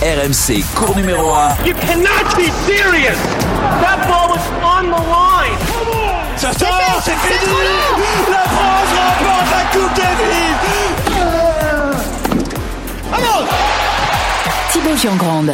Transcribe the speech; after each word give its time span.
RMC, 0.00 0.62
cours 0.76 0.94
numéro 0.96 1.34
1. 1.34 1.66
You 1.66 1.74
cannot 1.74 2.36
be 2.36 2.48
serious. 2.66 3.18
That 3.80 4.06
ball 4.06 4.28
was 4.30 4.46
on 4.62 4.84
the 4.84 5.02
line. 5.10 5.58
Ça 6.36 6.52
sort, 6.52 7.02
c'est 7.02 7.16
fini. 7.16 7.52
La 8.30 8.44
France 8.44 8.90
remporte 8.94 9.50
la 9.50 9.64
Coupe 9.72 9.96
Davis. 9.96 10.56
Vamos 13.10 13.48
Thibaut 14.70 14.96
Giangrande. 14.96 15.52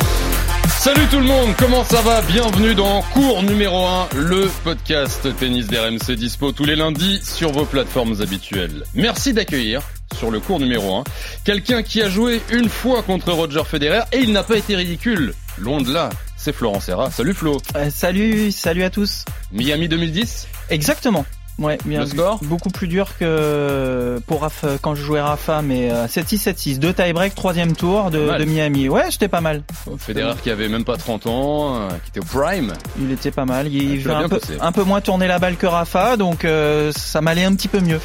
Salut 0.78 1.06
tout 1.10 1.20
le 1.20 1.24
monde, 1.24 1.54
comment 1.56 1.82
ça 1.82 2.02
va? 2.02 2.20
Bienvenue 2.20 2.74
dans 2.74 3.00
Cours 3.14 3.42
numéro 3.42 3.86
1, 3.86 4.08
le 4.16 4.50
podcast 4.62 5.26
tennis 5.38 5.68
d'RMC 5.68 6.16
Dispo 6.16 6.52
tous 6.52 6.66
les 6.66 6.76
lundis 6.76 7.22
sur 7.24 7.50
vos 7.50 7.64
plateformes 7.64 8.20
habituelles. 8.20 8.84
Merci 8.94 9.32
d'accueillir 9.32 9.80
sur 10.14 10.30
le 10.30 10.40
cours 10.40 10.60
numéro 10.60 10.96
1 10.96 11.04
quelqu'un 11.44 11.82
qui 11.82 12.00
a 12.02 12.08
joué 12.08 12.40
une 12.50 12.68
fois 12.68 13.02
contre 13.02 13.32
Roger 13.32 13.62
Federer 13.64 14.02
et 14.12 14.18
il 14.18 14.32
n'a 14.32 14.42
pas 14.42 14.56
été 14.56 14.76
ridicule. 14.76 15.34
Loin 15.58 15.80
de 15.80 15.92
là, 15.92 16.10
c'est 16.36 16.52
Florent 16.52 16.80
Serra. 16.80 17.10
Salut 17.10 17.34
Flo. 17.34 17.58
Euh, 17.76 17.90
salut, 17.90 18.50
salut 18.50 18.82
à 18.82 18.90
tous. 18.90 19.24
Miami 19.52 19.88
2010 19.88 20.48
Exactement. 20.70 21.24
Ouais, 21.58 21.78
bien 21.84 22.00
Le 22.00 22.06
score 22.06 22.40
beaucoup 22.42 22.70
plus 22.70 22.88
dur 22.88 23.16
que 23.18 24.20
pour 24.26 24.42
Rafa, 24.42 24.76
quand 24.80 24.94
je 24.94 25.02
jouais 25.02 25.20
Rafa, 25.20 25.62
mais 25.62 25.90
euh, 25.92 26.06
7-6, 26.06 26.50
7-6, 26.50 26.78
deux 26.78 26.92
tie-break, 26.92 27.34
troisième 27.34 27.76
tour 27.76 28.10
de, 28.10 28.44
Miami. 28.44 28.88
Ouais, 28.88 29.10
c'était 29.10 29.28
pas 29.28 29.40
mal. 29.40 29.62
Federer 29.98 30.34
qui 30.42 30.50
avait 30.50 30.68
même 30.68 30.84
pas 30.84 30.96
30 30.96 31.26
ans, 31.26 31.76
euh, 31.76 31.88
qui 32.04 32.10
était 32.10 32.20
au 32.20 32.24
prime. 32.24 32.72
Il 33.00 33.12
était 33.12 33.30
pas 33.30 33.44
mal. 33.44 33.68
Il 33.72 34.04
l'as 34.04 34.18
un 34.18 34.28
peu, 34.28 34.38
passé. 34.38 34.54
un 34.60 34.72
peu 34.72 34.82
moins 34.82 35.00
tourner 35.00 35.28
la 35.28 35.38
balle 35.38 35.56
que 35.56 35.66
Rafa, 35.66 36.16
donc 36.16 36.44
euh, 36.44 36.92
ça 36.92 37.20
m'allait 37.20 37.44
un 37.44 37.54
petit 37.54 37.68
peu 37.68 37.80
mieux. 37.80 38.00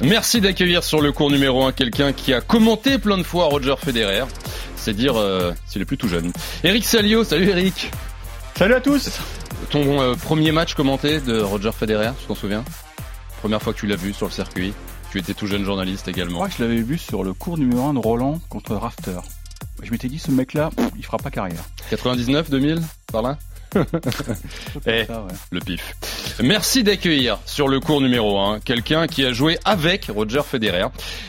Merci 0.00 0.40
d'accueillir 0.40 0.82
sur 0.82 1.00
le 1.00 1.12
cours 1.12 1.30
numéro 1.30 1.64
1 1.64 1.72
quelqu'un 1.72 2.12
qui 2.12 2.32
a 2.32 2.40
commenté 2.40 2.98
plein 2.98 3.18
de 3.18 3.22
fois 3.22 3.46
Roger 3.46 3.74
Federer. 3.78 4.24
C'est 4.76 4.94
dire 4.94 5.16
euh, 5.16 5.52
s'il 5.66 5.80
est 5.82 5.86
plus 5.86 5.96
tout 5.96 6.08
jeune. 6.08 6.32
Eric 6.62 6.84
Salio, 6.84 7.24
salut 7.24 7.48
Eric. 7.48 7.90
Salut 8.56 8.74
à 8.74 8.80
tous 8.80 9.18
Ton 9.70 10.00
euh, 10.00 10.14
premier 10.14 10.52
match 10.52 10.74
commenté 10.74 11.20
de 11.20 11.40
Roger 11.40 11.72
Federer, 11.72 12.10
tu 12.20 12.26
t'en 12.26 12.34
souviens? 12.34 12.64
Première 13.44 13.60
fois 13.60 13.74
que 13.74 13.78
tu 13.80 13.86
l'as 13.86 13.96
vu 13.96 14.14
sur 14.14 14.24
le 14.24 14.32
circuit. 14.32 14.72
Tu 15.12 15.18
étais 15.18 15.34
tout 15.34 15.46
jeune 15.46 15.64
journaliste 15.66 16.08
également. 16.08 16.46
que 16.46 16.52
je 16.56 16.62
l'avais 16.62 16.80
vu 16.80 16.96
sur 16.96 17.22
le 17.22 17.34
cours 17.34 17.58
numéro 17.58 17.88
1 17.88 17.92
de 17.92 17.98
Roland 17.98 18.40
contre 18.48 18.74
Rafter. 18.74 19.18
Je 19.82 19.90
m'étais 19.90 20.08
dit, 20.08 20.18
ce 20.18 20.30
mec-là, 20.30 20.70
il 20.96 21.04
fera 21.04 21.18
pas 21.18 21.30
carrière. 21.30 21.62
99, 21.90 22.48
2000, 22.48 22.80
par 23.12 23.20
là 23.20 23.36
Eh. 24.86 25.04
Ça, 25.04 25.24
ouais. 25.24 25.32
Le 25.50 25.60
pif. 25.60 25.94
Merci 26.42 26.82
d'accueillir 26.82 27.38
sur 27.46 27.68
le 27.68 27.78
cours 27.78 28.00
numéro 28.00 28.38
1 28.40 28.58
quelqu'un 28.60 29.06
qui 29.06 29.24
a 29.24 29.32
joué 29.32 29.58
avec 29.64 30.06
Roger 30.14 30.40
Federer. 30.44 30.86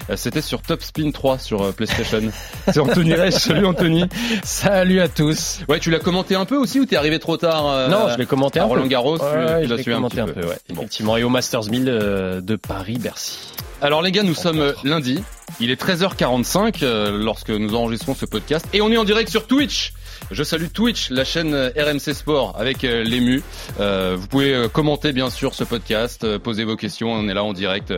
Euh, 0.10 0.16
C'était 0.16 0.42
sur 0.42 0.62
Top 0.62 0.82
Spin 0.82 1.12
3 1.12 1.38
sur 1.38 1.62
euh, 1.62 1.72
PlayStation. 1.72 2.22
C'est 2.68 2.80
Anthony 2.80 3.14
Reich. 3.14 3.36
Salut 3.36 3.66
Anthony. 3.68 4.06
Salut 4.44 5.00
à 5.02 5.08
tous. 5.08 5.60
Ouais, 5.70 5.80
tu 5.80 5.92
l'as 5.92 6.00
commenté 6.00 6.34
un 6.36 6.46
peu 6.46 6.58
aussi 6.58 6.80
ou 6.80 6.86
t'es 6.86 6.96
arrivé 6.96 7.20
trop 7.20 7.38
tard 7.38 7.68
euh, 7.68 7.88
non, 7.88 8.10
je 8.10 8.18
l'ai 8.18 8.26
commenté 8.26 8.60
à 8.60 8.64
un 8.64 8.66
peu. 8.66 8.74
Roland 8.74 8.88
Garros, 8.88 9.18
tu- 9.20 9.24
Ouais, 9.26 9.62
tu 9.62 9.66
je 9.66 9.70
l'as 9.70 9.76
l'ai 9.76 9.84
suivi 9.84 9.92
un 9.94 9.98
commenté 9.98 10.16
petit 10.18 10.22
un 10.22 10.34
peu. 10.34 10.42
peu, 10.42 10.48
ouais. 10.48 10.58
Bon. 10.70 10.82
Effectivement, 10.82 11.18
et 11.18 11.24
au 11.24 11.30
Masters 11.30 11.66
1000 11.70 11.88
euh, 11.88 12.42
de 12.42 12.56
Paris-Bercy. 12.56 13.38
Alors 13.82 14.02
les 14.02 14.12
gars, 14.12 14.24
nous 14.24 14.34
sommes 14.34 14.60
euh, 14.62 14.74
lundi. 14.84 15.22
Il 15.60 15.70
est 15.70 15.82
13h45 15.82 16.80
euh, 16.82 17.18
lorsque 17.18 17.50
nous 17.50 17.76
enregistrons 17.76 18.16
ce 18.16 18.26
podcast 18.26 18.66
et 18.74 18.82
on 18.82 18.92
est 18.92 18.98
en 18.98 19.04
direct 19.04 19.30
sur 19.30 19.48
Twitch. 19.48 19.94
Je 20.32 20.44
salue 20.44 20.68
Twitch, 20.74 21.10
la 21.12 21.24
chaîne 21.24 21.54
euh, 21.54 21.70
RMC 21.78 22.14
Sport 22.14 22.56
avec 22.58 22.84
euh, 22.84 23.04
l'ému. 23.04 23.44
Euh, 23.80 24.16
vous 24.18 24.28
pouvez 24.28 24.54
euh, 24.56 24.68
commenter 24.70 25.12
bien 25.12 25.30
sûr 25.30 25.54
ce 25.54 25.64
podcast, 25.64 26.38
poser 26.38 26.64
vos 26.64 26.76
questions. 26.76 27.12
On 27.12 27.28
est 27.28 27.34
là 27.34 27.44
en 27.44 27.54
direct. 27.54 27.94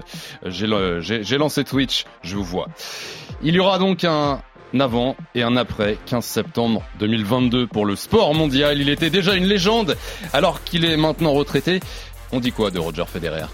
J'ai 0.46 1.38
lancé 1.38 1.64
Twitch, 1.64 2.06
je 2.24 2.36
vous 2.36 2.44
vois. 2.44 2.68
Il 3.44 3.54
y 3.56 3.60
aura 3.60 3.78
donc 3.78 4.04
un 4.04 4.42
avant 4.78 5.16
et 5.36 5.44
un 5.44 5.56
après 5.56 5.98
15 6.08 6.26
septembre 6.26 6.84
2022 7.00 7.68
pour 7.68 7.86
le 7.86 7.96
sport 7.96 8.34
mondial. 8.34 8.82
Il 8.82 8.90
était 8.90 9.10
déjà 9.12 9.36
une 9.36 9.46
légende 9.46 9.96
alors 10.34 10.64
qu'il 10.64 10.86
est 10.86 10.98
maintenant 10.98 11.34
retraité. 11.34 11.80
On 12.32 12.40
dit 12.40 12.52
quoi 12.52 12.72
de 12.72 12.80
Roger 12.80 13.06
Federer? 13.06 13.46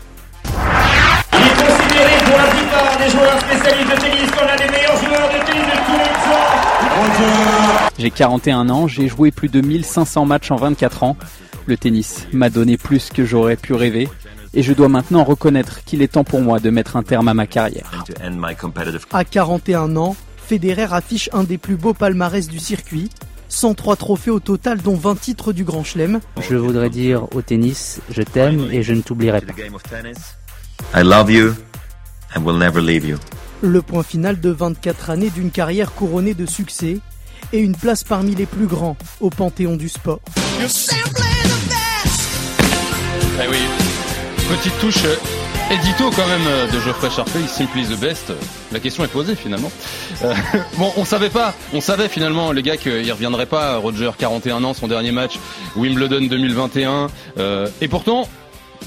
Pour 2.26 2.38
la 2.38 2.46
plupart 2.46 2.98
des 2.98 3.10
joueurs 3.10 3.40
spécialistes 3.40 3.92
de 3.92 4.02
tennis 4.02 4.32
l'un 4.46 4.56
des 4.56 4.72
meilleurs 4.72 4.98
joueurs 4.98 5.30
de 5.30 5.46
tennis 5.46 5.66
de 5.66 5.78
tous 5.86 5.98
les 5.98 6.14
temps. 6.24 7.90
J'ai 7.98 8.12
41 8.12 8.70
ans, 8.70 8.88
j'ai 8.88 9.08
joué 9.08 9.32
plus 9.32 9.50
de 9.50 9.62
1500 9.62 10.26
matchs 10.26 10.52
en 10.52 10.56
24 10.56 11.04
ans. 11.04 11.18
Le 11.66 11.78
tennis 11.78 12.28
m'a 12.34 12.50
donné 12.50 12.78
plus 12.78 13.10
que 13.10 13.24
j'aurais 13.26 13.56
pu 13.56 13.74
rêver. 13.74 14.10
Et 14.54 14.62
je 14.62 14.74
dois 14.74 14.90
maintenant 14.90 15.24
reconnaître 15.24 15.84
qu'il 15.84 16.02
est 16.02 16.10
temps 16.10 16.24
pour 16.24 16.42
moi 16.42 16.60
de 16.60 16.70
mettre 16.70 16.96
un 16.96 17.04
terme 17.04 17.28
à 17.28 17.34
ma 17.34 17.48
carrière. 17.48 18.06
À 19.12 19.24
41 19.24 19.96
ans, 19.96 20.16
Federer 20.46 20.88
affiche 20.92 21.30
un 21.34 21.44
des 21.44 21.58
plus 21.58 21.76
beaux 21.76 21.94
palmarès 21.94 22.48
du 22.48 22.60
circuit. 22.60 23.10
103 23.50 23.96
trophées 23.96 24.32
au 24.32 24.40
total, 24.40 24.80
dont 24.82 24.96
20 24.96 25.20
titres 25.20 25.54
du 25.54 25.64
Grand 25.64 25.84
Chelem. 25.84 26.20
Je 26.42 26.56
voudrais 26.56 26.90
dire 26.90 27.28
au 27.36 27.42
tennis, 27.42 28.02
je 28.10 28.24
t'aime 28.24 28.68
et 28.72 28.84
je 28.84 28.94
ne 28.94 29.02
t'oublierai 29.02 29.42
pas. 29.42 29.54
I 30.96 31.04
love 31.04 31.32
you 31.32 31.54
and 32.36 32.44
will 32.44 32.58
never 32.58 32.82
leave 32.82 33.06
you. 33.06 33.18
Le 33.62 33.82
point 33.82 34.04
final 34.04 34.40
de 34.40 34.50
24 34.50 35.10
années 35.10 35.30
d'une 35.30 35.52
carrière 35.52 35.94
couronnée 35.94 36.34
de 36.34 36.46
succès 36.46 36.98
et 37.52 37.60
une 37.60 37.76
place 37.76 38.04
parmi 38.04 38.36
les 38.36 38.46
plus 38.46 38.68
grands 38.68 38.98
au 39.22 39.30
panthéon 39.30 39.76
du 39.76 39.90
sport. 39.90 40.20
Eh 43.40 43.48
oui, 43.50 43.58
petite 44.50 44.80
touche 44.80 45.04
euh, 45.06 45.16
édito 45.72 46.12
quand 46.16 46.28
même 46.28 46.46
euh, 46.48 46.68
de 46.68 46.80
Geoffrey 46.80 47.10
Charpey, 47.10 47.48
Simply 47.48 47.84
the 47.86 48.00
Best. 48.00 48.32
La 48.72 48.80
question 48.80 49.04
est 49.04 49.08
posée 49.08 49.36
finalement. 49.36 49.72
Euh, 50.24 50.34
bon, 50.78 50.92
on 50.98 51.06
savait 51.06 51.30
pas, 51.30 51.54
on 51.74 51.82
savait 51.82 52.10
finalement 52.10 52.52
les 52.52 52.62
gars 52.62 52.78
qu'il 52.78 53.12
reviendrait 53.12 53.46
pas. 53.46 53.78
Roger, 53.78 54.12
41 54.18 54.64
ans, 54.64 54.74
son 54.74 54.88
dernier 54.88 55.12
match, 55.12 55.40
Wimbledon 55.76 56.28
2021. 56.28 57.10
Euh, 57.38 57.68
et 57.82 57.88
pourtant, 57.88 58.28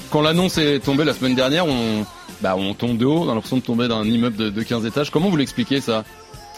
quand 0.09 0.21
l'annonce 0.21 0.57
est 0.57 0.79
tombée 0.79 1.03
la 1.03 1.13
semaine 1.13 1.35
dernière, 1.35 1.65
on, 1.65 2.05
bah, 2.41 2.55
on 2.55 2.73
tombe 2.73 2.97
de 2.97 3.05
haut, 3.05 3.23
on 3.23 3.29
a 3.29 3.33
l'impression 3.33 3.57
de 3.57 3.61
tomber 3.61 3.87
d'un 3.87 4.03
immeuble 4.03 4.35
de, 4.35 4.49
de 4.49 4.63
15 4.63 4.85
étages. 4.85 5.09
Comment 5.09 5.29
vous 5.29 5.37
l'expliquez 5.37 5.81
ça, 5.81 6.03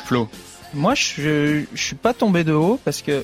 Flo? 0.05 0.29
Moi, 0.73 0.93
je, 0.95 1.63
je 1.73 1.83
suis 1.83 1.95
pas 1.95 2.13
tombé 2.13 2.43
de 2.43 2.53
haut 2.53 2.79
parce 2.85 3.01
que 3.01 3.23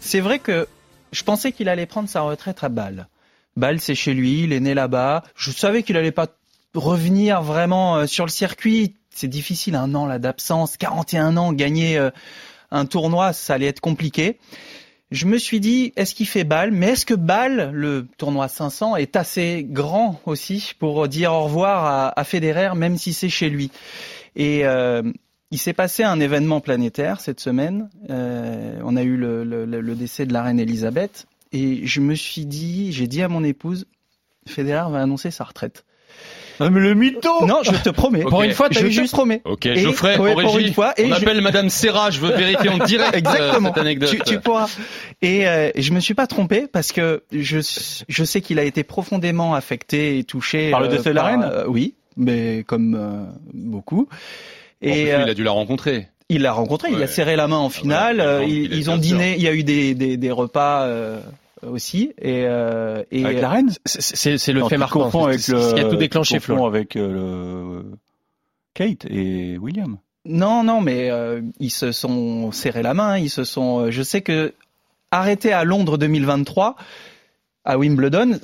c'est 0.00 0.20
vrai 0.20 0.38
que 0.38 0.66
je 1.12 1.22
pensais 1.22 1.52
qu'il 1.52 1.68
allait 1.68 1.86
prendre 1.86 2.08
sa 2.08 2.22
retraite 2.22 2.62
à 2.62 2.68
Bâle. 2.68 3.08
Bâle, 3.56 3.80
c'est 3.80 3.94
chez 3.94 4.14
lui, 4.14 4.42
il 4.42 4.52
est 4.52 4.60
né 4.60 4.74
là-bas. 4.74 5.24
Je 5.34 5.50
savais 5.50 5.82
qu'il 5.82 5.96
allait 5.96 6.12
pas 6.12 6.26
revenir 6.74 7.42
vraiment 7.42 7.96
euh, 7.96 8.06
sur 8.06 8.24
le 8.24 8.30
circuit. 8.30 8.96
C'est 9.10 9.28
difficile, 9.28 9.76
un 9.76 9.94
an 9.94 10.06
là 10.06 10.18
d'absence, 10.18 10.76
41 10.76 11.36
ans, 11.38 11.52
gagner 11.52 11.96
euh, 11.96 12.10
un 12.70 12.84
tournoi, 12.84 13.32
ça 13.32 13.54
allait 13.54 13.66
être 13.66 13.80
compliqué. 13.80 14.38
Je 15.12 15.26
me 15.26 15.38
suis 15.38 15.60
dit, 15.60 15.92
est-ce 15.96 16.14
qu'il 16.14 16.26
fait 16.26 16.44
Bâle 16.44 16.72
Mais 16.72 16.88
est-ce 16.90 17.06
que 17.06 17.14
Bâle, 17.14 17.70
le 17.72 18.06
tournoi 18.18 18.48
500, 18.48 18.96
est 18.96 19.14
assez 19.16 19.64
grand 19.68 20.20
aussi 20.26 20.72
pour 20.78 21.06
dire 21.06 21.32
au 21.32 21.44
revoir 21.44 22.12
à, 22.16 22.24
Federer, 22.24 22.74
même 22.74 22.98
si 22.98 23.12
c'est 23.12 23.28
chez 23.28 23.48
lui? 23.48 23.70
Et 24.34 24.66
euh, 24.66 25.02
il 25.52 25.58
s'est 25.58 25.72
passé 25.72 26.02
un 26.02 26.18
événement 26.18 26.60
planétaire 26.60 27.20
cette 27.20 27.40
semaine. 27.40 27.88
Euh, 28.10 28.80
on 28.84 28.96
a 28.96 29.02
eu 29.02 29.16
le- 29.16 29.44
le 29.44 29.94
décès 29.94 30.26
de 30.26 30.32
la 30.32 30.42
reine 30.42 30.58
Elisabeth. 30.58 31.26
Et 31.52 31.86
je 31.86 32.00
me 32.00 32.14
suis 32.14 32.44
dit, 32.44 32.92
j'ai 32.92 33.06
dit 33.06 33.22
à 33.22 33.28
mon 33.28 33.44
épouse, 33.44 33.86
Federer 34.46 34.90
va 34.90 35.02
annoncer 35.02 35.30
sa 35.30 35.44
retraite. 35.44 35.84
Ah, 36.58 36.70
mais 36.70 36.80
le 36.80 36.94
mytho 36.94 37.46
Non, 37.46 37.58
je 37.62 37.70
te 37.72 37.90
promets. 37.90 38.20
Pour 38.22 38.42
une 38.42 38.52
fois, 38.52 38.68
Je 38.70 38.78
je 38.88 39.00
te 39.02 39.06
te 39.06 39.10
promets. 39.10 39.42
Ok, 39.44 39.66
Et- 39.66 39.76
Geoffrey, 39.76 40.18
ouais, 40.18 40.32
en 40.32 40.40
pour 40.40 40.54
régie, 40.54 40.68
une 40.68 40.74
fois, 40.74 40.94
et 40.96 41.04
on 41.04 41.08
je- 41.08 41.22
appelle 41.22 41.40
Madame 41.40 41.68
Serra, 41.68 42.10
je 42.10 42.20
veux 42.20 42.32
vérifier 42.34 42.70
en 42.70 42.78
direct 42.78 43.14
euh, 43.14 43.18
Exactement. 43.18 43.68
cette 43.74 43.78
anecdote. 43.78 44.08
Tu, 44.10 44.18
tu 44.20 44.40
pourras. 44.40 44.68
Et 45.22 45.46
euh, 45.46 45.70
je 45.76 45.92
me 45.92 46.00
suis 46.00 46.14
pas 46.14 46.26
trompé 46.26 46.66
parce 46.72 46.92
que 46.92 47.22
je 47.32 47.58
je 48.08 48.24
sais 48.24 48.40
qu'il 48.40 48.58
a 48.58 48.64
été 48.64 48.84
profondément 48.84 49.54
affecté 49.54 50.18
et 50.18 50.24
touché 50.24 50.70
Par 50.70 50.80
le 50.80 50.88
décès 50.88 51.10
de 51.10 51.14
la 51.14 51.24
reine 51.24 51.42
euh, 51.44 51.64
Oui, 51.66 51.94
mais 52.16 52.64
comme 52.66 52.94
euh, 52.94 53.24
beaucoup. 53.52 54.08
En 54.82 54.86
plus, 54.86 54.90
Et 54.90 55.04
lui, 55.04 55.10
euh, 55.12 55.22
il 55.24 55.30
a 55.30 55.34
dû 55.34 55.44
la 55.44 55.50
rencontrer. 55.52 56.08
il 56.28 56.42
l'a 56.42 56.52
rencontré, 56.52 56.88
il 56.92 57.02
a 57.02 57.06
serré 57.06 57.36
la 57.36 57.48
main 57.48 57.56
en 57.58 57.68
finale. 57.70 58.18
ouais, 58.18 58.24
euh, 58.24 58.44
il 58.46 58.64
ils, 58.64 58.74
ils 58.74 58.90
ont 58.90 58.94
sûr. 58.94 59.02
dîné. 59.02 59.34
Il 59.36 59.42
y 59.42 59.48
a 59.48 59.52
eu 59.52 59.62
des 59.64 59.94
des, 59.94 60.16
des 60.16 60.30
repas 60.30 60.82
euh, 60.84 61.20
aussi. 61.62 62.12
Et 62.20 62.44
euh, 62.46 63.02
et 63.10 63.24
Avec 63.24 63.40
la 63.40 63.48
reine 63.48 63.70
C'est- 63.84 64.52
le 64.52 64.60
Non, 64.60 64.68
fait 64.68 64.76
marquant. 64.78 65.26
avec 65.26 65.40
C'est 65.40 65.52
le, 65.52 65.60
ce 65.60 65.74
qui 65.74 65.80
a 65.80 65.88
tout 65.88 65.96
déclenché, 65.96 66.40
Flo. 66.40 66.66
avec 66.66 66.96
euh, 66.96 67.82
le 67.82 67.84
Kate 68.74 69.06
et 69.08 69.56
William. 69.58 69.96
Non, 70.24 70.62
non, 70.64 70.80
mais 70.80 71.10
euh, 71.10 71.40
ils 71.60 71.70
se 71.70 71.92
sont 71.92 72.50
serré 72.52 72.82
la 72.82 72.94
main. 72.94 73.16
Ils 73.18 73.30
se 73.30 73.44
sont. 73.44 73.80
euh, 73.86 73.90
Je 73.90 74.02
sais 74.02 74.22
que 74.22 74.52
arrêté 75.10 75.52
à 75.52 75.64
Londres 75.64 75.98
2023, 75.98 76.76
à 77.64 77.78
Wimbledon, 77.78 78.38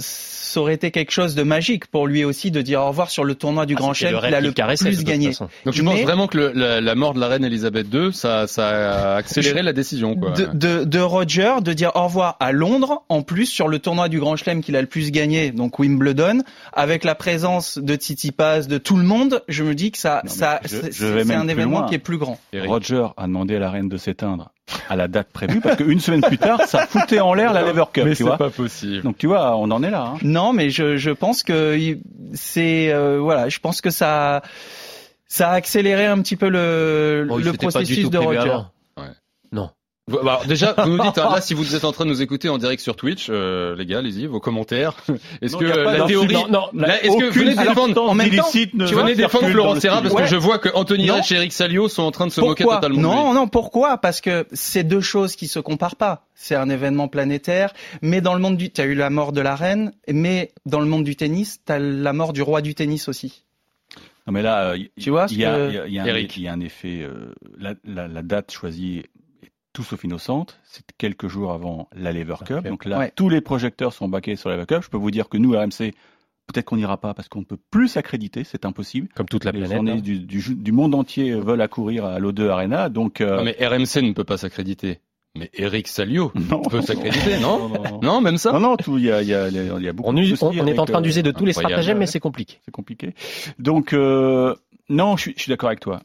ça 0.52 0.60
aurait 0.60 0.75
été 0.75 0.90
quelque 0.90 1.10
chose 1.10 1.34
de 1.34 1.43
magique 1.43 1.87
pour 1.87 2.06
lui 2.06 2.25
aussi 2.25 2.50
de 2.50 2.60
dire 2.62 2.81
au 2.82 2.88
revoir 2.88 3.10
sur 3.10 3.25
le 3.25 3.34
tournoi 3.34 3.66
du 3.66 3.75
Ah, 3.75 3.78
Grand 3.81 3.94
Chelem 3.94 4.20
qu'il 4.20 4.34
a 4.34 4.40
le 4.40 4.52
plus 4.52 5.04
gagné. 5.04 5.31
Donc 5.64 5.75
tu 5.75 5.82
Mais- 5.82 5.90
penses 5.93 6.00
vraiment 6.02 6.26
que 6.26 6.37
le- 6.38 6.52
la, 6.54 6.81
la 6.81 6.94
mort 6.94 7.14
de 7.14 7.20
la 7.20 7.28
reine 7.28 7.44
Elisabeth 7.44 7.87
II, 7.93 8.12
ça, 8.12 8.46
ça 8.46 8.69
a 8.69 9.16
accéléré 9.16 9.62
la 9.62 9.72
décision, 9.72 10.14
quoi. 10.14 10.31
De, 10.32 10.46
de, 10.52 10.84
de 10.84 10.99
Roger 11.00 11.54
de 11.62 11.72
dire 11.72 11.93
au 11.94 12.04
revoir 12.04 12.37
à 12.40 12.52
Londres, 12.52 13.02
en 13.08 13.22
plus 13.22 13.46
sur 13.46 13.69
le 13.69 13.78
tournoi 13.78 14.08
du 14.08 14.20
Grand 14.20 14.37
Chelem 14.37 14.62
qu'il 14.62 14.76
a 14.76 14.81
le 14.81 14.87
plus 14.87 15.10
gagné, 15.10 15.50
donc 15.50 15.78
Wimbledon, 15.78 16.43
avec 16.72 17.05
la 17.05 17.14
présence 17.14 17.78
de 17.78 17.94
Tsitsipas, 17.94 18.62
de 18.62 18.78
tout 18.78 18.96
le 18.96 19.05
monde, 19.05 19.43
je 19.48 19.62
me 19.64 19.75
dis 19.75 19.90
que 19.90 19.98
ça, 19.98 20.16
Non, 20.16 20.20
mais 20.25 20.31
ça, 20.31 20.60
je- 20.64 20.69
c'est 20.69 20.93
je 20.93 21.32
un 21.32 21.48
événement 21.48 21.81
loin. 21.81 21.88
qui 21.88 21.94
est 21.94 21.98
plus 21.98 22.19
grand. 22.19 22.38
Roger 22.66 23.06
a 23.16 23.26
demandé 23.26 23.56
à 23.56 23.58
la 23.58 23.70
reine 23.70 23.88
de 23.88 23.96
s'éteindre 23.96 24.50
à 24.88 24.96
la 24.96 25.06
date 25.08 25.28
prévue 25.32 25.60
parce 25.60 25.76
qu'une 25.76 26.00
semaine 26.00 26.22
plus 26.22 26.38
tard, 26.38 26.60
ça 26.66 26.87
foutait 26.87 27.20
en 27.20 27.34
l'air 27.34 27.52
la 27.52 27.62
Lever 27.62 27.84
Cup. 27.93 28.05
Mais 28.06 28.14
c'est 28.14 28.25
pas 28.25 28.48
possible. 28.50 29.02
Donc 29.02 29.19
tu 29.19 29.26
vois, 29.26 29.56
on 29.56 29.70
en 29.70 29.82
est 29.82 29.90
là. 29.90 30.12
Hein. 30.14 30.19
Non, 30.22 30.41
mais 30.52 30.70
je, 30.70 30.96
je 30.96 31.10
pense 31.10 31.42
que 31.42 31.78
c'est 32.34 32.92
euh, 32.92 33.20
voilà, 33.20 33.48
je 33.48 33.58
pense 33.60 33.80
que 33.80 33.90
ça 33.90 34.42
ça 35.28 35.50
a 35.50 35.52
accéléré 35.54 36.06
un 36.06 36.20
petit 36.20 36.36
peu 36.36 36.48
le, 36.48 37.24
Bon, 37.28 37.36
le 37.36 37.52
processus 37.52 38.10
de 38.10 38.18
Roger. 38.18 38.58
Bah, 40.08 40.19
alors, 40.22 40.44
déjà, 40.46 40.75
vous 40.76 40.88
nous 40.96 41.00
dites, 41.02 41.16
hein, 41.19 41.31
là, 41.32 41.40
si 41.40 41.54
vous 41.54 41.76
êtes 41.76 41.84
en 41.84 41.93
train 41.93 42.04
de 42.04 42.10
nous 42.10 42.22
écouter 42.22 42.49
en 42.49 42.58
direct 42.58 42.82
sur 42.82 42.96
Twitch, 42.96 43.28
euh, 43.31 43.76
les 43.76 43.87
gars, 43.87 43.99
allez-y, 43.99 44.26
vos 44.26 44.40
commentaires. 44.40 44.94
Est-ce 45.43 45.56
que 45.56 45.64
la 45.64 46.06
théorie, 46.06 46.34
Non, 46.34 46.49
non, 46.49 46.66
là, 46.75 46.88
la- 46.88 47.04
est-ce 47.04 47.16
que 47.16 47.25
vous 47.26 47.31
venez 47.38 47.54
défendre, 47.54 48.02
en 48.10 48.14
même 48.14 48.31
temps, 48.31 48.46
ne 48.75 48.87
tu 48.88 48.94
venez 48.96 49.12
de 49.12 49.16
défendre 49.19 49.49
Florent 49.49 49.78
Serra 49.78 50.02
parce 50.02 50.14
que 50.14 50.26
je 50.26 50.34
vois 50.37 50.58
que 50.58 50.69
Anthony. 50.75 51.08
Retsch 51.08 51.31
et 51.31 51.37
Eric 51.37 51.52
Salio 51.52 51.88
sont 51.88 52.02
en 52.02 52.10
train 52.10 52.26
de 52.26 52.32
se 52.32 52.40
moquer 52.40 52.64
Pourquoi 52.64 52.81
totalement. 52.81 52.96
de 53.10 53.16
lui. 53.16 53.25
Non, 53.26 53.32
non, 53.32 53.46
pourquoi 53.49 53.96
Parce 53.99 54.20
que 54.20 54.44
c'est 54.52 54.82
deux 54.84 55.00
choses 55.00 55.37
qui 55.37 55.46
se 55.46 55.60
comparent 55.60 55.96
pas. 55.96 56.26
C'est 56.34 56.56
un 56.56 56.69
événement 56.69 57.06
planétaire, 57.06 57.72
mais 58.02 58.20
dans 58.20 58.34
le 58.34 58.40
monde 58.40 58.56
du, 58.56 58.70
t'as 58.70 58.87
eu 58.87 58.94
la 58.94 59.08
mort 59.08 59.31
de 59.32 59.40
la 59.40 59.55
reine, 59.55 59.93
mais 60.08 60.50
dans 60.66 60.81
le 60.81 60.87
monde 60.87 61.05
du 61.05 61.14
tennis, 61.14 61.60
t'as 61.64 61.78
la 61.78 62.12
mort 62.12 62.32
du 62.32 62.43
roi 62.43 62.60
du 62.60 62.75
tennis 62.75 63.06
aussi. 63.08 63.44
Non 64.26 64.32
mais 64.32 64.43
là, 64.43 64.72
euh, 64.72 64.78
Tu 65.00 65.10
vois 65.10 65.26
il 65.31 65.38
y, 65.38 65.44
a- 65.44 65.55
que- 65.56 65.69
il 65.69 65.75
y 65.75 65.78
a- 65.78 65.87
il 65.87 65.94
y 65.94 65.98
a 66.00 66.02
un- 66.02 66.06
Eric. 66.06 66.37
il 66.37 66.43
y 66.43 66.48
a 66.48 66.52
un 66.52 66.60
effet. 66.60 67.02
euh, 67.02 67.32
la, 67.58 67.75
la- 67.84 68.08
la 68.08 68.22
date 68.22 68.50
choisie 68.52 69.05
tout 69.72 69.82
sauf 69.84 70.04
innocente. 70.04 70.58
C'est 70.64 70.84
quelques 70.98 71.28
jours 71.28 71.52
avant 71.52 71.88
la 71.94 72.12
Lever 72.12 72.36
Cup. 72.44 72.64
Donc 72.66 72.84
là, 72.84 72.98
Ouais. 72.98 73.12
tous 73.14 73.28
les 73.28 73.40
projecteurs 73.40 73.92
sont 73.92 74.08
baqués 74.08 74.36
sur 74.36 74.48
la 74.50 74.56
Lever 74.56 74.66
Cup. 74.66 74.82
Je 74.82 74.88
peux 74.88 74.98
vous 74.98 75.10
dire 75.10 75.28
que 75.28 75.38
nous, 75.38 75.52
RMC, 75.52 75.92
peut-être 76.46 76.64
qu'on 76.66 76.76
n'ira 76.76 76.96
pas 76.98 77.14
parce 77.14 77.28
qu'on 77.28 77.40
ne 77.40 77.44
peut 77.44 77.58
plus 77.70 77.88
s'accréditer. 77.88 78.44
C'est 78.44 78.64
impossible. 78.64 79.08
Comme 79.14 79.28
toute 79.28 79.44
la 79.44 79.52
Les 79.52 79.60
planète. 79.60 79.76
journées 79.76 79.92
hein. 79.92 79.96
du, 79.96 80.19
du, 80.20 80.54
du 80.54 80.72
monde 80.72 80.94
entier 80.94 81.32
veulent 81.34 81.60
accourir 81.62 82.04
à 82.04 82.19
l'O2 82.19 82.48
Arena. 82.48 82.88
Donc, 82.88 83.20
euh, 83.20 83.38
Non, 83.38 83.44
mais 83.44 83.56
RMC 83.60 84.02
ne 84.02 84.12
peut 84.12 84.24
pas 84.24 84.36
s'accréditer. 84.36 85.00
Mais 85.38 85.48
Eric 85.54 85.88
Salio 85.88 86.30
non. 86.50 86.60
peut 86.60 86.82
s'accréditer, 86.82 87.38
non 87.40 87.70
non, 87.70 87.82
non. 87.82 88.00
Non, 88.02 88.20
même 88.20 88.36
ça 88.36 88.52
Non, 88.52 88.60
non, 88.60 88.76
tout, 88.76 88.98
il 88.98 89.04
y 89.04 89.10
a, 89.10 89.22
y, 89.22 89.32
a, 89.32 89.48
y 89.48 89.88
a 89.88 89.92
beaucoup 89.94 90.10
On, 90.10 90.12
de 90.12 90.20
use- 90.20 90.38
soucis 90.38 90.60
on- 90.60 90.66
est 90.66 90.78
en 90.78 90.84
train 90.84 90.98
euh, 90.98 91.00
d'user 91.00 91.22
de 91.22 91.30
tous 91.30 91.46
les 91.46 91.54
stratagèmes, 91.54 91.96
mais 91.96 92.06
c'est 92.06 92.20
compliqué. 92.20 92.58
c'est 92.66 92.70
compliqué. 92.70 93.14
Donc, 93.58 93.94
euh, 93.94 94.54
non, 94.90 95.16
je 95.16 95.22
suis, 95.22 95.34
je 95.34 95.42
suis 95.44 95.48
d'accord 95.50 95.69
avec 95.70 95.80
toi. 95.80 96.00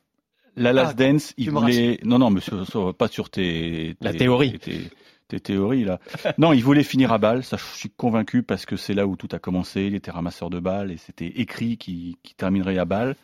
La 0.58 0.74
Last 0.74 0.96
Ah, 1.00 1.12
Dance, 1.12 1.34
il 1.38 1.52
voulait. 1.52 2.00
Non, 2.04 2.20
non, 2.20 2.36
sur- 2.40 2.94
pas 2.96 3.08
sur 3.08 3.30
tes. 3.30 3.96
La 4.02 4.14
théorie. 4.14 4.58
Tes, 4.60 4.90
tes 5.28 5.40
théories, 5.40 5.86
là. 5.86 6.00
non, 6.38 6.52
il 6.54 6.64
voulait 6.64 6.84
finir 6.84 7.14
à 7.14 7.18
balle. 7.18 7.44
Ça, 7.44 7.58
je 7.58 7.78
suis 7.78 7.90
convaincu 7.90 8.44
parce 8.44 8.66
que 8.66 8.76
c'est 8.76 8.94
là 8.94 9.08
où 9.08 9.16
tout 9.16 9.30
a 9.32 9.40
commencé. 9.40 9.84
Il 9.84 9.96
était 9.96 10.12
ramasseur 10.12 10.50
de 10.50 10.60
balles 10.60 10.92
et 10.92 10.98
c'était 10.98 11.28
écrit 11.28 11.78
qu'il 11.78 12.16
qu'il 12.24 12.36
terminerait 12.36 12.78
à 12.78 12.86
balle. 12.86 13.16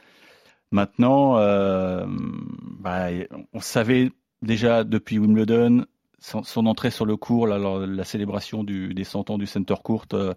Maintenant, 0.71 1.37
euh, 1.37 2.05
bah, 2.07 3.07
on 3.53 3.59
savait 3.59 4.11
déjà 4.41 4.83
depuis 4.83 5.19
Wimbledon 5.19 5.85
son, 6.23 6.41
son 6.43 6.65
entrée 6.67 6.89
sur 6.89 7.05
le 7.05 7.17
court, 7.17 7.47
la, 7.47 7.57
la, 7.59 7.85
la 7.85 8.03
célébration 8.05 8.63
du, 8.63 8.93
des 8.93 9.03
100 9.03 9.29
ans 9.29 9.37
du 9.37 9.45
center 9.45 9.75
court, 9.83 10.05
euh, 10.13 10.33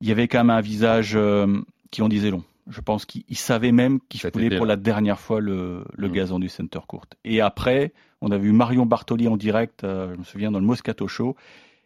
il 0.00 0.08
y 0.08 0.12
avait 0.12 0.28
quand 0.28 0.38
même 0.38 0.50
un 0.50 0.60
visage 0.60 1.16
euh, 1.16 1.46
qui 1.90 2.02
en 2.02 2.08
disait 2.08 2.30
long. 2.30 2.44
Je 2.68 2.80
pense 2.80 3.04
qu'il 3.04 3.22
il 3.28 3.36
savait 3.36 3.72
même 3.72 4.00
qu'il 4.08 4.26
été, 4.26 4.56
pour 4.56 4.66
la 4.66 4.76
dernière 4.76 5.20
fois 5.20 5.40
le, 5.40 5.84
le 5.94 6.08
Mm. 6.08 6.12
gazon 6.12 6.38
du 6.38 6.48
center 6.48 6.80
court. 6.86 7.06
Et 7.24 7.40
après, 7.40 7.92
on 8.20 8.30
a 8.30 8.38
vu 8.38 8.52
Marion 8.52 8.86
Bartoli 8.86 9.28
en 9.28 9.36
direct, 9.36 9.84
euh, 9.84 10.12
je 10.14 10.18
me 10.18 10.24
souviens, 10.24 10.50
dans 10.50 10.58
le 10.60 10.66
Moscato 10.66 11.06
Show. 11.06 11.36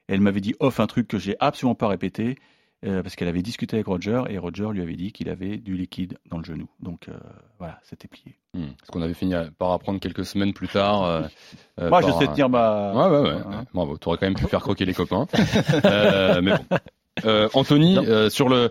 Elle 0.08 0.20
m'avait 0.20 0.40
dit 0.40 0.54
off 0.58 0.80
un 0.80 0.86
truc 0.86 1.06
que 1.06 1.18
j'ai 1.18 1.36
absolument 1.38 1.74
pas 1.74 1.86
répété, 1.88 2.36
euh, 2.86 3.02
parce 3.02 3.14
qu'elle 3.14 3.28
avait 3.28 3.42
discuté 3.42 3.76
avec 3.76 3.86
Roger, 3.86 4.22
et 4.30 4.38
Roger 4.38 4.68
lui 4.72 4.80
avait 4.80 4.96
dit 4.96 5.12
qu'il 5.12 5.28
avait 5.28 5.58
du 5.58 5.76
liquide 5.76 6.16
dans 6.30 6.38
le 6.38 6.44
genou. 6.44 6.66
Donc 6.80 7.08
euh, 7.08 7.12
voilà, 7.58 7.78
c'était 7.82 8.08
plié. 8.08 8.38
Hmm. 8.54 8.68
Parce 8.78 8.90
qu'on 8.90 9.02
avait 9.02 9.12
fini 9.14 9.34
par 9.58 9.72
apprendre 9.72 10.00
quelques 10.00 10.24
semaines 10.24 10.54
plus 10.54 10.68
tard. 10.68 11.04
euh, 11.04 11.20
Moi, 11.78 11.90
par 11.90 12.02
je 12.02 12.10
sais 12.18 12.26
tenir 12.28 12.48
ma. 12.48 12.92
Ouais, 12.94 13.18
ouais, 13.20 13.28
ouais. 13.34 13.42
Bravo. 13.74 13.98
T'aurais 13.98 14.16
quand 14.16 14.26
même 14.26 14.34
pu 14.34 14.46
faire 14.46 14.60
croquer 14.62 14.86
les 14.86 14.94
copains. 14.94 15.26
Mais 16.42 16.52
bon. 17.22 17.48
Anthony, 17.54 17.98
sur 18.30 18.48
le, 18.48 18.70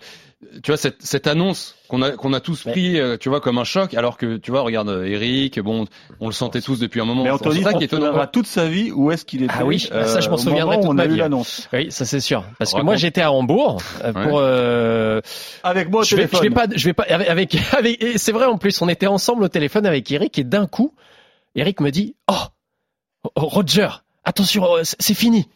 tu 0.63 0.71
vois 0.71 0.77
cette, 0.77 1.01
cette 1.01 1.27
annonce 1.27 1.75
qu'on 1.89 2.01
a 2.01 2.11
qu'on 2.11 2.31
a 2.31 2.39
tous 2.39 2.63
pris, 2.63 2.97
euh, 2.99 3.17
tu 3.17 3.27
vois, 3.27 3.41
comme 3.41 3.57
un 3.57 3.65
choc, 3.65 3.93
alors 3.93 4.15
que 4.17 4.37
tu 4.37 4.51
vois, 4.51 4.61
regarde 4.61 4.87
euh, 4.87 5.03
Eric, 5.05 5.59
bon, 5.59 5.85
on 6.21 6.27
le 6.27 6.31
sentait 6.31 6.61
tous 6.61 6.79
depuis 6.79 7.01
un 7.01 7.05
moment. 7.05 7.23
Mais 7.23 7.29
Anthony 7.29 7.61
ça 7.63 7.73
qui 7.73 7.83
étonnant. 7.83 8.25
toute 8.27 8.47
sa 8.47 8.67
vie 8.69 8.91
où 8.91 9.11
est-ce 9.11 9.25
qu'il 9.25 9.43
était. 9.43 9.53
Ah 9.59 9.65
oui, 9.65 9.79
ça, 9.79 10.21
je 10.21 10.29
m'en 10.29 10.37
souviendrai 10.37 10.77
toute 10.77 10.85
on 10.89 10.93
ma 10.93 11.03
a 11.03 11.05
eu 11.07 11.09
vie. 11.09 11.17
l'annonce. 11.17 11.67
Oui, 11.73 11.91
ça 11.91 12.05
c'est 12.05 12.21
sûr. 12.21 12.45
Parce 12.57 12.73
que 12.73 12.81
moi 12.81 12.95
j'étais 12.95 13.21
à 13.21 13.31
Hambourg 13.33 13.81
euh, 14.03 14.13
Ouais. 14.13 14.27
pour. 14.29 14.39
euh, 14.39 15.19
Avec 15.63 15.89
moi 15.89 16.01
au 16.01 16.03
je 16.05 16.15
vais, 16.15 16.29
je 16.31 16.39
vais 16.39 16.49
pas, 16.49 16.67
je 16.73 16.85
vais 16.85 16.93
pas 16.93 17.03
avec, 17.09 17.55
avec, 17.73 18.03
c'est 18.15 18.31
vrai 18.31 18.45
en 18.45 18.57
plus, 18.57 18.81
on 18.81 18.87
était 18.87 19.07
ensemble 19.07 19.43
au 19.43 19.49
téléphone 19.49 19.85
avec 19.85 20.09
Eric 20.11 20.39
et 20.39 20.43
d'un 20.45 20.67
coup, 20.67 20.93
Eric 21.55 21.81
me 21.81 21.89
dit, 21.89 22.15
oh, 22.31 22.33
oh, 23.23 23.29
Roger, 23.35 23.89
attention, 24.23 24.63
c'est 24.83 24.95
c'est 25.01 25.13
fini. 25.15 25.49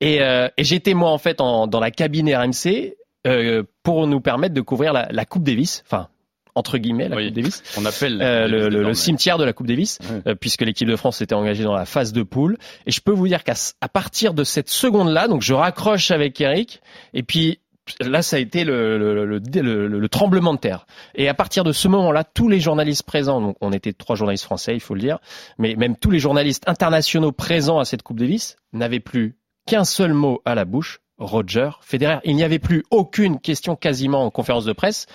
Et, 0.00 0.22
euh, 0.22 0.48
et 0.56 0.64
j'étais 0.64 0.94
moi 0.94 1.10
en 1.10 1.18
fait 1.18 1.42
en, 1.42 1.66
dans 1.66 1.78
la 1.80 1.90
cabine 1.90 2.34
RMC 2.34 2.94
euh, 3.26 3.62
pour 3.82 4.06
nous 4.06 4.20
permettre 4.20 4.54
de 4.54 4.60
couvrir 4.60 4.92
la, 4.92 5.08
la 5.10 5.24
Coupe 5.24 5.42
Davis, 5.44 5.82
enfin 5.86 6.08
entre 6.56 6.78
guillemets 6.78 7.08
la 7.08 7.16
Oui. 7.16 7.26
Coupe 7.26 7.36
Davis. 7.36 7.62
On 7.78 7.84
appelle 7.84 8.20
Euh, 8.20 8.48
le, 8.48 8.68
le- 8.68 8.82
le 8.82 8.94
cimetière 8.94 9.38
de 9.38 9.44
la 9.44 9.52
Coupe 9.52 9.66
Davis, 9.68 9.98
Ouais. 10.02 10.22
euh, 10.26 10.34
puisque 10.34 10.62
l'équipe 10.62 10.88
de 10.88 10.96
France 10.96 11.22
était 11.22 11.34
engagée 11.34 11.62
dans 11.64 11.74
la 11.74 11.84
phase 11.86 12.12
de 12.12 12.22
poule. 12.24 12.56
Et 12.86 12.90
je 12.90 13.00
peux 13.00 13.12
vous 13.12 13.28
dire 13.28 13.44
qu'à 13.44 13.54
à 13.80 13.88
partir 13.88 14.34
de 14.34 14.42
cette 14.44 14.68
seconde-là, 14.68 15.28
donc 15.28 15.42
je 15.42 15.54
raccroche 15.54 16.10
avec 16.10 16.40
Eric, 16.40 16.80
et 17.14 17.22
puis 17.22 17.60
là, 18.00 18.20
ça 18.22 18.36
a 18.36 18.38
été 18.40 18.64
le, 18.64 18.98
le- 18.98 19.24
le- 19.24 19.86
le 19.88 20.08
tremblement 20.08 20.52
de 20.54 20.58
terre. 20.58 20.86
Et 21.14 21.28
à 21.28 21.34
partir 21.34 21.62
de 21.64 21.72
ce 21.72 21.86
moment-là, 21.88 22.24
tous 22.24 22.48
les 22.48 22.58
journalistes 22.60 23.04
présents, 23.04 23.40
donc 23.40 23.56
on 23.60 23.72
était 23.72 23.92
trois 23.92 24.16
journalistes 24.16 24.44
français, 24.44 24.74
il 24.74 24.80
faut 24.80 24.94
le 24.94 25.00
dire, 25.00 25.18
mais 25.58 25.76
même 25.76 25.96
tous 25.96 26.10
les 26.10 26.18
journalistes 26.18 26.64
internationaux 26.68 27.32
présents 27.32 27.78
à 27.78 27.84
cette 27.84 28.02
Coupe 28.02 28.18
Davis 28.18 28.56
n'avaient 28.72 29.00
plus 29.00 29.36
qu'un 29.66 29.84
seul 29.84 30.12
mot 30.14 30.42
à 30.44 30.54
la 30.56 30.64
bouche. 30.64 30.98
Roger 31.20 31.70
Federer. 31.80 32.18
Il 32.24 32.34
n'y 32.34 32.42
avait 32.42 32.58
plus 32.58 32.82
aucune 32.90 33.38
question 33.38 33.76
quasiment 33.76 34.24
en 34.24 34.30
conférence 34.30 34.64
de 34.64 34.72
presse 34.72 35.06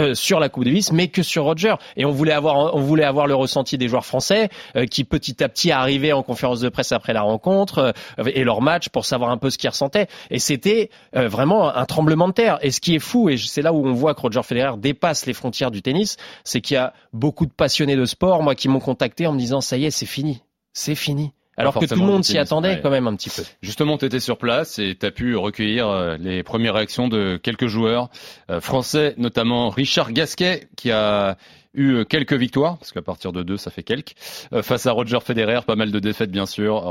euh, 0.00 0.14
sur 0.14 0.38
la 0.38 0.48
Coupe 0.48 0.64
Davis, 0.64 0.92
mais 0.92 1.08
que 1.08 1.22
sur 1.22 1.44
Roger. 1.44 1.74
Et 1.96 2.04
on 2.04 2.10
voulait 2.10 2.32
avoir, 2.32 2.74
on 2.74 2.80
voulait 2.80 3.04
avoir 3.04 3.26
le 3.26 3.34
ressenti 3.34 3.78
des 3.78 3.88
joueurs 3.88 4.04
français 4.04 4.48
euh, 4.76 4.86
qui 4.86 5.04
petit 5.04 5.42
à 5.42 5.48
petit 5.48 5.72
arrivaient 5.72 6.12
en 6.12 6.22
conférence 6.22 6.60
de 6.60 6.68
presse 6.68 6.92
après 6.92 7.12
la 7.12 7.22
rencontre 7.22 7.94
euh, 8.18 8.24
et 8.32 8.44
leur 8.44 8.60
match 8.60 8.88
pour 8.90 9.04
savoir 9.04 9.30
un 9.30 9.38
peu 9.38 9.50
ce 9.50 9.58
qu'ils 9.58 9.70
ressentaient. 9.70 10.06
Et 10.30 10.38
c'était 10.38 10.90
euh, 11.16 11.28
vraiment 11.28 11.74
un 11.74 11.84
tremblement 11.84 12.28
de 12.28 12.32
terre. 12.32 12.58
Et 12.62 12.70
ce 12.70 12.80
qui 12.80 12.94
est 12.94 13.00
fou, 13.00 13.28
et 13.28 13.36
c'est 13.36 13.62
là 13.62 13.72
où 13.72 13.86
on 13.86 13.92
voit 13.92 14.14
que 14.14 14.20
Roger 14.20 14.42
Federer 14.42 14.76
dépasse 14.78 15.26
les 15.26 15.34
frontières 15.34 15.70
du 15.70 15.82
tennis, 15.82 16.16
c'est 16.44 16.60
qu'il 16.60 16.74
y 16.74 16.78
a 16.78 16.92
beaucoup 17.12 17.46
de 17.46 17.52
passionnés 17.52 17.96
de 17.96 18.04
sport, 18.04 18.42
moi, 18.42 18.54
qui 18.54 18.68
m'ont 18.68 18.80
contacté 18.80 19.26
en 19.26 19.32
me 19.32 19.38
disant 19.38 19.60
ça 19.60 19.76
y 19.76 19.84
est, 19.84 19.90
c'est 19.90 20.06
fini, 20.06 20.42
c'est 20.72 20.94
fini. 20.94 21.32
Alors 21.58 21.78
que 21.78 21.86
tout 21.86 21.94
le 21.94 22.06
monde 22.06 22.24
s'y 22.24 22.38
attendait 22.38 22.74
ouais. 22.74 22.80
quand 22.80 22.90
même 22.90 23.06
un 23.06 23.16
petit 23.16 23.30
peu. 23.30 23.42
Justement, 23.62 23.98
tu 23.98 24.04
étais 24.04 24.20
sur 24.20 24.38
place 24.38 24.78
et 24.78 24.96
tu 24.98 25.04
as 25.04 25.10
pu 25.10 25.36
recueillir 25.36 25.88
euh, 25.88 26.16
les 26.18 26.42
premières 26.42 26.74
réactions 26.74 27.08
de 27.08 27.36
quelques 27.36 27.66
joueurs 27.66 28.10
euh, 28.50 28.60
français, 28.60 29.14
notamment 29.18 29.68
Richard 29.68 30.12
Gasquet, 30.12 30.68
qui 30.76 30.90
a 30.90 31.36
eu 31.74 31.94
euh, 31.94 32.04
quelques 32.04 32.34
victoires, 32.34 32.78
parce 32.78 32.92
qu'à 32.92 33.02
partir 33.02 33.32
de 33.32 33.42
deux, 33.42 33.56
ça 33.56 33.70
fait 33.70 33.82
quelques, 33.82 34.14
face 34.62 34.86
à 34.86 34.92
Roger 34.92 35.18
Federer, 35.20 35.60
pas 35.66 35.76
mal 35.76 35.90
de 35.90 35.98
défaites 35.98 36.30
bien 36.30 36.46
sûr. 36.46 36.82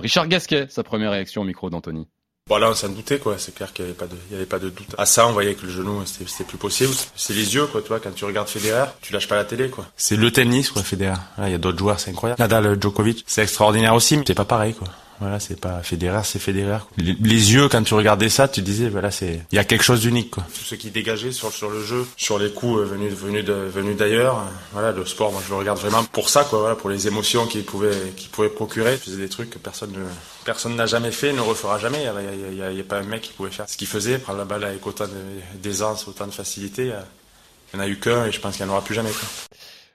Richard 0.00 0.28
Gasquet, 0.28 0.66
sa 0.68 0.82
première 0.82 1.12
réaction 1.12 1.42
au 1.42 1.44
micro 1.44 1.70
d'Anthony. 1.70 2.06
Bon 2.48 2.56
là 2.56 2.70
on 2.70 2.74
s'en 2.74 2.88
doutait 2.88 3.18
quoi, 3.18 3.34
c'est 3.36 3.54
clair 3.54 3.72
qu'il 3.74 3.84
n'y 3.84 3.90
avait 3.90 4.04
avait 4.34 4.46
pas 4.46 4.58
de 4.58 4.70
doute. 4.70 4.94
À 4.96 5.04
ça 5.04 5.26
on 5.26 5.32
voyait 5.32 5.54
que 5.54 5.66
le 5.66 5.72
genou 5.72 6.02
c'était, 6.06 6.44
plus 6.44 6.56
possible. 6.56 6.94
C'est 7.14 7.34
les 7.34 7.54
yeux 7.54 7.66
quoi, 7.66 7.82
tu 7.82 7.88
vois, 7.88 8.00
quand 8.00 8.14
tu 8.14 8.24
regardes 8.24 8.48
Federer, 8.48 8.86
tu 9.02 9.12
lâches 9.12 9.28
pas 9.28 9.36
la 9.36 9.44
télé 9.44 9.68
quoi. 9.68 9.86
C'est 9.96 10.16
le 10.16 10.30
tennis 10.30 10.70
quoi 10.70 10.82
Federer. 10.82 11.18
Il 11.44 11.50
y 11.50 11.54
a 11.54 11.58
d'autres 11.58 11.78
joueurs, 11.78 12.00
c'est 12.00 12.10
incroyable. 12.10 12.40
Nadal, 12.40 12.78
Djokovic, 12.80 13.24
c'est 13.26 13.42
extraordinaire 13.42 13.94
aussi, 13.94 14.16
mais 14.16 14.24
c'est 14.26 14.34
pas 14.34 14.46
pareil 14.46 14.72
quoi. 14.72 14.88
Voilà, 15.20 15.40
c'est 15.40 15.58
pas 15.60 15.82
Federer, 15.82 16.20
c'est 16.24 16.38
Federer. 16.38 16.78
Les, 16.96 17.14
yeux 17.52 17.68
quand 17.68 17.82
tu 17.82 17.94
regardais 17.94 18.28
ça, 18.28 18.46
tu 18.46 18.62
disais 18.62 18.88
voilà 18.88 19.10
c'est, 19.10 19.40
il 19.50 19.56
y 19.56 19.58
a 19.58 19.64
quelque 19.64 19.82
chose 19.82 20.00
d'unique 20.02 20.30
quoi. 20.30 20.44
Tout 20.54 20.64
ce 20.64 20.74
qui 20.76 20.90
dégageait 20.90 21.32
sur 21.32 21.52
sur 21.52 21.70
le 21.70 21.82
jeu, 21.84 22.06
sur 22.16 22.38
les 22.38 22.50
coups 22.52 22.80
euh, 22.80 22.84
venus 22.84 23.12
venus 23.14 23.44
de 23.44 23.52
venus 23.52 23.96
d'ailleurs. 23.96 24.38
euh, 24.38 24.42
Voilà, 24.72 24.92
le 24.92 25.04
sport, 25.06 25.32
moi 25.32 25.42
je 25.44 25.50
le 25.50 25.56
regarde 25.58 25.78
vraiment 25.78 26.04
pour 26.04 26.28
ça 26.28 26.44
quoi, 26.44 26.60
voilà, 26.60 26.76
pour 26.76 26.88
les 26.90 27.08
émotions 27.08 27.46
qu'il 27.46 27.64
pouvait 27.64 28.12
qu'il 28.16 28.28
pouvait 28.30 28.48
procurer. 28.48 28.92
Il 28.94 28.98
faisait 28.98 29.16
des 29.16 29.28
trucs 29.28 29.50
que 29.50 29.58
personne 29.58 29.90
ne 29.92 30.04
personne 30.44 30.76
n'a 30.76 30.86
jamais 30.86 31.10
fait, 31.10 31.32
ne 31.32 31.40
refera 31.40 31.78
jamais. 31.78 31.98
Il 32.52 32.56
y 32.56 32.62
a, 32.62 32.66
a- 32.68 32.82
pas 32.84 32.98
un 32.98 33.02
mec 33.02 33.22
qui 33.22 33.32
pouvait 33.32 33.50
faire 33.50 33.68
ce 33.68 33.76
qu'il 33.76 33.88
faisait, 33.88 34.18
prendre 34.18 34.38
la 34.38 34.44
balle 34.44 34.64
avec 34.64 34.86
autant 34.86 35.06
d'aisance, 35.62 36.06
autant 36.06 36.26
de 36.26 36.32
facilité. 36.32 36.92
A- 36.92 37.04
il 37.74 37.76
y 37.76 37.80
en 37.80 37.84
a 37.84 37.88
eu 37.88 37.98
qu'un 37.98 38.24
et 38.26 38.32
je 38.32 38.40
pense 38.40 38.56
qu'il 38.56 38.64
n'y 38.64 38.70
en 38.70 38.74
aura 38.74 38.84
plus 38.84 38.94
jamais. 38.94 39.10
Quoi. 39.10 39.28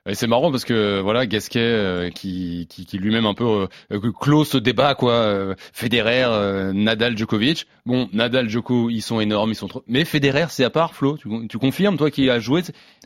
Et 0.05 0.15
c'est 0.15 0.27
marrant 0.27 0.51
parce 0.51 0.65
que 0.65 0.99
voilà 0.99 1.25
Gasquet 1.25 1.59
euh, 1.61 2.09
qui, 2.09 2.67
qui, 2.69 2.85
qui 2.85 2.97
lui-même 2.97 3.25
un 3.25 3.33
peu 3.33 3.45
euh, 3.45 3.67
euh, 3.93 4.11
clôt 4.11 4.43
ce 4.43 4.57
débat 4.57 4.95
quoi 4.95 5.13
euh, 5.13 5.55
Federer 5.71 6.25
euh, 6.25 6.73
Nadal 6.73 7.17
Djokovic 7.17 7.67
bon 7.85 8.09
Nadal 8.11 8.49
Djoko 8.49 8.89
ils 8.89 8.99
sont 9.01 9.21
énormes 9.21 9.51
ils 9.51 9.55
sont 9.55 9.69
trop 9.69 9.81
mais 9.87 10.03
Federer 10.03 10.47
c'est 10.49 10.65
à 10.65 10.69
part 10.69 10.93
Flo 10.93 11.17
tu, 11.17 11.29
tu 11.47 11.57
confirmes 11.57 11.95
toi 11.95 12.11
qui 12.11 12.29
as 12.29 12.41
joué 12.41 12.63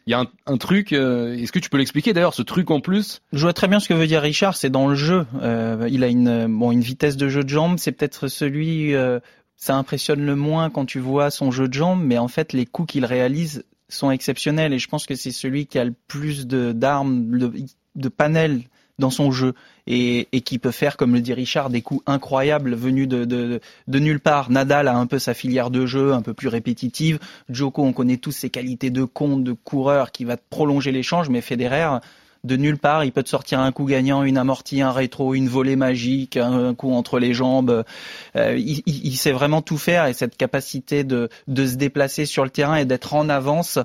il 0.07 0.11
y 0.11 0.15
a 0.15 0.21
un, 0.21 0.27
un 0.47 0.57
truc 0.57 0.91
euh, 0.91 1.35
est-ce 1.35 1.51
que 1.51 1.59
tu 1.59 1.69
peux 1.69 1.77
l'expliquer 1.77 2.13
d'ailleurs 2.13 2.33
ce 2.33 2.41
truc 2.41 2.71
en 2.71 2.79
plus? 2.79 3.21
Je 3.31 3.43
vois 3.43 3.53
très 3.53 3.67
bien 3.67 3.79
ce 3.79 3.87
que 3.87 3.93
veut 3.93 4.07
dire 4.07 4.21
Richard, 4.23 4.55
c'est 4.55 4.69
dans 4.71 4.87
le 4.87 4.95
jeu. 4.95 5.27
Il 5.89 6.03
a 6.03 6.07
une 6.07 6.47
bon 6.47 6.71
une 6.71 6.81
vitesse 6.81 7.17
de 7.17 7.27
jeu 7.27 7.43
de 7.43 7.49
jambes, 7.49 7.77
c'est 7.77 7.91
peut-être 7.91 8.27
celui 8.27 8.93
ça 9.57 9.75
impressionne 9.75 10.25
le 10.25 10.35
moins 10.35 10.69
quand 10.69 10.85
tu 10.85 10.99
vois 10.99 11.29
son 11.29 11.51
jeu 11.51 11.67
de 11.67 11.73
jambes, 11.73 12.01
mais 12.01 12.17
en 12.17 12.29
fait 12.29 12.53
les 12.53 12.65
coups 12.65 12.93
qu'il 12.93 13.05
réalise 13.05 13.65
sont 13.89 14.11
exceptionnels 14.11 14.73
et 14.73 14.79
je 14.79 14.87
pense 14.87 15.05
que 15.05 15.15
c'est 15.15 15.31
celui 15.31 15.65
qui 15.65 15.79
a 15.79 15.85
le 15.85 15.93
plus 16.07 16.47
de 16.47 16.71
d'armes, 16.71 17.37
de, 17.37 17.51
de 17.95 18.09
panel 18.09 18.63
dans 18.99 19.09
son 19.09 19.31
jeu 19.31 19.53
et, 19.85 20.27
et 20.31 20.41
qui 20.41 20.59
peut 20.59 20.71
faire, 20.71 20.97
comme 20.97 21.13
le 21.13 21.21
dit 21.21 21.33
Richard, 21.33 21.69
des 21.69 21.81
coups 21.81 22.01
incroyables 22.07 22.73
venus 22.73 23.07
de, 23.07 23.25
de, 23.25 23.59
de 23.87 23.99
nulle 23.99 24.19
part. 24.19 24.49
Nadal 24.49 24.87
a 24.87 24.95
un 24.95 25.05
peu 25.05 25.19
sa 25.19 25.33
filière 25.33 25.69
de 25.69 25.85
jeu, 25.85 26.13
un 26.13 26.21
peu 26.21 26.33
plus 26.33 26.47
répétitive. 26.47 27.19
Djoko, 27.49 27.83
on 27.83 27.93
connaît 27.93 28.17
tous 28.17 28.31
ses 28.31 28.49
qualités 28.49 28.89
de 28.89 29.03
compte, 29.03 29.43
de 29.43 29.53
coureur, 29.53 30.11
qui 30.11 30.25
va 30.25 30.35
prolonger 30.37 30.91
l'échange, 30.91 31.29
mais 31.29 31.41
Federer, 31.41 31.99
de 32.43 32.55
nulle 32.55 32.77
part, 32.77 33.03
il 33.03 33.11
peut 33.11 33.23
te 33.23 33.29
sortir 33.29 33.59
un 33.59 33.71
coup 33.71 33.85
gagnant, 33.85 34.23
une 34.23 34.37
amortie, 34.37 34.81
un 34.81 34.91
rétro, 34.91 35.33
une 35.33 35.47
volée 35.47 35.75
magique, 35.75 36.37
un, 36.37 36.73
coup 36.73 36.93
entre 36.93 37.19
les 37.19 37.33
jambes. 37.33 37.83
Euh, 38.35 38.57
il, 38.57 38.83
il, 38.85 39.17
sait 39.17 39.31
vraiment 39.31 39.61
tout 39.61 39.77
faire 39.77 40.05
et 40.05 40.13
cette 40.13 40.37
capacité 40.37 41.03
de, 41.03 41.29
de 41.47 41.65
se 41.65 41.75
déplacer 41.75 42.25
sur 42.25 42.43
le 42.43 42.49
terrain 42.49 42.75
et 42.75 42.85
d'être 42.85 43.13
en 43.13 43.29
avance, 43.29 43.79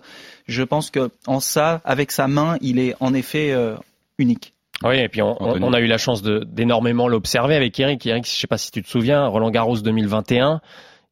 je 0.46 0.62
pense 0.62 0.90
que 0.90 1.10
en 1.26 1.40
ça, 1.40 1.80
avec 1.84 2.12
sa 2.12 2.28
main, 2.28 2.56
il 2.60 2.78
est 2.78 2.94
en 3.00 3.14
effet 3.14 3.52
euh, 3.52 3.76
unique. 4.18 4.54
Oui, 4.84 4.98
et 4.98 5.08
puis 5.08 5.22
on, 5.22 5.40
on, 5.40 5.72
a 5.72 5.80
eu 5.80 5.86
la 5.86 5.98
chance 5.98 6.22
d'énormément 6.22 7.06
l'observer 7.06 7.54
avec 7.54 7.78
Eric. 7.78 8.04
Eric, 8.04 8.26
je 8.26 8.32
sais 8.32 8.48
pas 8.48 8.58
si 8.58 8.72
tu 8.72 8.82
te 8.82 8.88
souviens, 8.88 9.26
Roland 9.26 9.50
Garros 9.50 9.78
2021 9.78 10.60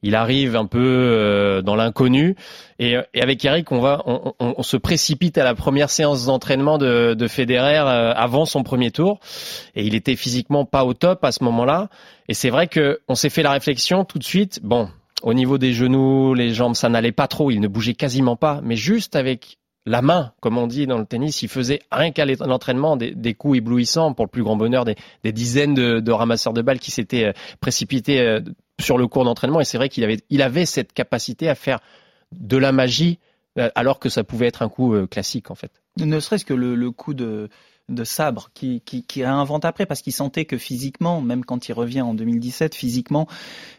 il 0.02 0.14
arrive 0.14 0.56
un 0.56 0.66
peu 0.66 0.78
euh, 0.82 1.62
dans 1.62 1.76
l'inconnu. 1.76 2.36
Et, 2.78 2.96
avec 3.14 3.44
Eric, 3.44 3.70
on 3.72 3.80
va, 3.80 4.02
on, 4.06 4.62
se 4.62 4.76
précipite 4.76 5.36
à 5.36 5.44
la 5.44 5.54
première 5.54 5.90
séance 5.90 6.26
d'entraînement 6.26 6.78
de, 6.78 7.14
de 7.14 7.28
Federer 7.28 7.78
euh, 7.78 8.12
avant 8.14 8.46
son 8.46 8.62
premier 8.62 8.90
tour. 8.90 9.20
Et 9.74 9.84
il 9.84 9.94
était 9.94 10.16
physiquement 10.16 10.64
pas 10.64 10.84
au 10.84 10.94
top 10.94 11.24
à 11.24 11.32
ce 11.32 11.44
moment-là. 11.44 11.88
Et 12.28 12.34
c'est 12.34 12.50
vrai 12.50 12.66
que 12.66 13.00
on 13.08 13.14
s'est 13.14 13.30
fait 13.30 13.42
la 13.42 13.52
réflexion 13.52 14.04
tout 14.04 14.18
de 14.18 14.24
suite. 14.24 14.60
Bon, 14.62 14.88
au 15.22 15.34
niveau 15.34 15.58
des 15.58 15.74
genoux, 15.74 16.32
les 16.34 16.54
jambes, 16.54 16.74
ça 16.74 16.88
n'allait 16.88 17.12
pas 17.12 17.28
trop. 17.28 17.50
Il 17.50 17.60
ne 17.60 17.68
bougeait 17.68 17.94
quasiment 17.94 18.36
pas. 18.36 18.60
Mais 18.62 18.76
juste 18.76 19.16
avec 19.16 19.58
la 19.86 20.02
main, 20.02 20.32
comme 20.40 20.58
on 20.58 20.66
dit 20.66 20.86
dans 20.86 20.98
le 20.98 21.06
tennis, 21.06 21.42
il 21.42 21.48
faisait 21.48 21.80
rien 21.90 22.12
qu'à 22.12 22.24
l'entraînement 22.24 22.96
des, 22.96 23.34
coups 23.34 23.58
éblouissants 23.58 24.12
pour 24.12 24.26
le 24.26 24.30
plus 24.30 24.42
grand 24.42 24.56
bonheur 24.56 24.84
des, 24.84 24.96
dizaines 25.32 25.74
de, 25.74 26.00
de, 26.00 26.12
ramasseurs 26.12 26.52
de 26.52 26.62
balles 26.62 26.78
qui 26.78 26.90
s'étaient 26.90 27.26
euh, 27.26 27.32
précipités 27.60 28.40
sur 28.80 28.98
le 28.98 29.06
cours 29.06 29.24
d'entraînement 29.24 29.60
et 29.60 29.64
c'est 29.64 29.78
vrai 29.78 29.88
qu'il 29.88 30.04
avait, 30.04 30.18
il 30.30 30.42
avait 30.42 30.66
cette 30.66 30.92
capacité 30.92 31.48
à 31.48 31.54
faire 31.54 31.80
de 32.32 32.56
la 32.56 32.72
magie 32.72 33.18
euh, 33.58 33.70
alors 33.74 33.98
que 33.98 34.08
ça 34.08 34.24
pouvait 34.24 34.46
être 34.46 34.62
un 34.62 34.68
coup 34.68 34.94
euh, 34.94 35.06
classique 35.06 35.50
en 35.50 35.54
fait. 35.54 35.72
Ne 35.98 36.20
serait-ce 36.20 36.44
que 36.44 36.54
le, 36.54 36.74
le 36.74 36.90
coup 36.90 37.14
de, 37.14 37.48
de 37.90 38.04
sabre 38.04 38.50
qui, 38.54 38.82
qui, 38.84 39.02
qui 39.02 39.24
réinvente 39.24 39.64
après 39.64 39.86
parce 39.86 40.02
qu'il 40.02 40.12
sentait 40.12 40.44
que 40.44 40.56
physiquement, 40.56 41.20
même 41.20 41.44
quand 41.44 41.68
il 41.68 41.72
revient 41.72 42.02
en 42.02 42.14
2017, 42.14 42.74
physiquement, 42.74 43.26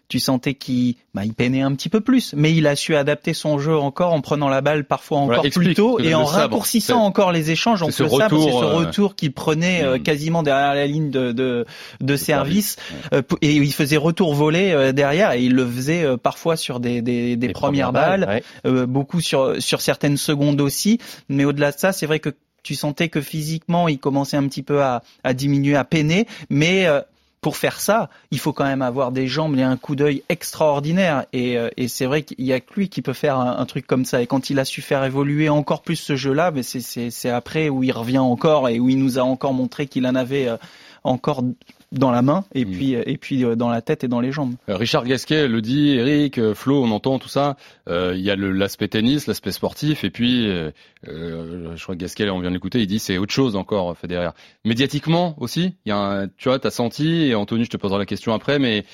tu 0.08 0.20
sentais 0.20 0.56
qu'il 0.56 0.96
bah, 1.14 1.24
il 1.24 1.34
peinait 1.34 1.62
un 1.62 1.74
petit 1.74 1.88
peu 1.88 2.02
plus, 2.02 2.34
mais 2.36 2.54
il 2.54 2.68
a 2.68 2.76
su 2.76 2.96
adapter 2.98 3.34
son 3.34 3.60
jeu 3.60 3.78
encore 3.78 4.12
en 4.14 4.20
prenant 4.20 4.50
la 4.50 4.60
balle 4.60 4.84
parfois 4.84 5.20
encore 5.20 5.44
plus 5.50 5.74
tôt 5.74 6.00
et 6.00 6.14
en 6.14 6.26
raccourcissant 6.26 7.02
encore 7.02 7.32
les 7.32 7.52
échanges. 7.52 7.80
Donc 7.80 7.94
ce 7.94 8.04
le 8.04 8.10
retour, 8.10 8.44
c'est 8.44 8.52
ce 8.52 8.64
euh, 8.64 8.76
retour 8.76 9.16
qu'il 9.16 9.32
prenait 9.32 9.84
euh, 9.84 9.98
Mm. 9.98 10.04
quasiment 10.04 10.44
derrière 10.44 10.74
la 10.74 10.88
ligne 10.88 11.10
de, 11.10 11.32
de, 11.32 11.66
de 12.00 12.16
service 12.16 12.78
euh, 13.14 13.22
et 13.42 13.56
il 13.56 13.74
faisait 13.74 13.98
retour 13.98 14.34
volé 14.34 14.92
derrière 14.94 15.32
et 15.32 15.44
il 15.44 15.54
le 15.54 15.66
faisait 15.66 16.18
parfois 16.18 16.56
sur 16.56 16.80
des, 16.80 17.02
des, 17.02 17.36
premières, 17.50 17.92
premières 17.92 17.92
balles, 17.92 18.26
balles, 18.26 18.44
euh, 18.66 18.86
beaucoup 18.86 19.22
sur, 19.22 19.62
sur 19.62 19.82
certaines 19.82 20.18
secondes 20.18 20.62
aussi. 20.62 21.00
Mais 21.30 21.46
au-delà 21.46 21.72
de 21.72 21.78
ça, 21.78 21.92
c'est 21.92 22.06
vrai 22.06 22.20
que 22.20 22.30
tu 22.64 22.76
sentais 22.76 23.10
que 23.10 23.22
physiquement, 23.22 23.88
il 23.88 24.00
commençait 24.00 24.38
un 24.38 24.48
petit 24.48 24.64
peu 24.64 24.82
à, 24.84 25.02
diminuer, 25.34 25.76
à 25.76 25.84
peiner, 25.84 26.28
mais 26.50 26.86
euh, 26.86 27.02
pour 27.42 27.58
faire 27.58 27.80
ça, 27.80 28.10
il 28.30 28.40
faut 28.40 28.54
quand 28.54 28.66
même 28.66 28.84
avoir 28.84 29.12
des 29.12 29.28
jambes 29.28 29.58
et 29.58 29.64
un 29.64 29.76
coup 29.76 29.96
d'œil 29.96 30.24
extraordinaire. 30.30 31.26
Et, 31.34 31.58
euh, 31.58 31.70
et 31.76 31.88
c'est 31.88 32.06
vrai 32.06 32.22
qu'il 32.22 32.46
y 32.46 32.54
a 32.54 32.60
que 32.60 32.74
lui 32.76 32.90
qui 32.90 33.02
peut 33.02 33.14
faire 33.14 33.38
un, 33.38 33.58
un, 33.58 33.66
truc 33.66 33.88
comme 33.88 34.06
ça. 34.06 34.22
Et 34.22 34.28
quand 34.28 34.52
il 34.52 34.60
a 34.60 34.66
su 34.66 34.82
faire 34.82 35.04
évoluer 35.04 35.50
encore 35.50 35.82
plus 35.82 35.96
ce 35.96 36.16
jeu-là, 36.16 36.52
mais 36.52 36.62
c'est 36.62 37.30
après 37.30 37.70
où 37.70 37.84
il 37.84 37.92
revient 37.92 38.20
encore 38.20 38.70
et 38.70 38.80
où 38.80 38.90
il 38.90 39.00
nous 39.00 39.18
a 39.18 39.24
encore 39.24 39.54
montré 39.54 39.88
qu'il 39.88 40.06
en 40.06 40.14
avait 40.14 40.48
euh, 40.48 40.58
encore 41.04 41.44
dans 41.92 42.10
la 42.12 42.22
main 42.22 42.46
et 42.54 42.64
Mm. 42.66 42.72
puis 42.72 42.94
et 42.94 43.18
puis 43.18 43.44
euh, 43.44 43.56
dans 43.56 43.70
la 43.70 43.82
tête 43.82 44.04
et 44.04 44.08
dans 44.08 44.22
les 44.22 44.32
jambes. 44.32 44.54
Euh, 44.70 44.78
Richard 44.78 45.04
Gasquet 45.06 45.48
le 45.48 45.62
dit, 45.62 45.90
Eric, 45.90 46.38
euh, 46.38 46.54
Flo, 46.54 46.82
on 46.84 46.92
entend 46.92 47.20
tout 47.20 47.28
ça. 47.28 47.58
Euh, 47.90 48.14
Il 48.16 48.22
y 48.22 48.32
a 48.32 48.36
l'aspect 48.38 48.88
tennis, 48.88 49.28
l'aspect 49.28 49.52
sportif, 49.52 50.04
et 50.06 50.10
puis 50.10 50.48
euh, 50.48 50.72
je 51.06 51.84
crois 51.84 51.96
que 51.96 52.00
Gasquet, 52.00 52.30
on 52.30 52.40
vient 52.40 52.50
de 52.50 52.56
l'écouter, 52.56 52.80
il 52.80 52.88
dit 52.88 53.00
c'est 53.00 53.18
autre 53.18 53.34
chose 53.34 53.56
encore 53.56 53.98
Federer. 53.98 54.30
Médiatiquement 54.64 55.36
aussi, 55.42 55.76
il 55.86 55.90
y 55.90 55.92
a 55.92 55.98
un, 55.98 56.28
tu 56.28 56.48
vois, 56.50 56.60
t'as 56.60 56.70
senti, 56.72 57.24
et 57.26 57.36
Anthony, 57.36 57.66
je 57.66 57.70
te 57.70 57.78
poserai 57.78 58.00
la 58.00 58.06
question 58.06 58.34
après, 58.34 58.58
mais 58.58 58.86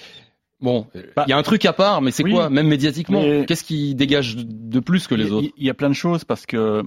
bon, 0.60 0.88
il 0.96 1.06
Bah, 1.16 1.26
y 1.28 1.34
a 1.34 1.38
un 1.38 1.44
truc 1.44 1.66
à 1.66 1.74
part, 1.74 2.02
mais 2.02 2.10
c'est 2.10 2.24
oui, 2.24 2.32
quoi, 2.32 2.50
même 2.50 2.68
médiatiquement, 2.68 3.22
qu'est-ce 3.46 3.64
qui 3.64 3.94
dégage 3.94 4.36
de- 4.38 4.80
plus 4.80 5.06
que 5.06 5.14
les 5.14 5.26
Il 5.26 5.30
y 5.30 5.32
autres 5.34 5.48
Il 5.58 5.66
y 5.66 5.70
a 5.70 5.74
plein 5.76 5.90
de 5.90 5.94
choses 5.96 6.24
parce 6.24 6.48
que 6.48 6.82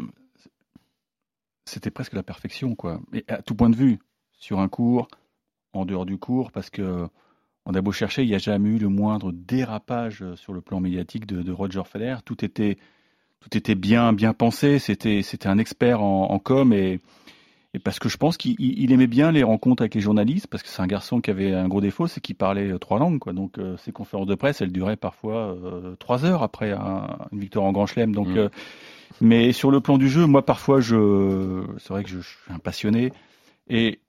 c'était 1.64 1.90
presque 1.90 2.14
la 2.14 2.23
perfection, 2.23 2.75
quoi. 2.75 3.00
Et 3.12 3.25
à 3.29 3.43
tout 3.43 3.55
point 3.55 3.71
de 3.71 3.76
vue, 3.76 3.99
sur 4.38 4.59
un 4.59 4.69
cours, 4.69 5.07
en 5.73 5.85
dehors 5.85 6.07
du 6.07 6.19
cours, 6.19 6.50
parce 6.53 6.71
que 6.71 7.07
on 7.67 7.75
a 7.75 7.81
beau 7.83 7.93
chercher, 7.93 8.23
il 8.23 8.29
n'y 8.29 8.35
a 8.35 8.39
jamais 8.39 8.71
eu 8.71 8.79
le 8.79 8.89
moindre 8.89 9.33
dérapage 9.33 10.25
sur 10.35 10.53
le 10.53 10.61
plan 10.61 10.81
médiatique 10.81 11.27
de, 11.27 11.43
de 11.43 11.53
Roger 11.53 11.83
Federer. 11.85 12.23
Tout 12.25 12.45
était, 12.45 12.79
tout 13.41 13.57
était 13.57 13.75
bien, 13.75 14.12
bien 14.12 14.33
pensé. 14.33 14.79
C'était, 14.79 15.23
c'était 15.23 15.49
un 15.49 15.59
expert 15.59 16.03
en, 16.03 16.31
en 16.31 16.39
com 16.39 16.73
et, 16.73 17.00
et 17.75 17.79
parce 17.79 17.99
que 17.99 18.09
je 18.09 18.17
pense 18.17 18.37
qu'il 18.39 18.57
il- 18.59 18.83
il 18.83 18.93
aimait 18.93 19.07
bien 19.07 19.31
les 19.31 19.43
rencontres 19.43 19.83
avec 19.83 19.95
les 19.95 20.00
journalistes, 20.00 20.47
parce 20.49 20.62
que 20.62 20.69
c'est 20.71 20.81
un 20.83 20.87
garçon 20.87 21.21
qui 21.21 21.31
avait 21.31 21.53
un 21.55 21.69
gros 21.69 21.81
défaut, 21.83 22.07
c'est 22.09 22.21
qu'il 22.21 22.35
parlait 22.35 22.71
euh, 22.73 22.79
trois 22.79 22.99
langues, 22.99 23.19
quoi. 23.21 23.33
Donc 23.35 23.59
euh, 23.59 23.77
ses 23.77 23.93
conférences 23.93 24.27
de 24.27 24.35
presse, 24.35 24.62
elles 24.62 24.73
duraient 24.73 24.97
parfois 24.97 25.55
euh, 25.55 25.95
trois 25.97 26.25
heures 26.25 26.43
après 26.43 26.73
un- 26.73 27.19
une 27.31 27.41
victoire 27.41 27.67
en 27.67 27.73
Grand 27.73 27.87
Chelem. 27.87 28.12
Donc, 28.15 28.29
Mm. 28.29 28.39
euh, 28.39 28.49
mais 29.21 29.53
sur 29.53 29.71
le 29.71 29.81
plan 29.81 29.99
du 29.99 30.09
jeu, 30.09 30.25
moi 30.27 30.45
parfois 30.47 30.81
je, 30.81 31.62
c'est 31.79 31.91
vrai 31.91 32.03
que 32.05 32.09
je, 32.11 32.21
je 32.21 32.27
suis 32.29 32.53
un 32.53 32.59
passionné 32.59 33.12
et 33.69 34.00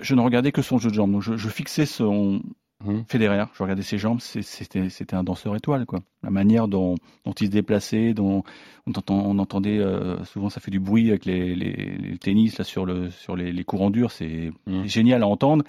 je 0.00 0.14
ne 0.14 0.20
regardais 0.20 0.52
que 0.52 0.62
son 0.62 0.78
jeu 0.78 0.90
de 0.90 0.94
jambes. 0.94 1.12
Donc 1.12 1.22
je, 1.22 1.36
je 1.36 1.48
fixais 1.48 1.86
son 1.86 2.42
Mhm. 2.82 3.04
Federer, 3.06 3.44
je 3.52 3.62
regardais 3.62 3.82
ses 3.82 3.98
jambes, 3.98 4.20
c'était 4.22 5.14
un 5.14 5.22
danseur 5.22 5.54
étoile 5.54 5.84
quoi. 5.84 6.00
La 6.22 6.30
manière 6.30 6.66
dont, 6.66 6.94
dont 7.26 7.32
il 7.32 7.48
se 7.48 7.50
déplaçait, 7.50 8.14
dont 8.14 8.42
on, 8.86 8.90
entend- 8.92 9.22
on 9.26 9.38
entendait 9.38 9.76
euh, 9.78 10.24
souvent 10.24 10.48
ça 10.48 10.60
fait 10.60 10.70
du 10.70 10.80
bruit 10.80 11.10
avec 11.10 11.26
les, 11.26 11.54
les, 11.54 11.72
les 11.98 12.16
tennis 12.16 12.56
là 12.56 12.64
sur 12.64 12.86
le 12.86 13.10
sur 13.10 13.36
les, 13.36 13.52
les 13.52 13.64
courants 13.64 13.90
durs, 13.90 14.12
c'est 14.12 14.50
c'est 14.66 14.88
génial 14.88 15.22
à 15.22 15.26
entendre. 15.26 15.62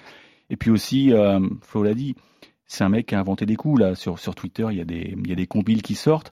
Et 0.50 0.56
puis 0.56 0.70
aussi, 0.72 1.12
euh, 1.12 1.42
Flo 1.64 1.84
l'a 1.84 1.94
dit, 1.96 2.16
c'est 2.66 2.86
un 2.86 2.90
mec 2.90 3.08
qui 3.08 3.16
a 3.16 3.20
inventé 3.20 3.46
des 3.46 3.58
coups 3.58 3.82
là 3.82 3.94
sur 3.96 4.18
sur 4.18 4.34
Twitter. 4.34 4.66
Il 4.72 4.78
y 4.78 4.82
a 4.82 4.86
des 4.86 5.14
il 5.22 5.28
y 5.28 5.34
a 5.34 5.36
des 5.36 5.48
compiles 5.48 5.82
qui 5.82 5.96
sortent. 5.96 6.32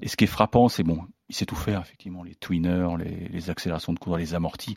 Et 0.00 0.06
ce 0.06 0.16
qui 0.16 0.22
est 0.24 0.28
frappant, 0.28 0.68
c'est 0.68 0.84
bon, 0.84 1.00
il 1.28 1.34
sait 1.34 1.44
tout 1.46 1.56
faire 1.56 1.80
effectivement, 1.80 2.22
les 2.22 2.36
twinners, 2.36 2.86
les, 3.00 3.26
les 3.30 3.50
accélérations 3.50 3.92
de 3.92 3.98
coups, 3.98 4.16
les 4.16 4.34
amortis. 4.36 4.76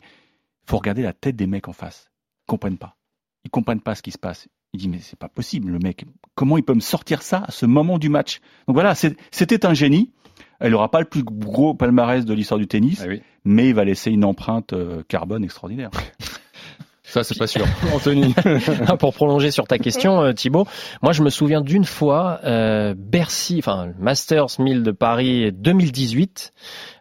Faut 0.66 0.78
regarder 0.78 1.02
la 1.02 1.12
tête 1.12 1.36
des 1.36 1.46
mecs 1.46 1.68
en 1.68 1.72
face. 1.72 2.10
Ils 2.44 2.50
comprennent 2.50 2.78
pas. 2.78 2.96
Ils 3.44 3.50
comprennent 3.50 3.80
pas 3.80 3.94
ce 3.94 4.02
qui 4.02 4.10
se 4.10 4.18
passe. 4.18 4.48
Il 4.72 4.80
dit 4.80 4.88
mais 4.88 4.98
c'est 5.00 5.18
pas 5.18 5.28
possible 5.28 5.70
le 5.70 5.78
mec. 5.78 6.04
Comment 6.34 6.56
il 6.58 6.62
peut 6.64 6.74
me 6.74 6.80
sortir 6.80 7.22
ça 7.22 7.44
à 7.46 7.50
ce 7.52 7.64
moment 7.66 7.98
du 7.98 8.08
match? 8.08 8.40
Donc 8.66 8.74
voilà, 8.74 8.94
c'était 8.94 9.66
un 9.66 9.74
génie. 9.74 10.12
Il 10.62 10.70
n'aura 10.70 10.90
pas 10.90 11.00
le 11.00 11.06
plus 11.06 11.22
gros 11.22 11.74
palmarès 11.74 12.24
de 12.24 12.32
l'histoire 12.34 12.58
du 12.58 12.66
tennis, 12.66 13.00
Ah 13.04 13.08
oui. 13.08 13.22
mais 13.44 13.68
il 13.68 13.74
va 13.74 13.84
laisser 13.84 14.10
une 14.10 14.24
empreinte 14.24 14.72
euh, 14.72 15.02
carbone 15.08 15.44
extraordinaire. 15.44 15.90
Ça, 17.06 17.22
c'est 17.22 17.38
pas 17.38 17.46
sûr. 17.46 17.66
Anthony. 17.94 18.34
Pour 18.98 19.14
prolonger 19.14 19.50
sur 19.50 19.66
ta 19.66 19.78
question, 19.78 20.22
euh, 20.22 20.32
Thibaut, 20.32 20.66
moi 21.02 21.12
je 21.12 21.22
me 21.22 21.28
souviens 21.28 21.60
d'une 21.60 21.84
fois, 21.84 22.40
euh, 22.44 22.94
Bercy, 22.96 23.56
enfin 23.58 23.92
Masters 23.98 24.58
1000 24.58 24.82
de 24.82 24.90
Paris 24.90 25.52
2018, 25.52 26.52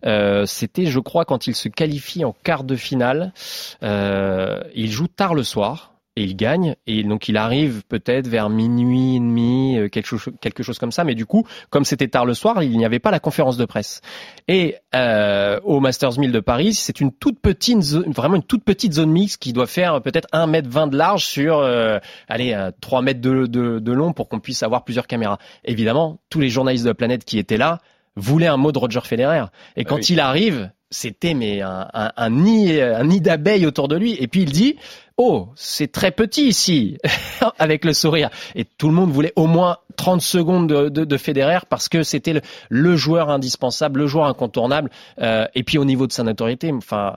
euh, 0.06 0.46
c'était 0.46 0.86
je 0.86 1.00
crois 1.00 1.24
quand 1.24 1.48
il 1.48 1.56
se 1.56 1.70
qualifie 1.70 2.26
en 2.26 2.36
quart 2.44 2.66
de 2.66 2.76
finale, 2.76 3.34
euh, 3.82 4.62
il 4.76 4.92
joue 4.92 5.08
tard 5.08 5.34
le 5.34 5.44
soir. 5.44 5.93
Et 6.16 6.26
il 6.26 6.36
gagne, 6.36 6.76
et 6.86 7.04
donc 7.04 7.28
il 7.28 7.38
arrive 7.38 7.82
peut-être 7.88 8.28
vers 8.28 8.48
minuit 8.48 9.16
et 9.16 9.20
demi, 9.20 9.78
euh, 9.80 9.90
quelque 9.90 10.06
chose, 10.06 10.32
quelque 10.42 10.62
chose 10.62 10.78
comme 10.78 10.92
ça. 10.92 11.04
Mais 11.04 11.16
du 11.16 11.26
coup, 11.26 11.48
comme 11.72 11.86
c'était 11.86 12.08
tard 12.08 12.26
le 12.26 12.36
soir, 12.36 12.62
il 12.62 12.78
n'y 12.78 12.86
avait 12.86 13.00
pas 13.00 13.10
la 13.10 13.20
conférence 13.20 13.58
de 13.58 13.66
presse. 13.66 14.02
Et 14.48 14.76
euh, 14.94 15.60
au 15.64 15.80
Masters 15.80 16.20
1000 16.20 16.32
de 16.32 16.40
Paris, 16.40 16.76
c'est 16.76 17.00
une 17.02 17.12
toute 17.12 17.40
petite 17.40 17.82
zone, 17.82 18.12
vraiment 18.12 18.36
une 18.36 18.44
toute 18.44 18.64
petite 18.64 18.94
zone 18.94 19.10
mixte 19.10 19.42
qui 19.42 19.54
doit 19.54 19.66
faire 19.66 20.04
peut-être 20.04 20.28
1 20.34 20.46
mètre 20.46 20.70
20 20.70 20.88
de 20.88 20.98
large 20.98 21.26
sur, 21.26 21.58
euh, 21.58 21.98
allez, 22.28 22.54
euh, 22.54 22.70
3 22.80 23.02
mètres 23.02 23.22
de, 23.22 23.48
de, 23.48 23.80
de 23.80 23.92
long 23.92 24.14
pour 24.14 24.30
qu'on 24.30 24.40
puisse 24.40 24.62
avoir 24.62 24.84
plusieurs 24.84 25.08
caméras. 25.08 25.40
Évidemment, 25.66 26.20
tous 26.30 26.40
les 26.40 26.50
journalistes 26.50 26.84
de 26.84 26.90
la 26.90 26.96
planète 26.96 27.26
qui 27.26 27.40
étaient 27.40 27.58
là 27.58 27.80
voulaient 28.16 28.48
un 28.48 28.58
mot 28.58 28.72
de 28.72 28.78
Roger 28.78 29.02
Federer. 29.04 29.46
Et 29.76 29.84
quand 29.84 29.96
oui. 29.96 30.06
il 30.10 30.20
arrive, 30.20 30.70
c'était 30.94 31.34
mais 31.34 31.62
un, 31.62 31.88
un, 31.94 32.12
un 32.16 32.30
nid, 32.30 32.80
un 32.80 33.04
nid 33.04 33.22
d'abeilles 33.22 33.66
autour 33.66 33.88
de 33.88 33.96
lui. 33.98 34.16
Et 34.20 34.28
puis 34.28 34.44
il 34.44 34.52
dit, 34.52 34.78
oh, 35.18 35.50
c'est 35.56 35.92
très 35.92 36.12
petit 36.12 36.48
ici, 36.48 36.98
avec 37.60 37.86
le 37.86 37.94
sourire. 37.94 38.30
Et 38.56 38.66
tout 38.66 38.88
le 38.88 38.94
monde 38.94 39.12
voulait 39.12 39.34
au 39.36 39.48
moins 39.48 39.78
30 39.96 40.22
secondes 40.22 40.68
de, 40.68 40.90
de, 40.90 41.06
de 41.06 41.18
Federer 41.18 41.60
parce 41.70 41.90
que 41.90 42.04
c'était 42.04 42.34
le, 42.34 42.42
le 42.70 42.96
joueur 42.96 43.30
indispensable, 43.30 44.02
le 44.02 44.08
joueur 44.08 44.26
incontournable. 44.26 44.90
Euh, 45.20 45.46
et 45.56 45.64
puis 45.64 45.78
au 45.78 45.86
niveau 45.86 46.08
de 46.08 46.12
sa 46.12 46.24
notoriété, 46.24 46.72
enfin, 46.72 47.16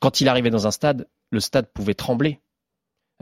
quand 0.00 0.20
il 0.20 0.28
arrivait 0.28 0.50
dans 0.50 0.66
un 0.66 0.70
stade, 0.72 1.06
le 1.30 1.40
stade 1.40 1.66
pouvait 1.72 1.94
trembler. 1.94 2.40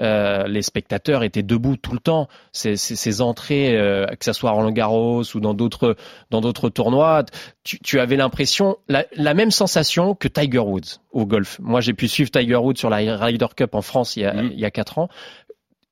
Euh, 0.00 0.46
les 0.46 0.62
spectateurs 0.62 1.22
étaient 1.22 1.42
debout 1.42 1.76
tout 1.76 1.92
le 1.92 1.98
temps. 1.98 2.28
Ces, 2.52 2.76
ces, 2.76 2.96
ces 2.96 3.20
entrées, 3.20 3.76
euh, 3.76 4.06
que 4.06 4.24
ce 4.24 4.32
soit 4.32 4.50
à 4.50 4.52
Roland 4.52 4.70
Garros 4.70 5.22
ou 5.34 5.40
dans 5.40 5.54
d'autres 5.54 5.96
dans 6.30 6.40
d'autres 6.40 6.68
tournois, 6.68 7.24
tu, 7.64 7.78
tu 7.80 8.00
avais 8.00 8.16
l'impression 8.16 8.78
la, 8.88 9.04
la, 9.14 9.34
même 9.34 9.50
sensation 9.50 10.14
que 10.14 10.28
Tiger 10.28 10.58
Woods 10.58 11.00
au 11.12 11.26
golf. 11.26 11.58
Moi, 11.60 11.80
j'ai 11.80 11.92
pu 11.92 12.08
suivre 12.08 12.30
Tiger 12.30 12.56
Woods 12.56 12.76
sur 12.76 12.90
la 12.90 13.16
Ryder 13.16 13.46
Cup 13.56 13.74
en 13.74 13.82
France 13.82 14.16
il 14.16 14.22
y 14.22 14.24
a, 14.24 14.34
mmh. 14.34 14.50
il 14.52 14.60
y 14.60 14.64
a 14.64 14.70
quatre 14.70 14.98
ans 14.98 15.08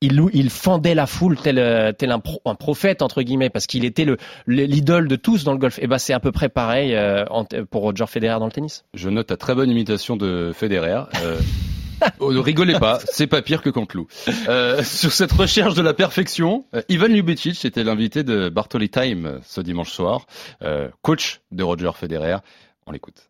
il, 0.00 0.22
il 0.32 0.50
fendait 0.50 0.94
la 0.94 1.06
foule 1.06 1.36
tel, 1.36 1.94
tel 1.98 2.12
un, 2.12 2.20
pro, 2.20 2.40
un 2.44 2.54
prophète 2.54 3.02
entre 3.02 3.22
guillemets 3.22 3.50
parce 3.50 3.66
qu'il 3.66 3.84
était 3.84 4.04
le 4.04 4.16
l'idole 4.46 5.08
de 5.08 5.16
tous 5.16 5.44
dans 5.44 5.52
le 5.52 5.58
golf. 5.58 5.78
Et 5.80 5.86
ben 5.86 5.98
c'est 5.98 6.12
à 6.12 6.20
peu 6.20 6.32
près 6.32 6.48
pareil 6.48 6.94
euh, 6.94 7.24
pour 7.70 7.82
Roger 7.82 8.06
Federer 8.06 8.38
dans 8.38 8.46
le 8.46 8.52
tennis. 8.52 8.84
Je 8.94 9.08
note 9.08 9.26
ta 9.26 9.36
très 9.36 9.54
bonne 9.54 9.70
imitation 9.70 10.16
de 10.16 10.52
Federer. 10.54 11.02
Euh... 11.22 11.38
oh, 12.20 12.32
ne 12.32 12.38
rigolez 12.38 12.78
pas, 12.78 12.98
c'est 13.10 13.26
pas 13.26 13.42
pire 13.42 13.62
que 13.62 13.70
Cantelou. 13.70 14.06
Euh, 14.48 14.82
sur 14.82 15.12
cette 15.12 15.32
recherche 15.32 15.74
de 15.74 15.82
la 15.82 15.94
perfection, 15.94 16.64
euh, 16.74 16.82
Ivan 16.88 17.08
Ljubicic 17.08 17.64
était 17.64 17.84
l'invité 17.84 18.22
de 18.22 18.48
Bartoli 18.48 18.88
Time 18.88 19.40
ce 19.44 19.60
dimanche 19.60 19.92
soir, 19.92 20.26
euh, 20.62 20.88
coach 21.02 21.40
de 21.52 21.62
Roger 21.62 21.90
Federer. 21.94 22.36
On 22.86 22.92
l'écoute. 22.92 23.28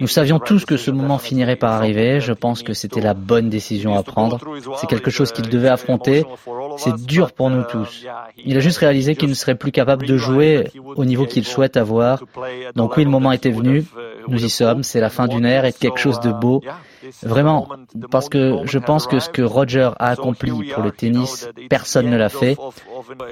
Nous 0.00 0.06
savions 0.06 0.38
tous 0.38 0.64
que 0.64 0.76
ce 0.76 0.90
moment 0.90 1.18
finirait 1.18 1.56
par 1.56 1.72
arriver. 1.72 2.20
Je 2.20 2.32
pense 2.32 2.62
que 2.62 2.72
c'était 2.72 3.00
la 3.00 3.14
bonne 3.14 3.50
décision 3.50 3.94
à 3.94 4.02
prendre. 4.02 4.40
C'est 4.78 4.86
quelque 4.86 5.10
chose 5.10 5.32
qu'il 5.32 5.48
devait 5.48 5.68
affronter. 5.68 6.24
C'est 6.78 6.96
dur 7.04 7.32
pour 7.32 7.50
nous 7.50 7.62
tous. 7.62 8.04
Il 8.44 8.56
a 8.56 8.60
juste 8.60 8.78
réalisé 8.78 9.14
qu'il 9.16 9.28
ne 9.28 9.34
serait 9.34 9.54
plus 9.54 9.70
capable 9.70 10.06
de 10.06 10.16
jouer 10.16 10.68
au 10.96 11.04
niveau 11.04 11.26
qu'il 11.26 11.44
souhaite 11.44 11.76
avoir. 11.76 12.22
Donc 12.74 12.96
oui, 12.96 13.04
le 13.04 13.10
moment 13.10 13.32
était 13.32 13.50
venu. 13.50 13.84
Nous 14.28 14.44
y 14.44 14.50
sommes. 14.50 14.82
C'est 14.82 15.00
la 15.00 15.10
fin 15.10 15.28
d'une 15.28 15.44
ère 15.44 15.64
et 15.64 15.72
quelque 15.72 16.00
chose 16.00 16.20
de 16.20 16.32
beau. 16.32 16.62
Vraiment, 17.22 17.68
parce 18.10 18.28
que 18.28 18.58
je 18.64 18.78
pense 18.78 19.06
que 19.06 19.18
ce 19.18 19.28
que 19.28 19.42
Roger 19.42 19.90
a 19.98 20.10
accompli 20.10 20.50
pour 20.72 20.82
le 20.82 20.90
tennis, 20.90 21.48
personne 21.68 22.08
ne 22.10 22.16
l'a 22.16 22.28
fait. 22.28 22.56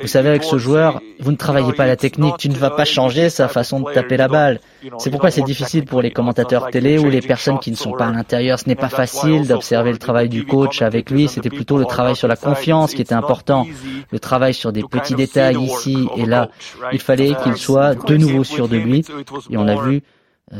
Vous 0.03 0.09
savez, 0.09 0.29
avec 0.29 0.45
ce 0.45 0.59
joueur, 0.59 1.01
vous 1.21 1.31
ne 1.31 1.37
travaillez 1.37 1.73
pas 1.73 1.87
la 1.87 1.97
technique, 1.97 2.37
tu 2.39 2.49
ne 2.49 2.55
vas 2.55 2.71
pas 2.71 2.85
changer 2.85 3.31
sa 3.31 3.49
façon 3.49 3.81
de 3.81 3.93
taper 3.93 4.17
la 4.17 4.29
balle. 4.29 4.61
C'est 4.99 5.11
pourquoi 5.11 5.31
c'est 5.31 5.43
difficile 5.43 5.85
pour 5.85 6.03
les 6.03 6.11
commentateurs 6.11 6.71
télé 6.71 6.99
ou 6.99 7.09
les 7.09 7.21
personnes 7.21 7.59
qui 7.59 7.71
ne 7.71 7.77
sont 7.77 7.93
pas 7.93 8.07
à 8.07 8.13
l'intérieur. 8.13 8.59
Ce 8.59 8.69
n'est 8.69 8.75
pas 8.75 8.89
facile 8.89 9.47
d'observer 9.47 9.93
le 9.93 9.99
travail 9.99 10.29
du 10.29 10.45
coach 10.45 10.83
avec 10.83 11.11
lui, 11.11 11.29
c'était 11.29 11.51
plutôt 11.51 11.79
le 11.79 11.85
travail 11.85 12.17
sur 12.17 12.29
la 12.29 12.37
confiance 12.37 12.95
qui 12.95 13.03
était 13.03 13.15
important, 13.15 13.67
le 14.11 14.19
travail 14.19 14.55
sur 14.55 14.73
des 14.73 14.83
petits 14.83 15.15
détails 15.15 15.63
ici 15.63 16.09
et 16.17 16.27
là. 16.27 16.49
Il 16.93 17.01
fallait 17.01 17.35
qu'il 17.43 17.57
soit 17.57 17.95
de 17.95 18.17
nouveau 18.17 18.45
sûr 18.45 18.69
de 18.69 18.77
lui 18.77 19.05
et 19.51 19.57
on 19.57 19.69
a 19.69 19.77
vu 19.77 20.03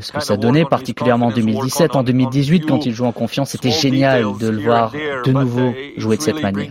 ce 0.01 0.13
que 0.13 0.21
ça 0.21 0.37
donnait, 0.37 0.65
particulièrement 0.65 1.27
en 1.27 1.33
2017, 1.33 1.97
en 1.97 2.03
2018, 2.03 2.67
quand 2.67 2.87
il 2.87 2.95
joue 2.95 3.07
en 3.07 3.13
confiance, 3.13 3.51
c'était 3.51 3.71
génial 3.71 4.25
de 4.39 4.49
le 4.49 4.63
voir 4.63 4.93
de 4.93 5.33
nouveau 5.33 5.73
jouer 5.97 6.17
de 6.17 6.23
cette 6.23 6.43
manière. 6.43 6.71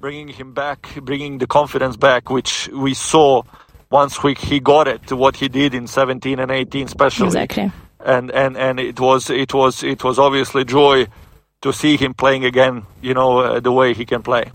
Bringing 0.00 0.30
him 0.30 0.52
back, 0.52 0.98
bringing 1.00 1.38
the 1.38 1.46
confidence 1.46 1.96
back, 1.96 2.28
which 2.28 2.68
we 2.74 2.92
saw 2.92 3.44
once 3.88 4.20
we, 4.24 4.34
he 4.34 4.58
got 4.58 4.88
it, 4.88 5.12
what 5.12 5.36
he 5.40 5.48
did 5.48 5.74
in 5.74 5.86
17 5.86 6.40
and 6.40 6.50
18 6.50 6.86
especially. 6.86 7.26
Exactly. 7.26 7.70
And, 8.04 8.32
and, 8.32 8.56
and 8.56 8.80
it 8.80 8.98
was, 8.98 9.30
it 9.30 9.54
was, 9.54 9.84
it 9.84 10.02
was 10.02 10.18
obviously 10.18 10.64
joy 10.64 11.06
to 11.60 11.72
see 11.72 11.96
him 11.96 12.14
playing 12.14 12.44
again, 12.44 12.82
you 13.00 13.14
know, 13.14 13.38
uh, 13.38 13.60
the 13.60 13.70
way 13.70 13.94
he 13.94 14.04
can 14.04 14.22
play. 14.22 14.50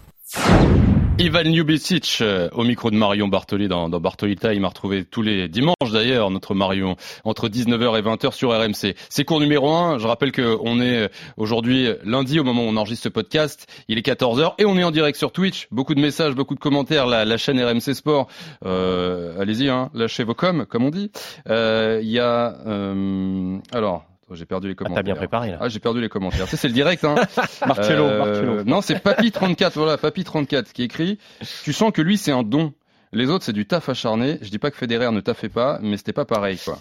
Ivan 1.20 1.46
Ljubicic 1.46 2.20
euh, 2.22 2.48
au 2.52 2.64
micro 2.64 2.92
de 2.92 2.96
Marion 2.96 3.28
Bartoli 3.28 3.68
dans, 3.68 3.90
dans 3.90 4.00
Bartolita. 4.00 4.54
Il 4.54 4.62
m'a 4.62 4.68
retrouvé 4.68 5.04
tous 5.04 5.24
les 5.24 5.48
dimanches 5.50 5.92
d'ailleurs, 5.92 6.30
notre 6.30 6.54
Marion, 6.54 6.96
entre 7.24 7.50
19h 7.50 7.98
et 7.98 8.02
20h 8.04 8.34
sur 8.34 8.52
RMC. 8.52 8.94
C'est 9.10 9.26
cours 9.26 9.40
numéro 9.40 9.72
1. 9.72 9.98
Je 9.98 10.06
rappelle 10.06 10.32
qu'on 10.32 10.80
est 10.80 11.10
aujourd'hui 11.36 11.90
lundi 12.04 12.40
au 12.40 12.44
moment 12.44 12.66
où 12.66 12.68
on 12.68 12.78
enregistre 12.78 13.06
ce 13.06 13.10
podcast. 13.10 13.66
Il 13.88 13.98
est 13.98 14.06
14h 14.06 14.54
et 14.60 14.66
on 14.66 14.78
est 14.78 14.84
en 14.84 14.92
direct 14.92 15.18
sur 15.18 15.32
Twitch. 15.32 15.68
Beaucoup 15.72 15.96
de 15.96 16.02
messages, 16.02 16.36
beaucoup 16.36 16.54
de 16.54 16.60
commentaires. 16.60 17.08
La, 17.08 17.26
la 17.26 17.38
chaîne 17.38 17.60
RMC 17.60 17.96
Sport. 17.96 18.28
Euh, 18.66 19.42
Allez-y, 19.42 19.70
hein, 19.70 19.90
lâchez 19.96 20.24
vos 20.24 20.36
coms, 20.36 20.68
comme 20.68 20.86
on 20.86 20.92
dit. 20.92 21.10
Euh, 21.50 22.00
Il 22.04 22.10
y 22.10 22.20
a... 22.20 22.58
Euh, 22.68 23.58
alors... 23.72 24.06
J'ai 24.32 24.46
perdu 24.46 24.68
les 24.68 24.76
commentaires. 24.76 24.98
Ah, 24.98 25.02
T'as 25.02 25.06
bien 25.06 25.16
préparé 25.16 25.52
là. 25.52 25.58
Ah, 25.62 25.70
j'ai 25.70 25.80
perdu 25.80 26.02
les 26.02 26.10
commentaires. 26.10 26.48
c'est 26.48 26.68
le 26.68 26.74
direct, 26.74 27.04
hein. 27.06 27.16
Marcello, 27.66 28.04
euh, 28.04 28.18
Marcello. 28.18 28.64
Non, 28.66 28.82
c'est 28.82 28.96
Papy34, 29.04 29.72
voilà, 29.76 29.96
Papy34 29.96 30.72
qui 30.74 30.84
écrit. 30.84 31.18
Tu 31.64 31.72
sens 31.72 31.92
que 31.94 32.02
lui, 32.02 32.18
c'est 32.18 32.32
un 32.32 32.44
don. 32.44 32.74
Les 33.14 33.30
autres, 33.30 33.46
c'est 33.46 33.54
du 33.54 33.66
taf 33.66 33.88
acharné. 33.88 34.38
Je 34.42 34.50
dis 34.50 34.60
pas 34.60 34.70
que 34.70 34.78
Federer 34.78 35.12
ne 35.12 35.22
taffait 35.22 35.48
pas, 35.50 35.80
mais 35.82 35.96
c'était 35.96 36.14
pas 36.14 36.26
pareil, 36.26 36.58
quoi. 36.64 36.80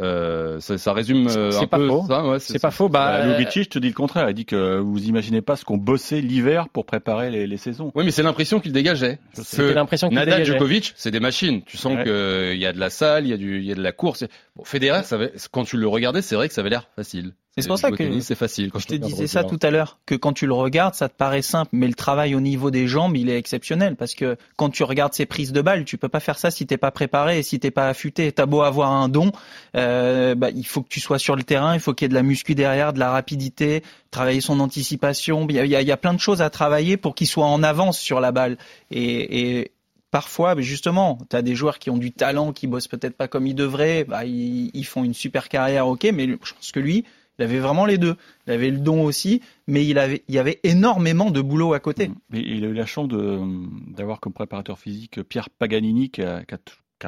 Euh, 0.00 0.58
ça, 0.58 0.76
ça, 0.76 0.92
résume 0.92 1.28
euh, 1.28 1.52
un 1.56 1.66
pas 1.66 1.76
peu 1.78 1.88
faux. 1.88 2.04
ça. 2.08 2.26
Ouais, 2.26 2.38
c'est 2.40 2.58
pas 2.60 2.72
faux. 2.72 2.88
Bah, 2.88 3.20
bah 3.20 3.38
Lubicic 3.38 3.68
te 3.68 3.78
dit 3.78 3.88
le 3.88 3.94
contraire. 3.94 4.28
Il 4.28 4.34
dit 4.34 4.44
que 4.44 4.78
vous 4.78 5.04
imaginez 5.04 5.40
pas 5.40 5.54
ce 5.54 5.64
qu'on 5.64 5.76
bossait 5.76 6.20
l'hiver 6.20 6.68
pour 6.68 6.84
préparer 6.84 7.30
les, 7.30 7.46
les, 7.46 7.56
saisons. 7.56 7.92
Oui, 7.94 8.04
mais 8.04 8.10
c'est 8.10 8.24
l'impression 8.24 8.58
qu'il 8.58 8.72
dégageait. 8.72 9.20
C'était 9.34 9.72
l'impression 9.74 10.08
qu'il 10.08 10.16
Nadal, 10.16 10.38
dégageait. 10.40 10.52
Djokovic, 10.58 10.92
c'est 10.96 11.12
des 11.12 11.20
machines. 11.20 11.62
Tu 11.62 11.76
sens 11.76 11.94
Ouais. 11.96 12.04
que 12.04 12.50
il 12.54 12.58
y 12.60 12.66
a 12.66 12.72
de 12.72 12.80
la 12.80 12.90
salle, 12.90 13.24
il 13.24 13.30
y 13.30 13.32
a 13.32 13.36
du, 13.36 13.58
il 13.58 13.64
y 13.64 13.70
a 13.72 13.76
de 13.76 13.82
la 13.82 13.92
course. 13.92 14.24
Bon, 14.56 14.64
Federer, 14.64 15.04
ça 15.04 15.14
avait- 15.14 15.32
quand 15.52 15.64
tu 15.64 15.76
le 15.76 15.86
regardais, 15.86 16.22
c'est 16.22 16.34
vrai 16.34 16.48
que 16.48 16.54
ça 16.54 16.60
avait 16.62 16.70
l'air 16.70 16.88
facile. 16.96 17.32
C'est 17.56 17.68
pour 17.68 17.78
ça 17.78 17.90
que 17.90 18.20
c'est 18.20 18.34
facile. 18.34 18.70
Quand 18.70 18.78
Je 18.78 18.86
te 18.86 18.94
disais 18.94 19.26
ça 19.26 19.44
tout 19.44 19.58
à 19.62 19.70
l'heure, 19.70 19.98
que 20.06 20.14
quand 20.14 20.32
tu 20.32 20.46
le 20.46 20.54
regardes, 20.54 20.94
ça 20.94 21.08
te 21.08 21.16
paraît 21.16 21.42
simple, 21.42 21.70
mais 21.72 21.86
le 21.86 21.94
travail 21.94 22.34
au 22.34 22.40
niveau 22.40 22.70
des 22.70 22.88
jambes, 22.88 23.16
il 23.16 23.28
est 23.28 23.38
exceptionnel, 23.38 23.96
parce 23.96 24.14
que 24.14 24.36
quand 24.56 24.70
tu 24.70 24.82
regardes 24.82 25.14
ses 25.14 25.26
prises 25.26 25.52
de 25.52 25.62
balles, 25.62 25.84
tu 25.84 25.96
peux 25.96 26.08
pas 26.08 26.20
faire 26.20 26.38
ça 26.38 26.50
si 26.50 26.66
t'es 26.66 26.76
pas 26.76 26.90
préparé 26.90 27.38
et 27.38 27.42
si 27.42 27.60
t'es 27.60 27.70
pas 27.70 27.88
affûté. 27.88 28.32
T'as 28.32 28.46
beau 28.46 28.62
avoir 28.62 28.90
un 28.90 29.08
don, 29.08 29.30
euh, 29.76 30.34
bah, 30.34 30.50
il 30.50 30.66
faut 30.66 30.82
que 30.82 30.88
tu 30.88 31.00
sois 31.00 31.18
sur 31.18 31.36
le 31.36 31.44
terrain, 31.44 31.74
il 31.74 31.80
faut 31.80 31.94
qu'il 31.94 32.06
y 32.06 32.06
ait 32.06 32.08
de 32.08 32.14
la 32.14 32.22
muscu 32.22 32.54
derrière, 32.54 32.92
de 32.92 32.98
la 32.98 33.10
rapidité, 33.10 33.82
travailler 34.10 34.40
son 34.40 34.58
anticipation. 34.60 35.46
Il 35.48 35.54
y 35.54 35.76
a, 35.76 35.80
il 35.80 35.88
y 35.88 35.96
plein 35.96 36.14
de 36.14 36.20
choses 36.20 36.42
à 36.42 36.50
travailler 36.50 36.96
pour 36.96 37.14
qu'il 37.14 37.28
soit 37.28 37.46
en 37.46 37.62
avance 37.62 37.98
sur 37.98 38.20
la 38.20 38.32
balle. 38.32 38.58
Et, 38.90 39.60
et 39.60 39.72
parfois, 40.10 40.54
mais 40.54 40.62
justement, 40.62 41.18
tu 41.30 41.36
as 41.36 41.42
des 41.42 41.54
joueurs 41.54 41.78
qui 41.78 41.90
ont 41.90 41.98
du 41.98 42.12
talent, 42.12 42.52
qui 42.52 42.66
bossent 42.66 42.88
peut-être 42.88 43.16
pas 43.16 43.28
comme 43.28 43.46
ils 43.46 43.54
devraient, 43.54 44.04
bah, 44.04 44.24
ils, 44.24 44.70
ils 44.74 44.84
font 44.86 45.04
une 45.04 45.14
super 45.14 45.48
carrière, 45.48 45.86
ok, 45.86 46.08
mais 46.12 46.26
je 46.26 46.54
pense 46.54 46.72
que 46.72 46.80
lui, 46.80 47.04
il 47.38 47.44
avait 47.44 47.58
vraiment 47.58 47.86
les 47.86 47.98
deux. 47.98 48.16
Il 48.46 48.52
avait 48.52 48.70
le 48.70 48.78
don 48.78 49.02
aussi, 49.04 49.40
mais 49.66 49.86
il 49.86 49.98
avait, 49.98 50.22
il 50.28 50.34
y 50.34 50.38
avait 50.38 50.60
énormément 50.62 51.30
de 51.30 51.40
boulot 51.40 51.74
à 51.74 51.80
côté. 51.80 52.10
Mais 52.30 52.40
il 52.40 52.64
a 52.64 52.68
eu 52.68 52.74
la 52.74 52.86
chance 52.86 53.08
d'avoir 53.08 54.20
comme 54.20 54.32
préparateur 54.32 54.78
physique 54.78 55.22
Pierre 55.22 55.50
Paganini, 55.50 56.10
qui 56.10 56.22
a, 56.22 56.44
qui 56.44 56.54
a 56.54 56.58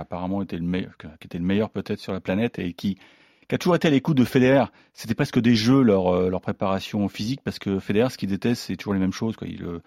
apparemment 0.00 0.42
été 0.42 0.56
le 0.56 0.64
meilleur, 0.64 0.96
qui 0.98 1.26
était 1.26 1.38
le 1.38 1.44
meilleur 1.44 1.70
peut-être 1.70 2.00
sur 2.00 2.12
la 2.12 2.20
planète 2.20 2.58
et 2.58 2.72
qui, 2.72 2.98
qui 3.48 3.54
a 3.54 3.58
toujours 3.58 3.76
été 3.76 3.88
à 3.88 3.90
l'écoute 3.90 4.16
de 4.16 4.24
Federer. 4.24 4.66
C'était 4.92 5.14
presque 5.14 5.40
des 5.40 5.54
jeux 5.54 5.82
leur, 5.82 6.08
euh, 6.08 6.28
leur 6.28 6.40
préparation 6.40 7.08
physique 7.08 7.40
parce 7.42 7.58
que 7.58 7.78
Federer, 7.78 8.10
ce 8.10 8.18
qu'il 8.18 8.28
déteste, 8.28 8.62
c'est 8.62 8.76
toujours 8.76 8.94
les 8.94 9.00
mêmes 9.00 9.12
choses. 9.12 9.36
Euh, 9.42 9.80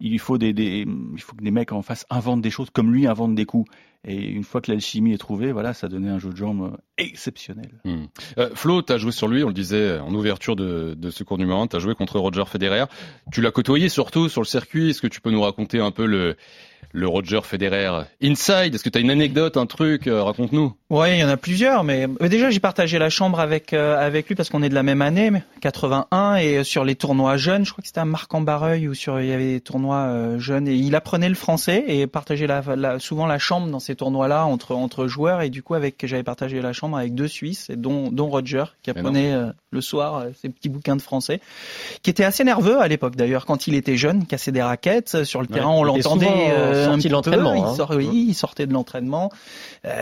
il 0.00 0.18
faut 0.18 0.38
des, 0.38 0.52
des, 0.52 0.86
il 0.86 1.20
faut 1.20 1.36
que 1.36 1.42
des 1.42 1.50
mecs 1.50 1.72
en 1.72 1.82
face 1.82 2.06
inventent 2.10 2.42
des 2.42 2.50
choses 2.50 2.70
comme 2.70 2.92
lui 2.92 3.06
invente 3.06 3.34
des 3.34 3.44
coups. 3.44 3.70
Et 4.06 4.16
une 4.28 4.44
fois 4.44 4.60
que 4.62 4.70
l'alchimie 4.70 5.12
est 5.12 5.18
trouvée, 5.18 5.52
voilà, 5.52 5.74
ça 5.74 5.86
donnait 5.88 6.08
un 6.08 6.18
jeu 6.18 6.30
de 6.30 6.36
jambes 6.36 6.72
euh, 6.72 6.76
exceptionnel. 6.96 7.70
Hmm. 7.84 8.04
Euh, 8.38 8.48
Flo, 8.54 8.80
tu 8.82 8.92
as 8.92 8.98
joué 8.98 9.12
sur 9.12 9.28
lui, 9.28 9.44
on 9.44 9.48
le 9.48 9.52
disait 9.54 9.98
en 9.98 10.14
ouverture 10.14 10.56
de, 10.56 10.94
de 10.96 11.10
ce 11.10 11.22
cours 11.22 11.36
numéro 11.38 11.60
1, 11.60 11.66
tu 11.66 11.76
as 11.76 11.80
joué 11.80 11.94
contre 11.94 12.18
Roger 12.18 12.44
Federer. 12.46 12.84
Tu 13.32 13.42
l'as 13.42 13.50
côtoyé 13.50 13.88
surtout 13.90 14.28
sur 14.28 14.40
le 14.40 14.46
circuit. 14.46 14.90
Est-ce 14.90 15.02
que 15.02 15.06
tu 15.06 15.20
peux 15.20 15.30
nous 15.30 15.42
raconter 15.42 15.80
un 15.80 15.90
peu 15.90 16.06
le, 16.06 16.36
le 16.92 17.06
Roger 17.08 17.40
Federer 17.44 18.04
inside? 18.22 18.74
Est-ce 18.74 18.82
que 18.84 18.88
tu 18.88 18.96
as 18.98 19.02
une 19.02 19.10
anecdote, 19.10 19.56
un 19.58 19.66
truc 19.66 20.06
euh, 20.06 20.22
Raconte-nous. 20.22 20.72
Ouais, 20.88 21.18
il 21.18 21.20
y 21.20 21.24
en 21.24 21.28
a 21.28 21.36
plusieurs, 21.36 21.84
mais 21.84 22.08
mais 22.20 22.28
déjà 22.28 22.50
j'ai 22.50 22.58
partagé 22.58 22.98
la 22.98 23.10
chambre 23.10 23.38
avec 23.38 23.72
euh, 23.72 23.96
avec 23.96 24.26
lui 24.28 24.34
parce 24.34 24.48
qu'on 24.50 24.62
est 24.62 24.68
de 24.68 24.74
la 24.74 24.82
même 24.82 25.02
année, 25.02 25.30
mais 25.30 25.44
81, 25.60 26.36
et 26.36 26.64
sur 26.64 26.84
les 26.84 26.96
tournois 26.96 27.36
jeunes, 27.36 27.64
je 27.64 27.70
crois 27.70 27.82
que 27.82 27.86
c'était 27.86 28.00
à 28.00 28.04
Marc-en-Barreuil 28.04 28.88
où 28.88 28.94
sur 28.94 29.20
il 29.20 29.28
y 29.28 29.32
avait 29.32 29.52
des 29.52 29.60
tournois 29.60 30.06
euh, 30.08 30.38
jeunes 30.40 30.66
et 30.66 30.74
il 30.74 30.96
apprenait 30.96 31.28
le 31.28 31.36
français 31.36 31.84
et 31.86 32.06
partageait 32.08 32.48
la, 32.48 32.62
la- 32.74 32.98
souvent 32.98 33.26
la 33.26 33.38
chambre 33.38 33.68
dans 33.68 33.78
ces 33.90 33.96
tournois-là 33.96 34.46
entre 34.46 34.74
entre 34.74 35.06
joueurs 35.08 35.42
et 35.42 35.50
du 35.50 35.62
coup 35.62 35.74
avec 35.74 35.96
j'avais 36.06 36.22
partagé 36.22 36.60
la 36.62 36.72
chambre 36.72 36.96
avec 36.96 37.14
deux 37.14 37.26
Suisses, 37.28 37.70
dont 37.74 38.10
dont 38.12 38.28
Roger 38.28 38.64
qui 38.82 38.90
apprenait 38.90 39.32
euh, 39.32 39.46
le 39.72 39.80
soir 39.80 40.16
euh, 40.18 40.30
ses 40.40 40.48
petits 40.48 40.68
bouquins 40.68 40.94
de 40.96 41.02
français, 41.02 41.40
qui 42.02 42.10
était 42.10 42.24
assez 42.24 42.44
nerveux 42.44 42.80
à 42.80 42.86
l'époque 42.88 43.16
d'ailleurs 43.16 43.46
quand 43.46 43.66
il 43.66 43.74
était 43.74 43.96
jeune, 43.96 44.26
cassait 44.26 44.52
des 44.52 44.62
raquettes 44.62 45.14
euh, 45.16 45.24
sur 45.24 45.40
le 45.40 45.48
Ouais, 45.48 45.54
terrain, 45.54 45.70
on 45.70 45.82
l'entendait 45.82 46.26
euh, 46.50 46.90
un 46.90 46.96
petit 46.98 47.08
l'entraînement, 47.08 47.54
il 47.72 47.76
sort- 47.76 47.90
oui, 47.96 48.26
il 48.28 48.34
sortait 48.34 48.66
de 48.66 48.72
l'entraînement. 48.72 49.30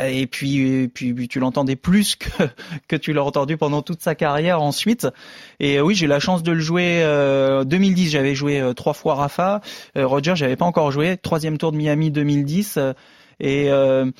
Et 0.08 0.26
puis, 0.26 0.58
et 0.82 0.88
puis, 0.88 1.28
tu 1.28 1.38
l'entendais 1.40 1.76
plus 1.76 2.16
que, 2.16 2.28
que 2.88 2.96
tu 2.96 3.12
l'as 3.12 3.22
entendu 3.24 3.56
pendant 3.56 3.80
toute 3.82 4.02
sa 4.02 4.14
carrière 4.14 4.60
ensuite. 4.60 5.06
Et 5.60 5.80
oui, 5.80 5.94
j'ai 5.94 6.06
eu 6.06 6.08
la 6.08 6.18
chance 6.20 6.42
de 6.42 6.52
le 6.52 6.60
jouer. 6.60 7.00
Euh, 7.02 7.64
2010, 7.64 8.10
j'avais 8.10 8.34
joué 8.34 8.72
trois 8.76 8.92
fois 8.92 9.14
Rafa. 9.14 9.60
Roger, 9.96 10.34
j'avais 10.36 10.56
pas 10.56 10.64
encore 10.66 10.90
joué. 10.90 11.16
Troisième 11.16 11.58
tour 11.58 11.72
de 11.72 11.76
Miami 11.76 12.10
2010. 12.10 12.78
Et 13.40 13.70
euh, 13.70 14.10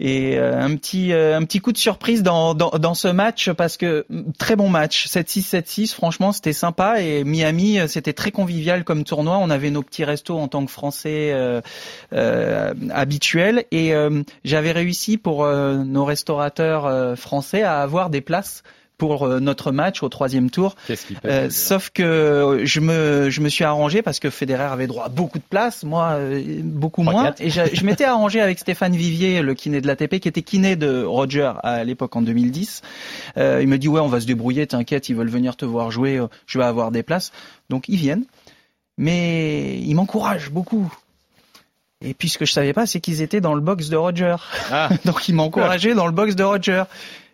et 0.00 0.38
euh, 0.38 0.56
un 0.56 0.76
petit 0.76 1.12
euh, 1.12 1.36
un 1.36 1.44
petit 1.44 1.58
coup 1.58 1.72
de 1.72 1.78
surprise 1.78 2.22
dans, 2.22 2.54
dans 2.54 2.70
dans 2.70 2.94
ce 2.94 3.08
match 3.08 3.50
parce 3.50 3.76
que 3.76 4.06
mm, 4.08 4.32
très 4.38 4.54
bon 4.54 4.68
match. 4.68 5.08
7-6 5.08 5.50
7-6 5.50 5.92
franchement 5.92 6.30
c'était 6.30 6.52
sympa. 6.52 7.02
Et 7.02 7.24
Miami 7.24 7.80
c'était 7.88 8.12
très 8.12 8.30
convivial 8.30 8.84
comme 8.84 9.02
tournoi. 9.02 9.38
On 9.38 9.50
avait 9.50 9.70
nos 9.70 9.82
petits 9.82 10.04
restos 10.04 10.38
en 10.38 10.46
tant 10.46 10.64
que 10.64 10.70
français 10.70 11.32
euh, 11.32 11.60
euh, 12.12 12.72
habituels. 12.90 13.64
Et 13.72 13.92
euh, 13.92 14.22
j'avais 14.44 14.70
réussi 14.70 15.18
pour 15.18 15.44
nos 15.46 16.04
restaurateurs 16.04 17.18
français 17.18 17.62
à 17.62 17.80
avoir 17.80 18.10
des 18.10 18.20
places 18.20 18.62
pour 18.98 19.22
euh, 19.22 19.40
notre 19.40 19.72
match 19.72 20.02
au 20.02 20.08
troisième 20.08 20.50
tour. 20.50 20.74
Qu'il 20.86 20.96
Euh, 21.24 21.48
sauf 21.50 21.90
que 21.90 22.60
je 22.64 22.80
me 22.80 23.30
je 23.30 23.40
me 23.40 23.48
suis 23.48 23.64
arrangé 23.64 24.02
parce 24.02 24.18
que 24.18 24.28
Federer 24.28 24.64
avait 24.64 24.86
droit 24.86 25.06
à 25.06 25.08
beaucoup 25.08 25.38
de 25.38 25.44
place, 25.48 25.84
moi 25.84 26.10
euh, 26.14 26.60
beaucoup 26.62 27.02
moins. 27.02 27.34
Et 27.38 27.48
je, 27.48 27.62
je 27.72 27.84
m'étais 27.84 28.04
arrangé 28.04 28.40
avec 28.40 28.58
Stéphane 28.58 28.94
Vivier, 28.94 29.40
le 29.40 29.54
kiné 29.54 29.80
de 29.80 29.86
l'ATP, 29.86 30.18
qui 30.18 30.28
était 30.28 30.42
kiné 30.42 30.76
de 30.76 31.04
Roger 31.04 31.52
à 31.62 31.84
l'époque 31.84 32.14
en 32.16 32.22
2010. 32.22 32.82
Euh, 33.36 33.60
il 33.62 33.68
me 33.68 33.78
dit 33.78 33.88
ouais, 33.88 34.00
on 34.00 34.08
va 34.08 34.20
se 34.20 34.26
débrouiller, 34.26 34.66
t'inquiète, 34.66 35.08
ils 35.08 35.16
veulent 35.16 35.30
venir 35.30 35.56
te 35.56 35.64
voir 35.64 35.90
jouer, 35.90 36.18
euh, 36.18 36.26
je 36.46 36.58
vais 36.58 36.64
avoir 36.64 36.90
des 36.90 37.02
places. 37.02 37.32
Donc 37.70 37.88
ils 37.88 37.96
viennent, 37.96 38.24
mais 38.96 39.78
ils 39.78 39.94
m'encouragent 39.94 40.50
beaucoup. 40.50 40.92
Et 42.00 42.14
puis 42.14 42.28
ce 42.28 42.38
que 42.38 42.44
je 42.44 42.52
savais 42.52 42.72
pas, 42.72 42.86
c'est 42.86 43.00
qu'ils 43.00 43.22
étaient 43.22 43.40
dans 43.40 43.54
le 43.54 43.60
box 43.60 43.88
de 43.88 43.96
Roger. 43.96 44.36
Ah. 44.70 44.88
Donc 45.04 45.28
ils 45.28 45.34
m'encourageaient 45.34 45.94
dans 45.94 46.06
le 46.06 46.12
box 46.12 46.36
de 46.36 46.44
Roger. 46.44 46.84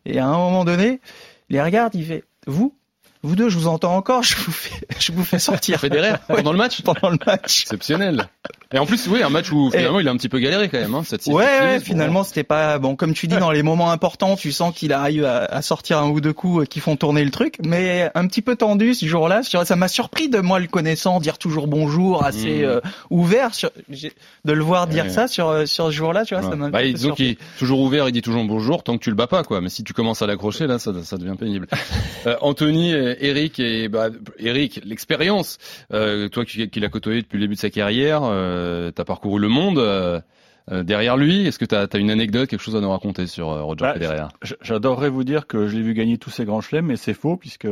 Et 0.07 0.19
à 0.19 0.27
un 0.27 0.37
moment 0.37 0.65
donné, 0.65 1.01
les 1.49 1.63
regarde, 1.63 1.95
il 1.95 2.05
fait 2.05 2.25
vous, 2.47 2.79
vous 3.25 3.37
deux, 3.37 3.49
je 3.49 3.59
vous 3.59 3.67
entends 3.67 3.97
encore, 3.97 4.23
je 4.23 4.37
vous 4.37 4.53
fais, 4.53 4.87
je 4.99 5.13
vous 5.13 5.25
fais 5.25 5.39
sortir. 5.39 5.81
Federer 5.81 6.13
pendant 6.29 6.53
le 6.53 6.59
match 6.59 6.83
pendant 6.83 7.11
le 7.11 7.19
match. 7.27 7.63
Exceptionnel. 7.63 8.29
Et 8.73 8.79
en 8.79 8.87
plus, 8.87 9.07
oui, 9.09 9.23
un 9.23 9.29
match 9.31 9.51
où 9.53 9.71
finalement 9.71 10.01
il 10.01 10.09
a 10.09 10.11
un 10.11 10.17
petit 10.17 10.29
peu 10.29 10.39
galéré 10.41 10.69
quand 10.69 10.79
même. 10.81 10.95
Hein, 10.95 11.03
cette 11.05 11.27
Ouais, 11.27 11.35
ouais, 11.35 11.59
finale. 11.61 11.81
finalement 11.81 12.25
c'était 12.25 12.43
pas 12.45 12.79
bon 12.79 12.97
comme 12.97 13.15
tu 13.15 13.27
dis 13.29 13.37
dans 13.37 13.51
les 13.53 13.63
moments 13.63 13.91
importants, 13.93 14.37
tu 14.37 14.53
sens 14.53 14.75
qu'il 14.75 14.93
arrive 14.93 15.25
à, 15.25 15.45
à 15.45 15.63
sortir 15.63 15.99
un 15.99 16.09
ou 16.09 16.21
deux 16.21 16.33
coups 16.33 16.63
euh, 16.63 16.67
qui 16.67 16.81
font 16.81 16.97
tourner 16.97 17.25
le 17.25 17.31
truc, 17.31 17.57
mais 17.65 18.11
un 18.15 18.27
petit 18.27 18.43
peu 18.43 18.57
tendu 18.57 18.95
ce 18.95 19.07
jour-là. 19.07 19.43
Ça 19.43 19.77
m'a 19.77 19.89
surpris 19.89 20.29
de 20.29 20.39
moi 20.41 20.59
le 20.61 20.67
connaissant 20.67 21.21
dire 21.21 21.39
toujours 21.39 21.67
bonjour, 21.67 22.25
assez 22.25 22.63
Mm. 22.63 22.65
euh, 22.65 22.81
ouvert, 23.11 23.55
sur- 23.55 23.71
de 24.45 24.53
le 24.53 24.63
voir 24.63 24.87
dire 24.87 25.05
Ouais. 25.05 25.11
ça 25.11 25.29
sur 25.29 25.49
euh, 25.49 25.67
sur 25.67 25.87
ce 25.87 25.91
jour-là, 25.93 26.25
tu 26.25 26.35
vois, 26.35 26.43
ça 26.43 26.51
Ouais. 26.51 26.57
m'a 26.57 26.71
Bah, 26.71 26.81
surpris. 26.97 27.15
qu'il 27.17 27.27
est 27.33 27.39
toujours 27.59 27.81
ouvert, 27.81 28.09
il 28.09 28.13
dit 28.13 28.23
toujours 28.23 28.45
bonjour 28.45 28.83
tant 28.83 28.99
que 28.99 29.03
tu 29.05 29.11
le 29.11 29.17
bats 29.17 29.27
pas 29.29 29.45
quoi. 29.45 29.61
Mais 29.61 29.69
si 29.71 29.85
tu 29.85 29.93
commences 29.93 30.21
à 30.23 30.27
l'accrocher 30.27 30.67
là, 30.67 30.79
ça, 30.79 30.93
ça 31.05 31.17
devient 31.17 31.37
pénible. 31.39 31.69
Euh, 32.27 32.37
Anthony, 32.41 32.95
Eric 33.21 33.59
et 33.61 33.89
bah, 33.89 34.09
Eric, 34.39 34.81
l'expérience. 34.85 35.59
Euh, 35.93 36.29
toi 36.29 36.45
qui, 36.45 36.69
qui 36.69 36.81
l'as 36.81 36.89
côtoyé 36.89 37.23
depuis 37.23 37.37
le 37.37 37.43
début 37.45 37.55
de 37.55 37.61
sa 37.61 37.71
carrière, 37.71 38.21
euh, 38.25 38.91
t'as 38.91 39.05
parcouru 39.05 39.41
le 39.41 39.49
monde. 39.49 39.79
euh, 39.79 40.21
euh, 40.73 40.83
derrière 40.83 41.19
lui, 41.19 41.47
est-ce 41.47 41.59
que 41.59 41.67
t'as 41.67 41.87
as 41.93 41.99
une 41.99 42.11
anecdote, 42.11 42.49
quelque 42.49 42.63
chose 42.63 42.75
à 42.77 42.81
nous 42.81 42.91
raconter 42.91 43.27
sur 43.27 43.51
euh, 43.51 43.63
Roger 43.63 43.81
Bah, 43.83 43.93
Federer? 43.95 44.29
J'adorerais 44.63 45.11
vous 45.11 45.23
dire 45.25 45.47
que 45.47 45.67
je 45.69 45.77
l'ai 45.77 45.83
vu 45.83 45.93
gagner 45.93 46.17
tous 46.17 46.31
ses 46.31 46.47
grands 46.47 46.63
chelems, 46.63 46.87
mais 46.87 46.97
c'est 46.97 47.13
faux 47.13 47.37
puisque 47.37 47.69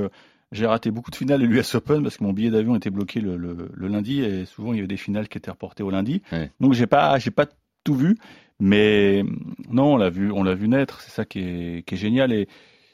j'ai 0.52 0.66
raté 0.66 0.90
beaucoup 0.90 1.10
de 1.10 1.16
finales 1.16 1.40
de 1.40 1.46
l'US 1.46 1.74
Open 1.74 2.02
parce 2.02 2.18
que 2.18 2.24
mon 2.24 2.34
billet 2.34 2.50
d'avion 2.50 2.76
était 2.76 2.90
bloqué 2.90 3.20
le, 3.20 3.38
le- 3.38 3.70
le 3.72 3.88
lundi 3.88 4.20
et 4.20 4.44
souvent 4.44 4.74
il 4.74 4.76
y 4.76 4.78
avait 4.80 4.88
des 4.88 4.98
finales 4.98 5.28
qui 5.28 5.38
étaient 5.38 5.50
reportées 5.50 5.82
au 5.82 5.88
lundi. 5.90 6.20
Ouais. 6.32 6.50
Donc 6.60 6.74
j'ai 6.74 6.86
pas 6.86 7.18
j'ai 7.18 7.30
pas 7.30 7.46
tout 7.84 7.94
vu, 7.94 8.18
mais 8.60 9.24
non 9.70 9.94
on 9.94 9.96
l'a 9.96 10.10
vu 10.10 10.30
on 10.30 10.42
l'a 10.42 10.54
vu 10.54 10.68
naître. 10.68 11.00
C'est 11.00 11.10
ça 11.12 11.24
qui 11.24 11.38
est, 11.40 11.82
qui 11.86 11.94
est 11.94 11.98
génial 11.98 12.30
et 12.34 12.46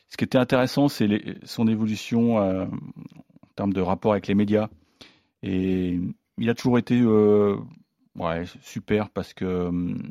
ce 0.08 0.16
qui 0.16 0.24
était 0.24 0.38
intéressant 0.38 0.88
c'est 0.88 1.08
son 1.44 1.66
évolution 1.68 2.40
euh, 2.40 2.64
en 2.64 3.54
termes 3.56 3.72
de 3.72 3.80
rapport 3.80 4.12
avec 4.12 4.26
les 4.26 4.34
médias 4.34 4.68
et 5.42 5.98
il 6.38 6.50
a 6.50 6.54
toujours 6.54 6.78
été 6.78 7.00
euh, 7.00 7.56
super 8.62 9.10
parce 9.10 9.34
que 9.34 9.44
hum, 9.44 10.10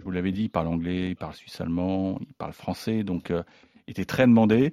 je 0.00 0.04
vous 0.04 0.10
l'avais 0.10 0.32
dit, 0.32 0.44
il 0.44 0.48
parle 0.48 0.66
anglais, 0.68 1.10
il 1.10 1.16
parle 1.16 1.34
suisse-allemand, 1.34 2.18
il 2.26 2.34
parle 2.34 2.52
français, 2.54 3.04
donc 3.04 3.30
euh, 3.30 3.42
il 3.86 3.92
était 3.92 4.06
très 4.06 4.26
demandé. 4.26 4.72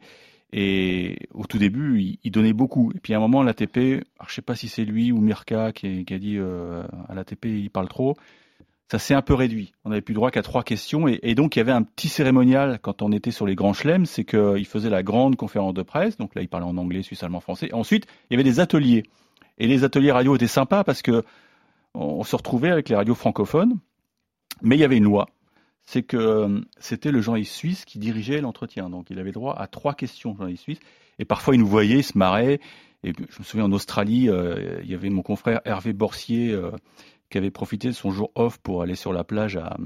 Et 0.53 1.17
au 1.33 1.45
tout 1.45 1.57
début, 1.57 2.17
il, 2.23 2.31
donnait 2.31 2.53
beaucoup. 2.53 2.93
Et 2.95 2.99
puis 3.01 3.13
à 3.13 3.17
un 3.17 3.19
moment, 3.19 3.43
l'ATP, 3.43 4.05
je 4.25 4.33
sais 4.33 4.41
pas 4.41 4.55
si 4.55 4.69
c'est 4.69 4.85
lui 4.85 5.11
ou 5.11 5.19
Mirka 5.19 5.73
qui, 5.73 6.05
a 6.09 6.17
dit 6.17 6.37
euh, 6.37 6.83
à 7.09 7.13
l'ATP, 7.13 7.45
il 7.45 7.69
parle 7.69 7.89
trop. 7.89 8.15
Ça 8.89 9.00
s'est 9.00 9.13
un 9.13 9.21
peu 9.21 9.34
réduit. 9.34 9.73
On 9.84 9.89
n'avait 9.89 10.02
plus 10.02 10.13
droit 10.13 10.32
qu'à 10.32 10.41
trois 10.41 10.63
questions. 10.63 11.08
Et, 11.08 11.36
donc, 11.36 11.56
il 11.56 11.60
y 11.60 11.62
avait 11.62 11.73
un 11.73 11.84
petit 11.84 12.08
cérémonial 12.08 12.80
quand 12.82 13.02
on 13.02 13.12
était 13.12 13.32
sur 13.32 13.45
les 13.45 13.56
grands 13.56 13.73
chelems, 13.73 14.06
c'est 14.06 14.23
qu'il 14.23 14.65
faisait 14.65 14.89
la 14.89 15.04
grande 15.04 15.36
conférence 15.36 15.73
de 15.73 15.82
presse. 15.82 16.17
Donc 16.17 16.36
là, 16.36 16.41
il 16.41 16.47
parlait 16.47 16.65
en 16.65 16.78
anglais, 16.78 17.02
suisse-allemand, 17.02 17.41
français. 17.41 17.73
Ensuite, 17.73 18.06
il 18.30 18.34
y 18.34 18.36
avait 18.36 18.50
des 18.50 18.62
ateliers. 18.62 19.04
Et 19.58 19.67
les 19.67 19.84
ateliers 19.84 20.12
radio 20.12 20.36
étaient 20.36 20.47
sympas 20.47 20.84
parce 20.84 21.02
que 21.02 21.23
on 21.93 22.23
se 22.23 22.36
retrouvait 22.36 22.71
avec 22.71 22.89
les 22.89 22.95
radios 22.95 23.15
francophones. 23.15 23.80
Mais 24.62 24.76
il 24.76 24.80
y 24.80 24.84
avait 24.84 24.97
une 24.97 25.04
loi, 25.04 25.28
c'est 25.86 26.04
que 26.04 26.17
euh, 26.17 26.62
c'était 26.80 27.12
le 27.12 27.21
journaliste 27.21 27.54
suisse 27.54 27.86
qui 27.86 28.00
dirigeait 28.00 28.41
l'entretien. 28.41 28.89
Donc 28.89 29.10
il 29.10 29.19
avait 29.19 29.32
droit 29.32 29.56
à 29.56 29.67
trois 29.67 29.93
questions, 29.93 30.32
le 30.32 30.38
journaliste 30.38 30.63
suisse. 30.63 30.80
Et 31.19 31.26
parfois 31.26 31.56
il 31.56 31.60
nous 31.60 31.67
voyait, 31.67 32.00
il 32.00 32.04
se 32.04 32.17
marrait. 32.17 32.60
Et 33.04 33.13
je 33.13 33.39
me 33.39 33.43
souviens 33.43 33.65
en 33.65 33.71
Australie, 33.71 34.30
euh, 34.30 34.80
il 34.84 34.89
y 34.89 34.95
avait 34.95 35.10
mon 35.10 35.21
confrère 35.21 35.62
Hervé 35.65 35.93
Borsier 35.93 36.52
euh, 36.52 36.71
qui 37.29 37.37
avait 37.37 37.51
profité 37.51 37.89
de 37.89 37.93
son 37.93 38.11
jour 38.11 38.31
off 38.35 38.57
pour 38.57 38.81
aller 38.81 38.95
sur 38.95 39.13
la 39.13 39.23
plage 39.23 39.57
à, 39.57 39.77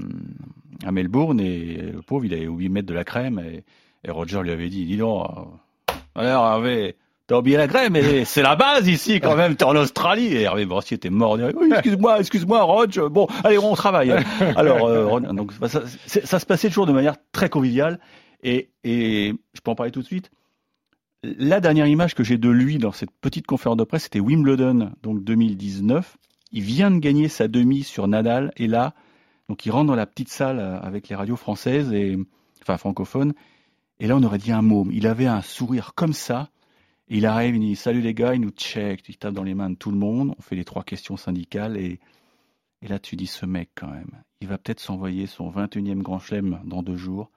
à 0.84 0.92
Melbourne. 0.92 1.40
Et 1.40 1.76
le 1.92 2.02
pauvre, 2.02 2.24
il 2.24 2.34
avait 2.34 2.46
oublié 2.46 2.68
de 2.68 2.74
mettre 2.74 2.88
de 2.88 2.94
la 2.94 3.04
crème. 3.04 3.38
Et, 3.40 3.64
et 4.04 4.10
Roger 4.10 4.42
lui 4.42 4.50
avait 4.50 4.68
dit, 4.68 4.84
dis 4.84 4.96
donc, 4.96 5.26
euh, 5.28 5.92
alors 6.14 6.46
Hervé, 6.46 6.96
T'as 7.28 7.38
oublié 7.38 7.56
la 7.56 7.68
crème, 7.68 7.92
mais 7.92 8.24
c'est 8.26 8.42
la 8.42 8.56
base 8.56 8.88
ici 8.88 9.20
quand 9.20 9.36
même. 9.36 9.56
T'es 9.56 9.64
en 9.64 9.76
Australie. 9.76 10.26
Et 10.26 10.42
Hervé 10.42 10.66
Borsier 10.66 10.96
était 10.96 11.10
mort. 11.10 11.38
Il 11.38 11.46
dit, 11.46 11.54
Oui, 11.56 11.68
excuse-moi, 11.72 12.20
excuse-moi, 12.20 12.62
Roger. 12.62 13.08
Bon, 13.10 13.26
allez, 13.44 13.58
on 13.58 13.74
travaille. 13.74 14.12
Alors, 14.56 14.86
euh, 14.86 15.20
donc 15.32 15.52
ça, 15.66 15.82
ça 16.06 16.38
se 16.38 16.46
passait 16.46 16.68
toujours 16.68 16.86
de 16.86 16.92
manière 16.92 17.14
très 17.32 17.48
conviviale. 17.48 18.00
Et, 18.42 18.70
et 18.82 19.34
je 19.54 19.60
peux 19.60 19.70
en 19.70 19.74
parler 19.74 19.92
tout 19.92 20.02
de 20.02 20.06
suite. 20.06 20.30
La 21.22 21.60
dernière 21.60 21.86
image 21.86 22.16
que 22.16 22.24
j'ai 22.24 22.36
de 22.36 22.48
lui 22.48 22.78
dans 22.78 22.90
cette 22.90 23.12
petite 23.20 23.46
conférence 23.46 23.76
de 23.76 23.84
presse, 23.84 24.04
c'était 24.04 24.18
Wimbledon, 24.18 24.90
donc 25.04 25.22
2019. 25.22 26.16
Il 26.52 26.62
vient 26.62 26.90
de 26.90 26.98
gagner 26.98 27.28
sa 27.28 27.48
demi 27.48 27.82
sur 27.82 28.06
Nadal. 28.08 28.52
Et 28.56 28.66
là, 28.66 28.94
donc 29.48 29.64
il 29.66 29.70
rentre 29.70 29.86
dans 29.86 29.94
la 29.94 30.06
petite 30.06 30.28
salle 30.28 30.58
euh, 30.58 30.78
avec 30.80 31.08
les 31.08 31.16
radios 31.16 31.36
françaises 31.36 31.92
et 31.92 32.18
enfin 32.62 32.76
francophones. 32.76 33.32
Et 33.98 34.06
là, 34.06 34.16
on 34.16 34.22
aurait 34.22 34.38
dit 34.38 34.52
un 34.52 34.62
môme. 34.62 34.90
Il 34.92 35.06
avait 35.06 35.26
un 35.26 35.42
sourire 35.42 35.94
comme 35.94 36.12
ça. 36.12 36.50
Et 37.08 37.18
il 37.18 37.26
arrive, 37.26 37.56
il 37.56 37.60
dit 37.60 37.76
Salut 37.76 38.00
les 38.00 38.14
gars, 38.14 38.34
il 38.34 38.40
nous 38.40 38.50
check, 38.50 39.08
il 39.08 39.16
tape 39.16 39.34
dans 39.34 39.42
les 39.44 39.54
mains 39.54 39.70
de 39.70 39.74
tout 39.76 39.90
le 39.90 39.96
monde. 39.98 40.34
On 40.38 40.42
fait 40.42 40.56
les 40.56 40.64
trois 40.64 40.82
questions 40.82 41.16
syndicales. 41.16 41.76
Et, 41.76 42.00
et 42.82 42.88
là, 42.88 42.98
tu 42.98 43.16
dis 43.16 43.26
Ce 43.26 43.46
mec, 43.46 43.70
quand 43.74 43.88
même, 43.88 44.10
il 44.40 44.48
va 44.48 44.58
peut-être 44.58 44.80
s'envoyer 44.80 45.26
son 45.26 45.50
21e 45.50 46.02
grand 46.02 46.18
chelem 46.18 46.60
dans 46.64 46.82
deux 46.82 46.96
jours. 46.96 47.30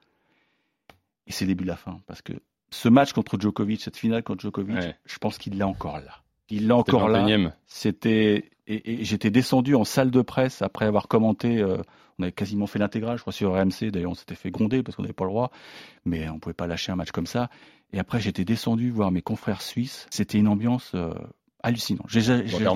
Et 1.26 1.32
c'est 1.32 1.44
le 1.44 1.50
début 1.50 1.64
de 1.64 1.68
la 1.68 1.76
fin. 1.76 2.00
Parce 2.06 2.22
que 2.22 2.32
ce 2.70 2.88
match 2.88 3.12
contre 3.12 3.38
Djokovic, 3.38 3.80
cette 3.80 3.96
finale 3.96 4.22
contre 4.22 4.42
Djokovic, 4.42 4.76
Ouais. 4.76 4.96
je 5.04 5.18
pense 5.18 5.38
qu'il 5.38 5.56
l'a 5.58 5.66
encore 5.68 5.98
là. 5.98 6.22
Il 6.48 6.66
l'a 6.68 6.76
encore 6.76 7.08
là. 7.08 7.24
21e. 7.26 7.52
C'était 7.66 8.50
et, 8.66 9.00
et 9.00 9.04
j'étais 9.04 9.30
descendu 9.30 9.74
en 9.74 9.84
salle 9.84 10.10
de 10.10 10.22
presse 10.22 10.62
après 10.62 10.84
avoir 10.86 11.08
commenté. 11.08 11.58
euh, 11.58 11.78
on 12.18 12.22
avait 12.22 12.32
quasiment 12.32 12.66
fait 12.66 12.78
l'intégrale, 12.78 13.16
je 13.18 13.20
crois 13.22 13.32
sur 13.32 13.52
RMC. 13.52 13.90
D'ailleurs, 13.92 14.12
on 14.12 14.14
s'était 14.14 14.34
fait 14.34 14.50
gronder 14.50 14.82
parce 14.82 14.96
qu'on 14.96 15.02
n'avait 15.02 15.12
pas 15.12 15.24
le 15.24 15.30
droit, 15.30 15.50
mais 16.06 16.28
on 16.30 16.38
pouvait 16.38 16.54
pas 16.54 16.66
lâcher 16.66 16.90
un 16.90 16.96
match 16.96 17.10
comme 17.10 17.26
ça. 17.26 17.50
Et 17.92 17.98
après, 17.98 18.20
j'étais 18.20 18.44
descendu 18.46 18.90
voir 18.90 19.10
mes 19.10 19.20
confrères 19.22 19.60
suisses. 19.60 20.06
C'était 20.10 20.38
une 20.38 20.48
ambiance 20.48 20.92
euh, 20.94 21.12
hallucinante. 21.62 22.06
Je 22.08 22.20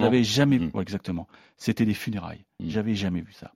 n'avais 0.04 0.24
jamais 0.24 0.58
vu. 0.58 0.70
ouais, 0.74 0.82
exactement. 0.82 1.26
C'était 1.56 1.86
des 1.86 1.94
funérailles. 1.94 2.44
J'avais 2.62 2.94
jamais 2.94 3.22
vu 3.22 3.32
ça. 3.32 3.52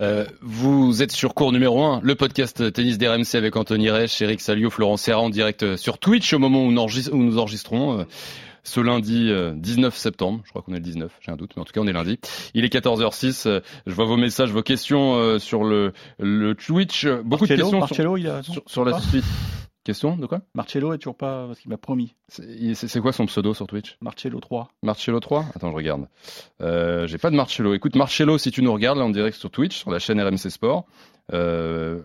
Euh, 0.00 0.24
vous 0.40 1.02
êtes 1.02 1.12
sur 1.12 1.34
cours 1.34 1.52
numéro 1.52 1.82
1, 1.84 2.00
le 2.02 2.14
podcast 2.14 2.72
tennis 2.72 2.96
d'RMC 2.96 3.34
avec 3.34 3.54
Anthony 3.56 3.90
Reich, 3.90 4.22
Eric 4.22 4.40
Salio, 4.40 4.70
Florent 4.70 4.96
Serra 4.96 5.20
en 5.20 5.28
direct 5.28 5.62
euh, 5.64 5.76
sur 5.76 5.98
Twitch 5.98 6.32
au 6.32 6.38
moment 6.38 6.64
où 6.64 6.72
nous, 6.72 6.80
enregistre- 6.80 7.12
où 7.12 7.18
nous 7.22 7.36
enregistrons. 7.38 8.06
Euh, 8.60 8.64
ce 8.64 8.80
lundi 8.80 9.30
euh, 9.30 9.52
19 9.56 9.96
septembre, 9.96 10.40
je 10.44 10.50
crois 10.50 10.62
qu'on 10.62 10.72
est 10.72 10.76
le 10.78 10.82
19, 10.82 11.12
j'ai 11.20 11.32
un 11.32 11.36
doute, 11.36 11.52
mais 11.56 11.62
en 11.62 11.64
tout 11.64 11.72
cas 11.72 11.80
on 11.80 11.86
est 11.86 11.92
lundi. 11.92 12.18
Il 12.54 12.64
est 12.64 12.72
14h06, 12.72 13.48
euh, 13.48 13.60
je 13.86 13.92
vois 13.92 14.04
vos 14.04 14.16
messages, 14.16 14.50
vos 14.52 14.62
questions 14.62 15.14
euh, 15.14 15.38
sur 15.38 15.64
le, 15.64 15.92
le 16.18 16.54
Twitch. 16.54 17.06
Beaucoup 17.24 17.46
de 17.46 17.54
questions 17.54 17.80
Marcello, 17.80 18.16
sur, 18.16 18.18
il 18.18 18.28
a 18.28 18.42
sur, 18.42 18.62
sur 18.66 18.84
la 18.84 18.92
pas 18.92 19.00
suite. 19.00 19.24
Question 19.82 20.16
de 20.16 20.26
quoi 20.26 20.42
Marcello 20.54 20.92
est 20.92 20.98
toujours 20.98 21.16
pas 21.16 21.46
parce 21.46 21.58
qu'il 21.58 21.70
m'a 21.70 21.78
promis. 21.78 22.14
C'est 22.28 23.00
quoi 23.00 23.12
son 23.12 23.24
pseudo 23.24 23.54
sur 23.54 23.66
Twitch 23.66 23.96
Marcello 24.02 24.38
3. 24.38 24.68
Marcello 24.82 25.20
3 25.20 25.46
Attends, 25.54 25.70
je 25.70 25.74
regarde. 25.74 26.06
Euh, 26.60 27.06
J'ai 27.06 27.16
pas 27.16 27.30
de 27.30 27.36
Marcello. 27.36 27.72
Écoute, 27.72 27.96
Marcello, 27.96 28.36
si 28.36 28.50
tu 28.50 28.60
nous 28.62 28.72
regardes 28.72 28.98
là 28.98 29.04
en 29.04 29.10
direct 29.10 29.38
sur 29.38 29.50
Twitch, 29.50 29.78
sur 29.78 29.90
la 29.90 29.98
chaîne 29.98 30.20
RMC 30.20 30.50
Sport, 30.50 30.84
euh, 30.84 31.09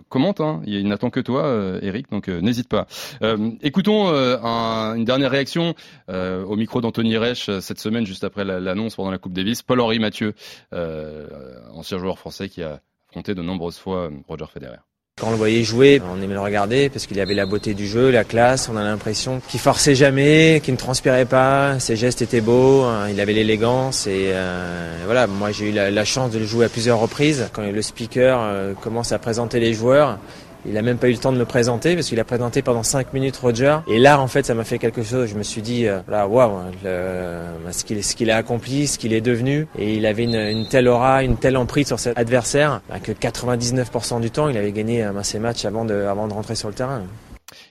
commente. 0.10 0.42
Hein. 0.42 0.62
Il 0.66 0.88
n'attend 0.88 1.10
que 1.10 1.20
toi, 1.20 1.44
euh, 1.46 1.80
Eric, 1.82 2.10
donc 2.12 2.30
euh, 2.30 2.42
n'hésite 2.42 2.68
pas. 2.70 2.88
Euh, 3.22 3.52
écoutons 3.62 4.08
euh, 4.10 4.38
un- 4.44 4.96
une 4.96 5.06
dernière 5.06 5.32
réaction 5.32 5.76
euh, 6.10 6.44
au 6.44 6.56
micro 6.56 6.82
d'Anthony 6.82 7.18
Reich 7.18 7.50
euh, 7.50 7.62
cette 7.62 7.80
semaine, 7.80 8.06
juste 8.06 8.24
après 8.24 8.44
la- 8.46 8.60
l'annonce 8.60 8.96
pendant 8.96 9.12
la 9.12 9.18
Coupe 9.18 9.34
Davis. 9.34 9.62
Paul-Henri 9.62 10.00
Mathieu, 10.00 10.34
euh, 10.74 11.28
ancien 11.74 11.98
joueur 11.98 12.18
français 12.20 12.50
qui 12.50 12.64
a 12.64 12.82
affronté 13.10 13.36
de 13.36 13.42
nombreuses 13.42 13.78
fois 13.78 14.04
euh, 14.06 14.12
Roger 14.28 14.46
Federer. 14.54 14.78
Quand 15.18 15.28
on 15.28 15.32
le 15.32 15.38
voyait 15.38 15.64
jouer, 15.64 16.02
on 16.12 16.22
aimait 16.22 16.34
le 16.34 16.42
regarder 16.42 16.90
parce 16.90 17.06
qu'il 17.06 17.22
avait 17.22 17.36
la 17.36 17.46
beauté 17.46 17.74
du 17.74 17.88
jeu, 17.88 18.12
la 18.12 18.26
classe. 18.26 18.68
On 18.68 18.76
a 18.76 18.84
l'impression 18.84 19.42
qu'il 19.48 19.62
forçait 19.62 19.96
jamais, 19.96 20.60
qu'il 20.62 20.74
ne 20.74 20.78
transpirait 20.78 21.24
pas. 21.24 21.80
Ses 21.80 21.96
gestes 21.96 22.22
étaient 22.22 22.42
beaux, 22.42 22.82
hein, 22.84 23.08
il 23.10 23.22
avait 23.22 23.32
l'élégance 23.32 24.08
et 24.08 24.32
euh, 24.34 25.04
voilà. 25.06 25.26
Moi, 25.28 25.52
j'ai 25.54 25.70
eu 25.70 25.72
la, 25.72 26.04
chance 26.04 26.32
de 26.32 26.40
le 26.40 26.46
jouer 26.46 26.66
à 26.66 26.70
plusieurs 26.70 27.00
reprises. 27.00 27.48
Quand 27.54 27.62
le 27.62 27.82
speaker 27.82 28.42
euh, 28.42 28.74
commence 28.74 29.14
à 29.14 29.18
présenter 29.18 29.62
les 29.62 29.74
joueurs, 29.74 30.20
il 30.68 30.78
a 30.78 30.82
même 30.82 30.98
pas 30.98 31.08
eu 31.08 31.12
le 31.12 31.18
temps 31.18 31.32
de 31.32 31.38
me 31.38 31.46
présenter 31.46 31.96
parce 31.96 32.08
qu'il 32.08 32.20
a 32.20 32.24
présenté 32.24 32.62
pendant 32.62 32.84
5 32.84 33.14
minutes 33.14 33.38
Roger. 33.38 33.78
Et 33.88 34.00
là, 34.00 34.20
en 34.20 34.28
fait, 34.28 34.46
ça 34.46 34.54
m'a 34.54 34.64
fait 34.64 34.80
quelque 34.80 35.04
chose. 35.04 35.30
Je 35.30 35.36
me 35.36 35.44
suis 35.44 35.62
dit, 35.62 35.88
euh, 35.88 36.00
là, 36.08 36.28
waouh, 36.28 36.52
le- 36.84 37.72
ce 37.72 38.16
qu'il 38.16 38.32
a 38.32 38.38
accompli, 38.38 38.88
ce 38.88 38.98
qu'il 38.98 39.14
est 39.14 39.22
devenu. 39.22 39.68
Et 39.78 39.96
il 39.96 40.06
avait 40.06 40.24
une, 40.24 40.68
telle 40.68 40.88
aura, 40.88 41.24
une 41.24 41.38
telle 41.38 41.58
emprise 41.58 41.88
sur 41.88 42.00
cet 42.00 42.18
adversaire 42.18 42.82
bah, 42.90 43.00
que 43.00 43.12
99% 43.12 44.20
du 44.22 44.32
temps, 44.32 44.50
il 44.50 44.58
avait 44.58 44.72
gagné 44.72 45.04
euh, 45.04 45.24
ses 45.24 45.40
matchs 45.40 45.66
avant 45.66 45.86
de, 45.86 45.94
avant 45.94 46.28
de 46.28 46.34
rentrer 46.34 46.56
sur 46.56 46.68
le 46.68 46.74
terrain. 46.74 47.04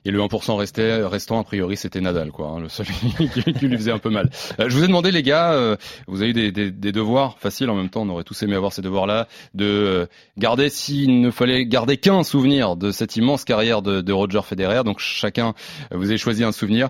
Et 0.05 0.11
le 0.11 0.21
1% 0.21 0.57
restait, 0.57 1.03
restant, 1.05 1.41
a 1.41 1.45
priori, 1.45 1.77
c'était 1.77 2.01
Nadal, 2.01 2.31
quoi, 2.31 2.49
hein, 2.49 2.61
le 2.61 2.69
seul 2.69 2.87
qui, 3.59 3.67
lui 3.69 3.77
faisait 3.77 3.93
un 3.93 3.99
peu 3.99 4.11
mal. 4.11 4.31
Euh, 4.61 4.69
je 4.69 4.77
vous 4.77 4.85
ai 4.85 4.87
demandé, 4.87 5.11
les 5.11 5.23
gars, 5.23 5.53
euh, 5.53 5.77
vous 6.07 6.23
avez 6.23 6.31
eu 6.31 6.51
des, 6.53 6.71
des, 6.71 6.93
devoirs 6.93 7.39
faciles 7.39 7.71
en 7.71 7.75
même 7.75 7.91
temps, 7.91 8.03
on 8.03 8.09
aurait 8.09 8.25
tous 8.25 8.43
aimé 8.43 8.55
avoir 8.55 8.73
ces 8.73 8.83
devoirs-là, 8.83 9.29
de 9.55 9.65
euh, 9.65 10.07
garder, 10.37 10.69
s'il 10.69 11.21
ne 11.21 11.31
fallait 11.31 11.67
garder 11.67 11.97
qu'un 11.97 12.23
souvenir 12.23 12.77
de 12.77 12.91
cette 12.91 13.17
immense 13.17 13.45
carrière 13.45 13.83
de, 13.83 14.01
de, 14.01 14.13
Roger 14.13 14.43
Federer. 14.43 14.85
Donc 14.85 14.99
chacun, 14.99 15.55
vous 15.91 16.09
avez 16.09 16.19
choisi 16.19 16.45
un 16.45 16.53
souvenir. 16.53 16.89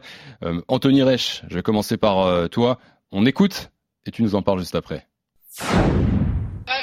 Anthony 0.68 1.02
Reich, 1.02 1.42
je 1.48 1.54
vais 1.54 1.62
commencer 1.62 1.96
par 1.96 2.48
toi. 2.50 2.78
On 3.12 3.24
écoute 3.26 3.70
et 4.06 4.10
tu 4.10 4.22
nous 4.22 4.34
en 4.34 4.42
parles 4.42 4.58
juste 4.58 4.74
après. 4.74 5.06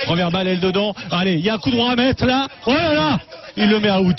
Première 0.05 0.31
balle, 0.31 0.47
elle 0.47 0.59
dedans. 0.59 0.93
Allez, 1.11 1.33
il 1.33 1.45
y 1.45 1.49
a 1.49 1.55
un 1.55 1.57
coup 1.57 1.71
droit 1.71 1.91
à 1.91 1.95
mettre 1.95 2.25
là. 2.25 2.47
Oh 2.65 2.73
là 2.73 2.93
là 2.93 3.19
Il 3.57 3.69
le 3.69 3.79
met 3.79 3.89
à 3.89 4.01
out. 4.01 4.17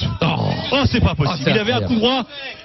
Oh, 0.72 0.84
c'est 0.90 1.00
pas 1.00 1.14
possible. 1.14 1.50
il 1.50 1.58
avait 1.58 1.72
un 1.72 1.82
coup 1.82 1.94
droit 1.94 2.24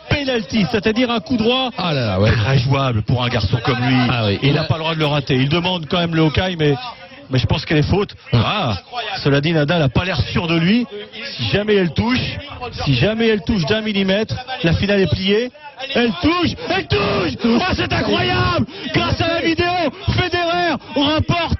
penalty, 0.09 0.65
c'est-à-dire 0.71 1.11
un 1.11 1.19
coup 1.19 1.35
droit 1.35 1.69
ah 1.77 1.93
là 1.93 2.05
là, 2.05 2.19
ouais. 2.19 2.31
très 2.31 2.57
jouable 2.59 3.01
pour 3.03 3.23
un 3.23 3.27
garçon 3.27 3.57
comme 3.65 3.77
lui. 3.79 3.95
Ah 4.09 4.25
oui. 4.27 4.39
Il 4.41 4.53
n'a 4.53 4.63
pas 4.63 4.75
le 4.75 4.79
droit 4.79 4.95
de 4.95 4.99
le 4.99 5.05
rater. 5.05 5.35
Il 5.35 5.49
demande 5.49 5.85
quand 5.89 5.99
même 5.99 6.15
le 6.15 6.21
Hawkeye, 6.21 6.55
mais 6.57 6.75
mais 7.29 7.39
je 7.39 7.45
pense 7.45 7.65
qu'elle 7.65 7.77
est 7.77 7.89
faute. 7.89 8.15
Ah, 8.33 8.77
cela 9.23 9.41
dit, 9.41 9.51
Nadal 9.51 9.79
n'a 9.79 9.89
pas 9.89 10.05
l'air 10.05 10.19
sûr 10.31 10.47
de 10.47 10.55
lui. 10.55 10.85
Si 11.35 11.49
jamais 11.49 11.75
elle 11.75 11.91
touche, 11.93 12.37
si 12.85 12.95
jamais 12.95 13.27
elle 13.27 13.41
touche 13.41 13.65
d'un 13.65 13.81
millimètre, 13.81 14.35
la 14.63 14.73
finale 14.73 15.01
est 15.01 15.11
pliée. 15.11 15.51
Elle 15.93 16.11
touche, 16.21 16.51
elle 16.69 16.87
touche. 16.87 17.33
Oh, 17.45 17.73
c'est 17.75 17.91
incroyable 17.93 18.65
Grâce 18.93 19.21
à 19.21 19.27
la 19.27 19.41
vidéo, 19.41 19.67
Federer 20.07 20.75
remporte 20.95 21.56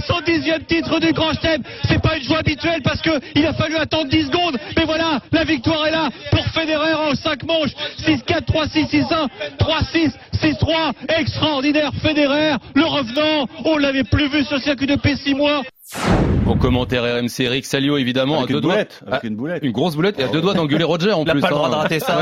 d'Australie, 0.00 0.02
son 0.06 0.20
dixième 0.24 0.64
titre 0.64 0.98
du 1.00 1.12
Grand 1.12 1.32
Chelem. 1.32 1.62
C'est 1.88 2.00
pas 2.00 2.16
une 2.16 2.22
joie 2.22 2.38
habituelle 2.38 2.82
parce 2.82 3.00
que 3.00 3.10
il 3.34 3.46
a 3.46 3.52
fallu 3.54 3.76
attendre 3.76 4.10
10 4.10 4.26
secondes. 4.26 4.58
Mais 4.76 4.84
voilà, 4.84 5.20
la 5.32 5.44
victoire 5.44 5.86
est 5.86 5.90
là 5.90 6.08
pour 6.30 6.44
Federer 6.46 6.94
en 6.94 7.14
5 7.14 7.42
manches. 7.44 7.70
6-4, 8.06 8.44
3-6, 8.46 8.90
6-1, 8.90 9.28
3-6, 9.58 10.12
6-3. 10.42 10.92
Extraordinaire 11.18 11.92
Federer, 12.02 12.56
le 12.74 12.84
revenant. 12.84 13.46
On 13.64 13.76
l'avait 13.76 14.04
plus 14.04 14.28
vu 14.28 14.44
ce 14.44 14.58
circuit 14.58 14.86
depuis 14.86 15.16
6 15.16 15.34
mois. 15.34 15.62
Au 16.46 16.54
commentaire 16.56 17.02
RMC, 17.02 17.40
Eric 17.40 17.64
Salio 17.66 17.96
évidemment 17.96 18.38
avec 18.38 18.50
à 18.50 18.52
deux 18.52 18.58
une 18.58 18.62
boulette, 18.62 18.98
doigts, 19.02 19.12
avec 19.12 19.24
une 19.24 19.36
boulette, 19.36 19.62
une 19.64 19.72
grosse 19.72 19.94
boulette 19.94 20.18
et 20.18 20.24
à 20.24 20.28
deux 20.28 20.40
doigts 20.40 20.54
d'engueuler 20.54 20.84
Roger 20.84 21.12
en 21.12 21.22
Il 21.22 21.30
a 21.30 21.32
plus. 21.32 21.40
pas 21.40 21.48
le 21.50 21.54
droit 21.54 21.66
hein. 21.68 21.70
de 21.70 21.74
rater 21.76 22.00
ça. 22.00 22.18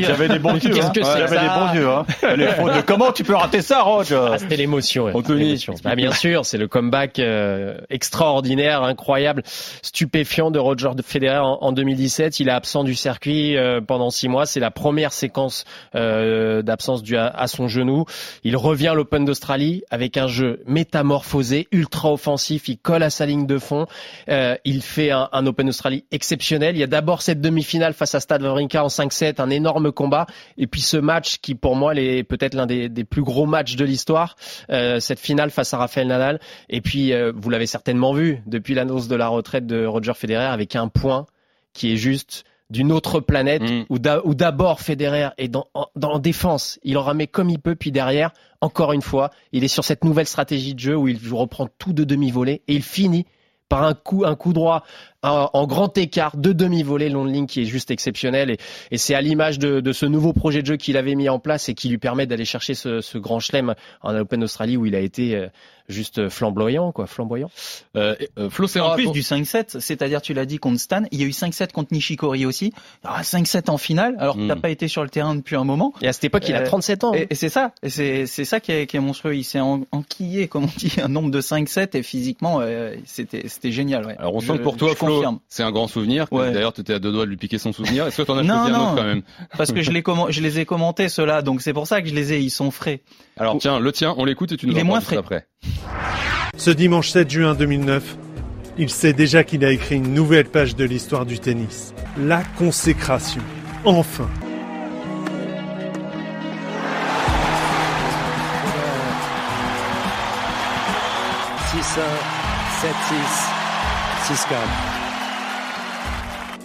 J'avais 0.00 0.28
des 0.28 0.38
bons 0.38 0.54
yeux. 0.54 0.70
Qu'est-ce 0.74 0.86
Hein. 0.86 0.92
que 0.94 1.02
c'est 1.02 1.18
J'avais 1.18 1.40
des 1.40 1.48
bons 1.48 1.74
yeux. 1.74 1.88
Hein. 1.88 2.82
Comment 2.86 3.12
tu 3.12 3.24
peux 3.24 3.34
rater 3.34 3.62
ça, 3.62 3.82
Roger 3.82 4.20
Ah, 4.32 4.38
c'était 4.38 4.56
l'émotion. 4.56 5.06
Anthony, 5.14 5.44
L'émotion. 5.44 5.74
Bah, 5.84 5.94
bien 5.96 6.12
sûr, 6.12 6.44
c'est 6.44 6.58
le 6.58 6.68
comeback 6.68 7.18
euh, 7.18 7.76
extraordinaire, 7.90 8.82
incroyable, 8.82 9.42
stupéfiant 9.82 10.50
de 10.50 10.58
Roger 10.58 10.90
Federer 11.04 11.38
en, 11.38 11.58
en 11.60 11.72
2017. 11.72 12.40
Il 12.40 12.48
est 12.48 12.52
absent 12.52 12.84
du 12.84 12.94
circuit 12.94 13.56
euh, 13.56 13.80
pendant 13.80 14.10
six 14.10 14.28
mois. 14.28 14.46
C'est 14.46 14.60
la 14.60 14.70
première 14.70 15.12
séquence 15.12 15.64
euh, 15.94 16.62
d'absence 16.62 17.02
due 17.02 17.16
à, 17.16 17.26
à 17.28 17.46
son 17.46 17.68
genou. 17.68 18.04
Il 18.44 18.56
revient 18.56 18.88
à 18.88 18.94
l'Open 18.94 19.24
d'Australie 19.24 19.82
avec 19.90 20.16
un 20.16 20.26
jeu 20.26 20.60
métamorphosé, 20.66 21.68
ultra 21.72 22.12
offensif. 22.12 22.33
Il 22.68 22.78
colle 22.78 23.02
à 23.02 23.10
sa 23.10 23.26
ligne 23.26 23.46
de 23.46 23.58
fond. 23.58 23.86
Euh, 24.28 24.56
il 24.64 24.82
fait 24.82 25.10
un, 25.10 25.46
Open 25.46 25.66
d'Australie 25.66 26.04
exceptionnel. 26.10 26.76
Il 26.76 26.78
y 26.78 26.82
a 26.82 26.86
d'abord 26.86 27.22
cette 27.22 27.40
demi-finale 27.40 27.94
face 27.94 28.14
à 28.14 28.20
Stade 28.20 28.42
Wawrinka 28.42 28.84
en 28.84 28.88
5-7, 28.88 29.40
un 29.40 29.50
énorme 29.50 29.92
combat, 29.92 30.26
et 30.56 30.66
puis 30.66 30.80
ce 30.80 30.96
match 30.96 31.38
qui 31.38 31.54
pour 31.54 31.76
moi 31.76 31.94
est 31.94 32.22
peut-être 32.22 32.54
l'un 32.54 32.66
des, 32.66 32.88
des 32.88 33.04
plus 33.04 33.22
gros 33.22 33.46
matchs 33.46 33.76
de 33.76 33.84
l'histoire, 33.84 34.36
euh, 34.70 35.00
cette 35.00 35.20
finale 35.20 35.50
face 35.50 35.74
à 35.74 35.78
Rafael 35.78 36.06
Nadal. 36.06 36.40
Et 36.68 36.80
puis 36.80 37.12
euh, 37.12 37.32
vous 37.34 37.50
l'avez 37.50 37.66
certainement 37.66 38.12
vu 38.12 38.42
depuis 38.46 38.74
l'annonce 38.74 39.08
de 39.08 39.16
la 39.16 39.28
retraite 39.28 39.66
de 39.66 39.84
Roger 39.84 40.14
Federer 40.14 40.46
avec 40.46 40.76
un 40.76 40.88
point 40.88 41.26
qui 41.72 41.92
est 41.92 41.96
juste 41.96 42.44
d'une 42.70 42.92
autre 42.92 43.20
planète 43.20 43.62
Mm. 43.62 43.84
où 43.90 43.98
d'a- 43.98 44.24
où 44.24 44.34
d'abord 44.34 44.80
Federer 44.80 45.28
est 45.38 45.48
dans, 45.48 45.66
en, 45.74 45.86
dans 45.96 46.12
en 46.14 46.18
défense, 46.18 46.78
il 46.82 46.96
en 46.98 47.02
remet 47.02 47.26
comme 47.26 47.50
il 47.50 47.58
peut, 47.60 47.74
puis 47.74 47.92
derrière, 47.92 48.30
encore 48.60 48.92
une 48.92 49.02
fois, 49.02 49.30
il 49.52 49.64
est 49.64 49.68
sur 49.68 49.84
cette 49.84 50.04
nouvelle 50.04 50.26
stratégie 50.26 50.74
de 50.74 50.80
jeu 50.80 50.96
où 50.96 51.06
il 51.08 51.18
reprend 51.32 51.68
tout 51.78 51.92
de 51.92 52.04
demi-volée 52.04 52.62
et 52.66 52.74
il 52.74 52.82
finit 52.82 53.26
par 53.68 53.82
un 53.82 53.94
coup, 53.94 54.24
un 54.24 54.34
coup 54.34 54.52
droit 54.52 54.82
en, 55.24 55.50
en 55.52 55.66
grand 55.66 55.96
écart 55.98 56.36
de 56.36 56.52
demi-volée 56.52 57.08
long 57.08 57.24
de 57.24 57.30
ligne 57.30 57.46
qui 57.46 57.62
est 57.62 57.66
juste 57.66 57.90
exceptionnel 57.90 58.50
et, 58.50 58.56
et 58.90 58.98
c'est 58.98 59.14
à 59.14 59.20
l'image 59.20 59.58
de, 59.58 59.80
de 59.80 59.92
ce 59.92 60.06
nouveau 60.06 60.32
projet 60.32 60.62
de 60.62 60.66
jeu 60.66 60.76
qu'il 60.76 60.96
avait 60.96 61.14
mis 61.14 61.28
en 61.28 61.38
place 61.38 61.68
et 61.68 61.74
qui 61.74 61.88
lui 61.88 61.98
permet 61.98 62.26
d'aller 62.26 62.44
chercher 62.44 62.74
ce, 62.74 63.00
ce 63.00 63.18
grand 63.18 63.40
chelem 63.40 63.74
en 64.02 64.14
Open 64.16 64.42
Australie 64.44 64.76
où 64.76 64.86
il 64.86 64.94
a 64.94 65.00
été 65.00 65.34
euh, 65.36 65.48
juste 65.88 66.30
flamboyant, 66.30 66.92
quoi, 66.92 67.06
flamboyant. 67.06 67.50
Euh, 67.96 68.14
euh, 68.38 68.48
Flo 68.48 68.64
En 68.64 68.68
Serra, 68.68 68.94
plus 68.94 69.04
ton- 69.04 69.10
du 69.12 69.20
5-7, 69.20 69.80
c'est-à-dire 69.80 70.22
tu 70.22 70.32
l'as 70.32 70.46
dit 70.46 70.56
contre 70.58 70.80
Stan, 70.80 71.02
il 71.10 71.20
y 71.20 71.24
a 71.24 71.26
eu 71.26 71.30
5-7 71.30 71.72
contre 71.72 71.92
Nishikori 71.92 72.46
aussi. 72.46 72.72
Ah, 73.04 73.20
5-7 73.22 73.68
en 73.70 73.76
finale, 73.76 74.14
alors 74.18 74.36
que 74.36 74.40
Mm. 74.40 74.48
t'as 74.48 74.56
pas 74.56 74.70
été 74.70 74.88
sur 74.88 75.02
le 75.02 75.10
terrain 75.10 75.34
depuis 75.34 75.56
un 75.56 75.64
moment. 75.64 75.92
Et 76.00 76.08
à 76.08 76.12
cette 76.14 76.24
époque, 76.24 76.44
il 76.48 76.54
a 76.54 76.60
Euh, 76.62 76.64
37 76.66 77.04
ans. 77.04 77.12
hein. 77.12 77.18
Et, 77.18 77.26
et 77.30 77.34
c'est 77.34 77.50
ça, 77.50 77.72
et 77.82 77.90
c'est 77.90 78.24
c'est 78.26 78.46
ça 78.46 78.60
qui 78.60 78.72
est, 78.72 78.86
qui 78.86 78.96
est 78.96 79.00
monstrueux. 79.00 79.36
Il 79.36 79.44
s'est 79.44 79.60
en- 79.60 79.82
enquillé, 79.92 80.48
comme 80.48 80.64
on 80.64 80.70
dit, 80.78 80.94
un 81.02 81.08
nombre 81.08 81.30
de 81.30 81.40
5-7 81.42 81.94
et 81.98 82.02
physiquement, 82.02 82.60
euh, 82.62 82.94
c'était 83.04 83.46
c'était 83.48 83.70
génial. 83.72 84.06
Ouais. 84.06 84.16
Alors 84.18 84.34
on 84.36 84.40
Je- 84.40 84.46
sent 84.52 84.58
que 84.58 84.62
pour 84.62 84.78
toi, 84.78 84.88
je 84.90 84.94
Flo, 84.94 85.13
confirme. 85.14 85.38
c'est 85.48 85.62
un 85.62 85.70
grand 85.72 85.88
souvenir. 85.88 86.26
Ouais. 86.30 86.52
D'ailleurs, 86.52 86.72
tu 86.72 86.80
étais 86.82 86.94
à 86.94 86.98
deux 86.98 87.12
doigts 87.12 87.24
de 87.24 87.30
lui 87.30 87.36
piquer 87.36 87.58
son 87.58 87.72
souvenir. 87.72 88.06
Est-ce 88.06 88.18
que 88.18 88.22
t'en 88.22 88.36
as 88.38 88.42
Non, 88.44 88.54
choisi 88.54 88.70
un 88.70 88.78
non. 88.78 88.84
autre 88.86 88.96
quand 88.96 89.04
même 89.04 89.22
Parce 89.56 89.72
que 89.72 89.82
je 89.82 89.90
les, 89.90 90.02
commen- 90.02 90.30
je 90.30 90.40
les 90.40 90.58
ai 90.60 90.64
commentés 90.64 91.08
ceux-là, 91.08 91.42
donc 91.42 91.60
c'est 91.62 91.72
pour 91.72 91.86
ça 91.86 92.02
que 92.02 92.08
je 92.08 92.14
les 92.14 92.32
ai. 92.32 92.40
Ils 92.40 92.50
sont 92.50 92.70
frais. 92.70 93.02
Alors 93.36 93.56
tiens, 93.58 93.78
le 93.80 93.92
tien, 93.92 94.14
on 94.18 94.24
l'écoute 94.24 94.52
et 94.52 94.56
tu 94.56 94.66
nous 94.66 94.72
Il 94.72 94.76
en 94.76 94.80
est 94.80 94.84
moins 94.84 95.00
parles 95.00 95.14
juste 95.16 95.24
frais. 95.26 95.46
après. 95.62 96.58
Ce 96.58 96.70
dimanche 96.70 97.08
7 97.10 97.30
juin 97.30 97.54
2009, 97.54 98.16
il 98.78 98.90
sait 98.90 99.12
déjà 99.12 99.44
qu'il 99.44 99.64
a 99.64 99.70
écrit 99.72 99.96
une 99.96 100.14
nouvelle 100.14 100.46
page 100.46 100.76
de 100.76 100.84
l'histoire 100.84 101.26
du 101.26 101.38
tennis. 101.38 101.94
La 102.18 102.42
consécration. 102.58 103.42
Enfin. 103.84 104.28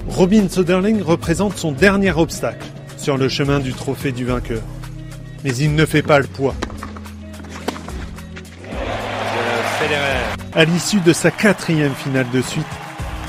Robin 0.10 0.50
Soderling 0.50 1.02
représente 1.02 1.58
son 1.58 1.72
dernier 1.72 2.12
obstacle 2.12 2.66
sur 2.98 3.18
le 3.18 3.30
chemin 3.30 3.60
du 3.60 3.74
trophée 3.74 4.12
du 4.12 4.26
vainqueur. 4.26 4.62
Mais 5.44 5.56
il 5.56 5.76
ne 5.76 5.86
fait 5.86 6.02
pas 6.02 6.20
le 6.20 6.28
poids. 6.28 6.56
À 10.54 10.66
l'issue 10.66 11.00
de 11.00 11.14
sa 11.14 11.32
quatrième 11.32 11.94
finale 11.94 12.30
de 12.32 12.42
suite, 12.42 12.66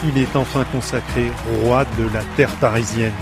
il 0.04 0.18
est 0.18 0.34
enfin 0.34 0.64
consacré 0.64 1.30
roi 1.62 1.84
de 1.98 2.12
la 2.12 2.24
terre 2.36 2.54
parisienne. 2.56 3.12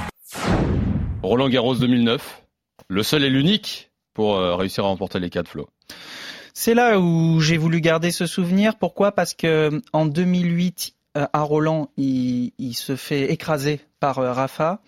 Roland 1.22 1.48
Garros 1.48 1.74
2009, 1.74 2.42
le 2.88 3.02
seul 3.02 3.24
et 3.24 3.30
l'unique 3.30 3.90
pour 4.14 4.36
euh, 4.36 4.54
réussir 4.54 4.84
à 4.84 4.88
remporter 4.88 5.18
les 5.18 5.30
quatre 5.30 5.48
Flo. 5.48 5.68
C'est 6.54 6.74
là 6.74 6.98
où 6.98 7.40
j'ai 7.40 7.56
voulu 7.56 7.80
garder 7.80 8.10
ce 8.10 8.26
souvenir. 8.26 8.76
Pourquoi? 8.76 9.12
Parce 9.12 9.34
que 9.34 9.80
en 9.92 10.06
2008, 10.06 10.94
euh, 10.94 10.97
à 11.32 11.42
Roland, 11.42 11.90
il, 11.96 12.52
il 12.58 12.74
se 12.74 12.96
fait 12.96 13.30
écraser 13.32 13.80
par 14.00 14.18
euh, 14.18 14.32
Rafa. 14.32 14.80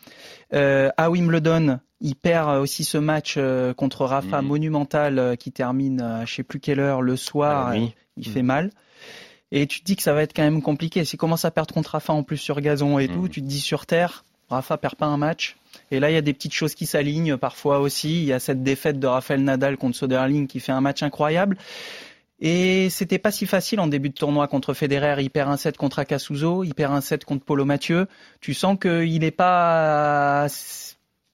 Euh, 0.53 0.91
à 0.97 1.11
Wimbledon, 1.11 1.81
il 2.01 2.15
perd 2.17 2.59
aussi 2.61 2.85
ce 2.85 2.99
match 2.99 3.35
euh, 3.37 3.75
contre 3.75 4.05
Rafa 4.05 4.41
Mhm. 4.43 4.49
monumental 4.49 5.19
euh, 5.19 5.37
qui 5.37 5.53
termine 5.53 6.01
à 6.01 6.25
je 6.25 6.35
sais 6.35 6.43
plus 6.43 6.61
quelle 6.61 6.81
heure 6.81 7.03
le 7.03 7.17
soir. 7.17 7.75
Il 8.17 8.27
fait 8.29 8.43
mal. 8.43 8.71
Et 9.53 9.67
tu 9.67 9.81
te 9.81 9.85
dis 9.85 9.97
que 9.97 10.03
ça 10.03 10.13
va 10.13 10.23
être 10.23 10.35
quand 10.35 10.43
même 10.43 10.63
compliqué. 10.63 11.05
S'il 11.05 11.19
commence 11.19 11.45
à 11.45 11.51
perdre 11.51 11.73
contre 11.75 11.91
Rafa 11.93 12.13
en 12.13 12.23
plus 12.23 12.37
sur 12.37 12.61
gazon 12.61 12.99
et 12.99 13.09
tout, 13.09 13.23
Mhm. 13.23 13.29
tu 13.29 13.41
te 13.43 13.47
dis 13.47 13.61
sur 13.61 13.87
terre, 13.87 14.25
Rafa 14.49 14.77
perd 14.77 14.95
pas 14.97 15.07
un 15.07 15.17
match. 15.17 15.57
Et 15.91 16.01
là, 16.01 16.11
il 16.11 16.15
y 16.15 16.17
a 16.17 16.21
des 16.23 16.33
petites 16.35 16.53
choses 16.55 16.75
qui 16.75 16.87
s'alignent 16.87 17.37
parfois 17.37 17.79
aussi. 17.81 18.23
Il 18.23 18.25
y 18.25 18.33
a 18.33 18.41
cette 18.41 18.63
défaite 18.63 18.99
de 19.01 19.07
Rafael 19.07 19.43
Nadal 19.43 19.77
contre 19.77 19.97
Soderling 19.97 20.47
qui 20.49 20.61
fait 20.61 20.73
un 20.73 20.81
match 20.81 21.03
incroyable. 21.03 21.57
Et 22.41 22.89
c'était 22.89 23.19
pas 23.19 23.31
si 23.31 23.47
facile 23.47 23.81
en 23.81 23.87
début 23.87 24.09
de 24.09 24.15
tournoi 24.15 24.49
contre 24.49 24.73
Federer. 24.73 25.23
Il 25.23 25.31
perd 25.31 25.51
un 25.51 25.57
set 25.57 25.77
contre 25.77 25.99
Akasuzo, 25.99 26.65
il 26.65 26.75
perd 26.75 26.95
un 26.95 27.03
set 27.03 27.25
contre 27.25 27.45
Polo 27.45 27.65
Mathieu. 27.65 28.07
Tu 28.41 28.55
sens 28.55 28.79
qu'il 28.81 29.25
est 29.25 29.31
pas 29.31 30.47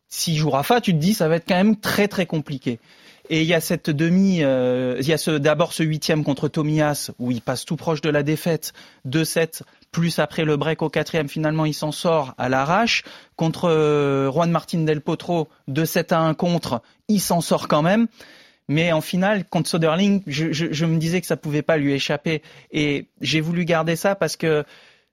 si 0.09 0.37
joue 0.37 0.51
Rafa, 0.51 0.81
tu 0.81 0.93
te 0.93 0.99
dis 0.99 1.15
ça 1.15 1.29
va 1.29 1.37
être 1.37 1.47
quand 1.47 1.57
même 1.57 1.77
très 1.77 2.09
très 2.09 2.27
compliqué. 2.27 2.81
Et 3.29 3.43
il 3.43 3.47
y 3.49 3.55
a 3.55 3.61
cette 3.61 3.91
demi, 3.91 4.43
euh, 4.43 4.99
il 5.01 5.09
y 5.09 5.13
a 5.13 5.39
d'abord 5.39 5.73
ce 5.73 5.83
huitième 5.83 6.23
contre 6.23 6.47
Tomias 6.47 7.11
où 7.19 7.33
il 7.33 7.41
passe 7.41 7.65
tout 7.65 7.75
proche 7.75 8.01
de 8.01 8.09
la 8.09 8.23
défaite, 8.23 8.73
2-7, 9.09 9.63
plus 9.91 10.21
après 10.21 10.45
le 10.45 10.57
break 10.57 10.83
au 10.83 10.89
quatrième, 10.89 11.29
finalement 11.29 11.65
il 11.65 11.75
s'en 11.75 11.91
sort 11.91 12.35
à 12.39 12.49
l'arrache. 12.49 13.03
Contre 13.35 13.69
euh, 13.69 14.31
Juan 14.31 14.51
Martin 14.51 14.85
Del 14.85 15.01
Potro, 15.01 15.49
2-7 15.69 16.15
à 16.15 16.21
1 16.21 16.35
contre, 16.35 16.83
il 17.09 17.21
s'en 17.21 17.41
sort 17.41 17.67
quand 17.67 17.83
même. 17.83 18.07
Mais 18.69 18.93
en 18.93 19.01
finale, 19.01 19.45
contre 19.45 19.69
Soderling, 19.69 20.23
je, 20.27 20.53
je, 20.53 20.67
je 20.73 20.87
me 20.87 20.99
disais 20.99 21.21
que 21.21 21.27
ça 21.27 21.37
pouvait 21.37 21.63
pas 21.63 21.77
lui 21.77 21.93
échapper. 21.93 22.43
Et 22.73 23.07
j'ai 23.21 23.41
voulu 23.41 23.65
garder 23.65 23.95
ça 23.97 24.15
parce 24.17 24.37
que 24.37 24.65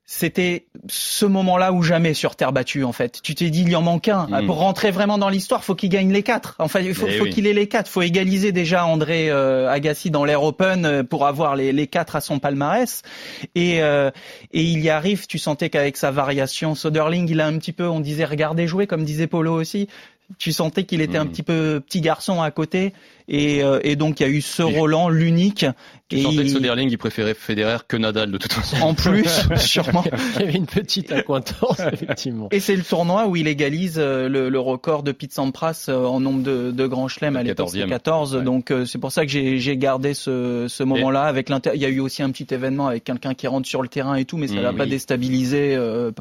c'était 0.06 0.66
ce 0.90 1.26
moment-là 1.26 1.72
ou 1.72 1.82
jamais 1.82 2.14
sur 2.14 2.36
terre 2.36 2.52
battue 2.52 2.84
en 2.84 2.92
fait. 2.92 3.22
Tu 3.24 3.36
t'es 3.36 3.50
dit 3.50 3.62
il 3.62 3.70
y 3.70 3.76
en 3.78 3.82
manque 3.82 4.10
un 4.10 4.28
Mm. 4.28 4.46
pour 4.48 4.58
rentrer 4.58 4.92
vraiment 4.92 5.18
dans 5.18 5.30
l'histoire, 5.30 5.64
faut 5.64 5.76
qu'il 5.76 5.90
gagne 5.90 6.12
les 6.12 6.24
quatre. 6.24 6.56
Enfin, 6.60 6.82
il 6.82 6.94
faut, 6.94 7.06
Eh 7.08 7.18
faut 7.18 7.24
oui. 7.24 7.30
qu'il 7.30 7.48
ait 7.48 7.54
les 7.54 7.68
quatre. 7.68 7.88
Faut 7.90 8.02
égaliser 8.02 8.52
déjà 8.52 8.86
André 8.86 9.30
euh, 9.30 9.70
Agassi 9.70 10.12
dans 10.12 10.26
l'air 10.26 10.44
open 10.44 10.86
euh, 10.86 11.04
pour 11.04 11.26
avoir 11.26 11.56
les, 11.56 11.72
les 11.72 11.88
quatre 11.88 12.18
à 12.18 12.22
son 12.22 12.40
palmarès. 12.40 13.02
Et 13.56 13.82
euh, 13.82 14.12
et 14.52 14.64
il 14.64 14.82
y 14.82 14.90
arrive. 14.90 15.26
Tu 15.26 15.38
sentais 15.38 15.70
qu'avec 15.70 15.96
sa 15.96 16.12
variation, 16.12 16.76
Soderling, 16.76 17.30
il 17.30 17.40
a 17.40 17.48
un 17.48 17.58
petit 17.58 17.72
peu, 17.72 17.88
on 17.88 18.02
disait 18.02 18.26
regardez 18.26 18.68
jouer 18.68 18.88
comme 18.88 19.06
disait 19.06 19.28
Polo 19.28 19.54
aussi. 19.54 19.88
Tu 20.40 20.52
sentais 20.52 20.84
qu'il 20.86 21.02
était 21.02 21.18
un 21.18 21.26
Mm. 21.26 21.30
petit 21.30 21.44
peu 21.44 21.82
petit 21.86 22.02
garçon 22.02 22.42
à 22.42 22.50
côté. 22.50 22.94
Et, 23.30 23.64
euh, 23.64 23.80
et 23.84 23.96
donc 23.96 24.20
il 24.20 24.24
y 24.24 24.26
a 24.26 24.30
eu 24.30 24.42
ce 24.42 24.64
Roland, 24.64 25.08
l'unique. 25.08 25.66
Tu 26.10 26.18
Et 26.18 26.22
sentais 26.24 26.38
que 26.38 26.42
il- 26.42 26.50
Soderling, 26.50 26.90
il 26.90 26.98
préférait 26.98 27.34
Federer 27.36 27.78
que 27.88 27.96
Nadal 27.98 28.32
de 28.32 28.38
toute 28.38 28.52
façon. 28.52 28.78
en 28.82 28.94
plus, 28.96 29.24
sûrement. 29.58 30.04
Il 30.36 30.42
y 30.42 30.44
avait 30.44 30.54
une 30.58 30.66
petite 30.66 31.12
accointance, 31.12 31.80
effectivement. 31.92 32.48
Et 32.52 32.60
c'est 32.60 32.76
le 32.76 32.84
tournoi 32.84 33.28
où 33.28 33.36
il 33.36 33.48
égalise 33.48 33.96
euh, 33.98 34.28
le, 34.28 34.50
le 34.50 34.60
record 34.60 35.04
de 35.04 35.12
Pete 35.14 35.34
Sampras 35.34 35.86
euh, 35.90 36.06
en 36.06 36.20
nombre 36.20 36.44
de, 36.44 36.72
de 36.72 36.88
grands 36.88 37.08
chelems 37.08 37.36
à 37.38 37.44
l'époque, 37.44 37.70
c'est 37.72 37.80
14e. 37.86 37.90
14. 37.90 38.36
Ouais. 38.38 38.44
Donc 38.44 38.72
euh, 38.72 38.86
c'est 38.86 38.98
pour 38.98 39.12
ça 39.12 39.26
que 39.26 39.32
j'ai 39.32 39.78
gardé 39.78 40.14
ce, 40.14 40.66
ce 40.68 40.84
moment-là. 40.84 41.24
Avec 41.24 41.48
l'inter- 41.50 41.72
il 41.76 41.82
y 41.82 41.86
a 41.86 41.90
eu 41.90 42.00
aussi 42.00 42.24
un 42.24 42.32
petit 42.32 42.48
événement 42.54 42.88
avec 42.88 43.04
quelqu'un 43.06 43.34
qui 43.36 43.48
rentre 43.48 43.68
sur 43.70 43.82
le 43.82 43.88
terrain 43.88 44.16
et 44.16 44.26
tout, 44.26 44.38
mais 44.38 44.48
ça 44.48 44.56
Mm, 44.56 44.62
l'a 44.64 44.74
pas 44.74 44.84
oui. 44.84 44.90
déstabilisé 44.90 45.76
euh, 45.76 46.12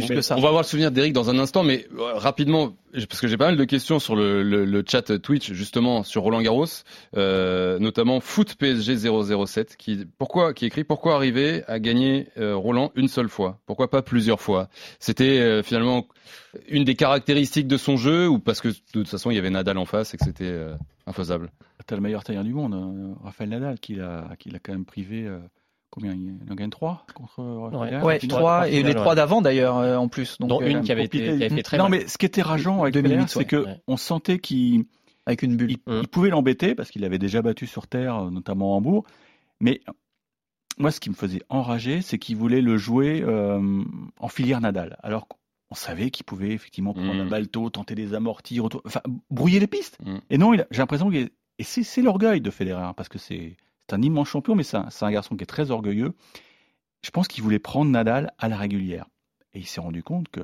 plus 0.00 0.08
que 0.08 0.20
ça. 0.20 0.36
On 0.36 0.40
va 0.40 0.50
voir 0.50 0.62
le 0.62 0.66
souvenir 0.66 0.90
d'Eric 0.90 1.12
dans 1.12 1.30
un 1.30 1.38
instant, 1.38 1.62
mais 1.62 1.86
euh, 1.98 2.14
rapidement, 2.14 2.74
parce 2.92 3.20
que 3.20 3.28
j'ai 3.28 3.36
pas 3.36 3.46
mal 3.46 3.56
de 3.56 3.64
questions 3.64 3.98
sur 3.98 4.16
le, 4.16 4.42
le, 4.42 4.64
le 4.64 4.84
chat 4.86 5.18
Twitch, 5.18 5.52
justement, 5.52 6.02
sur 6.02 6.22
Roland 6.22 6.40
Garros, 6.42 6.66
euh, 7.16 7.78
notamment 7.78 8.20
Foot 8.20 8.54
PSG 8.56 8.96
007, 8.96 9.76
qui, 9.76 10.06
pourquoi, 10.18 10.54
qui 10.54 10.66
écrit 10.66 10.84
pourquoi 10.84 11.14
arriver 11.14 11.62
à 11.66 11.78
gagner 11.78 12.28
euh, 12.38 12.56
Roland 12.56 12.92
une 12.94 13.08
seule 13.08 13.28
fois? 13.28 13.60
Pourquoi 13.66 13.90
pas 13.90 14.02
plusieurs 14.02 14.40
fois? 14.40 14.68
C'était 14.98 15.40
euh, 15.40 15.62
finalement 15.62 16.06
une 16.68 16.84
des 16.84 16.94
caractéristiques 16.94 17.68
de 17.68 17.76
son 17.76 17.96
jeu, 17.96 18.28
ou 18.28 18.38
parce 18.38 18.60
que 18.60 18.68
de 18.68 18.74
toute 18.92 19.08
façon 19.08 19.30
il 19.30 19.34
y 19.34 19.38
avait 19.38 19.50
Nadal 19.50 19.78
en 19.78 19.84
face 19.84 20.14
et 20.14 20.16
que 20.16 20.24
c'était 20.24 20.44
euh, 20.44 20.74
infaisable? 21.06 21.50
T'as 21.86 21.96
le 21.96 22.02
meilleur 22.02 22.24
tailleur 22.24 22.44
du 22.44 22.52
monde, 22.52 22.74
hein, 22.74 23.14
Raphaël 23.22 23.50
Nadal, 23.50 23.78
qui 23.78 23.94
l'a, 23.94 24.30
qui 24.38 24.50
l'a 24.50 24.58
quand 24.58 24.72
même 24.72 24.84
privé. 24.84 25.28
Combien 25.90 26.12
Il 26.14 26.36
en 26.50 26.54
gagne 26.54 26.70
3 26.70 27.06
contre 27.14 27.42
Ouais, 28.04 28.18
finale 28.18 28.38
trois 28.40 28.68
et 28.68 28.82
les 28.82 28.88
ouais. 28.88 28.94
trois 28.94 29.14
d'avant 29.14 29.40
d'ailleurs 29.42 29.78
euh, 29.78 29.96
en 29.96 30.08
plus. 30.08 30.38
Donc, 30.38 30.48
Dont 30.50 30.60
euh, 30.62 30.66
une 30.68 30.82
qui 30.82 30.92
avait 30.92 31.04
été, 31.04 31.18
qui 31.18 31.28
avait 31.28 31.48
fait 31.48 31.62
très 31.62 31.78
non, 31.78 31.88
mal. 31.88 32.00
mais 32.00 32.06
ce 32.08 32.18
qui 32.18 32.26
était 32.26 32.42
rageant 32.42 32.82
avec 32.82 32.94
2008, 32.94 33.10
Federer, 33.12 33.28
c'est 33.28 33.38
ouais. 33.38 33.44
que 33.44 33.56
Ouais. 33.56 33.80
on 33.86 33.96
sentait 33.96 34.38
qu'il 34.38 34.84
avec 35.26 35.42
une 35.42 35.56
bulle. 35.56 35.72
il, 35.72 35.78
il 36.00 36.08
pouvait 36.08 36.30
l'embêter 36.30 36.74
parce 36.74 36.90
qu'il 36.90 37.04
avait 37.04 37.18
déjà 37.18 37.42
battu 37.42 37.66
sur 37.66 37.86
terre, 37.86 38.16
euh, 38.16 38.30
notamment 38.30 38.74
à 38.74 38.76
Hambourg. 38.76 39.04
Mais 39.60 39.80
moi, 40.78 40.90
ce 40.90 41.00
qui 41.00 41.08
me 41.10 41.14
faisait 41.14 41.42
enrager, 41.48 42.02
c'est 42.02 42.18
qu'il 42.18 42.36
voulait 42.36 42.60
le 42.60 42.76
jouer 42.76 43.22
euh, 43.24 43.82
en 44.20 44.28
filière 44.28 44.60
Nadal. 44.60 44.98
Alors 45.02 45.26
qu'on 45.26 45.74
savait 45.74 46.10
qu'il 46.10 46.24
pouvait 46.26 46.50
effectivement 46.50 46.92
prendre 46.92 47.14
Mm. 47.14 47.20
un 47.20 47.26
balto, 47.26 47.70
tenter 47.70 47.94
des 47.94 48.14
amortis, 48.14 48.60
retour- 48.60 48.82
enfin, 48.86 49.00
brouiller 49.30 49.58
les 49.58 49.66
pistes. 49.66 49.98
Mm. 50.04 50.16
Et 50.30 50.38
non, 50.38 50.52
il 50.54 50.60
a- 50.60 50.66
j'ai 50.70 50.78
l'impression 50.78 51.10
qu'il 51.10 51.30
et 51.58 51.64
c'est, 51.64 52.02
l'orgueil 52.02 52.42
de 52.42 52.50
Federer 52.50 52.90
parce 52.94 53.08
que 53.08 53.16
c'est, 53.18 53.56
c'est 53.88 53.94
un 53.94 54.02
immense 54.02 54.28
champion, 54.28 54.54
mais 54.54 54.62
c'est 54.62 54.76
un, 54.76 55.10
garçon 55.10 55.36
qui 55.36 55.42
est 55.42 55.46
très 55.46 55.70
orgueilleux. 55.70 56.12
Je 57.02 57.10
pense 57.10 57.28
qu'il 57.28 57.42
voulait 57.44 57.58
prendre 57.58 57.90
Nadal 57.90 58.32
à 58.38 58.48
la 58.48 58.56
régulière. 58.56 59.06
Et 59.54 59.60
il 59.60 59.66
s'est 59.66 59.80
rendu 59.80 60.02
compte 60.02 60.28
que. 60.28 60.40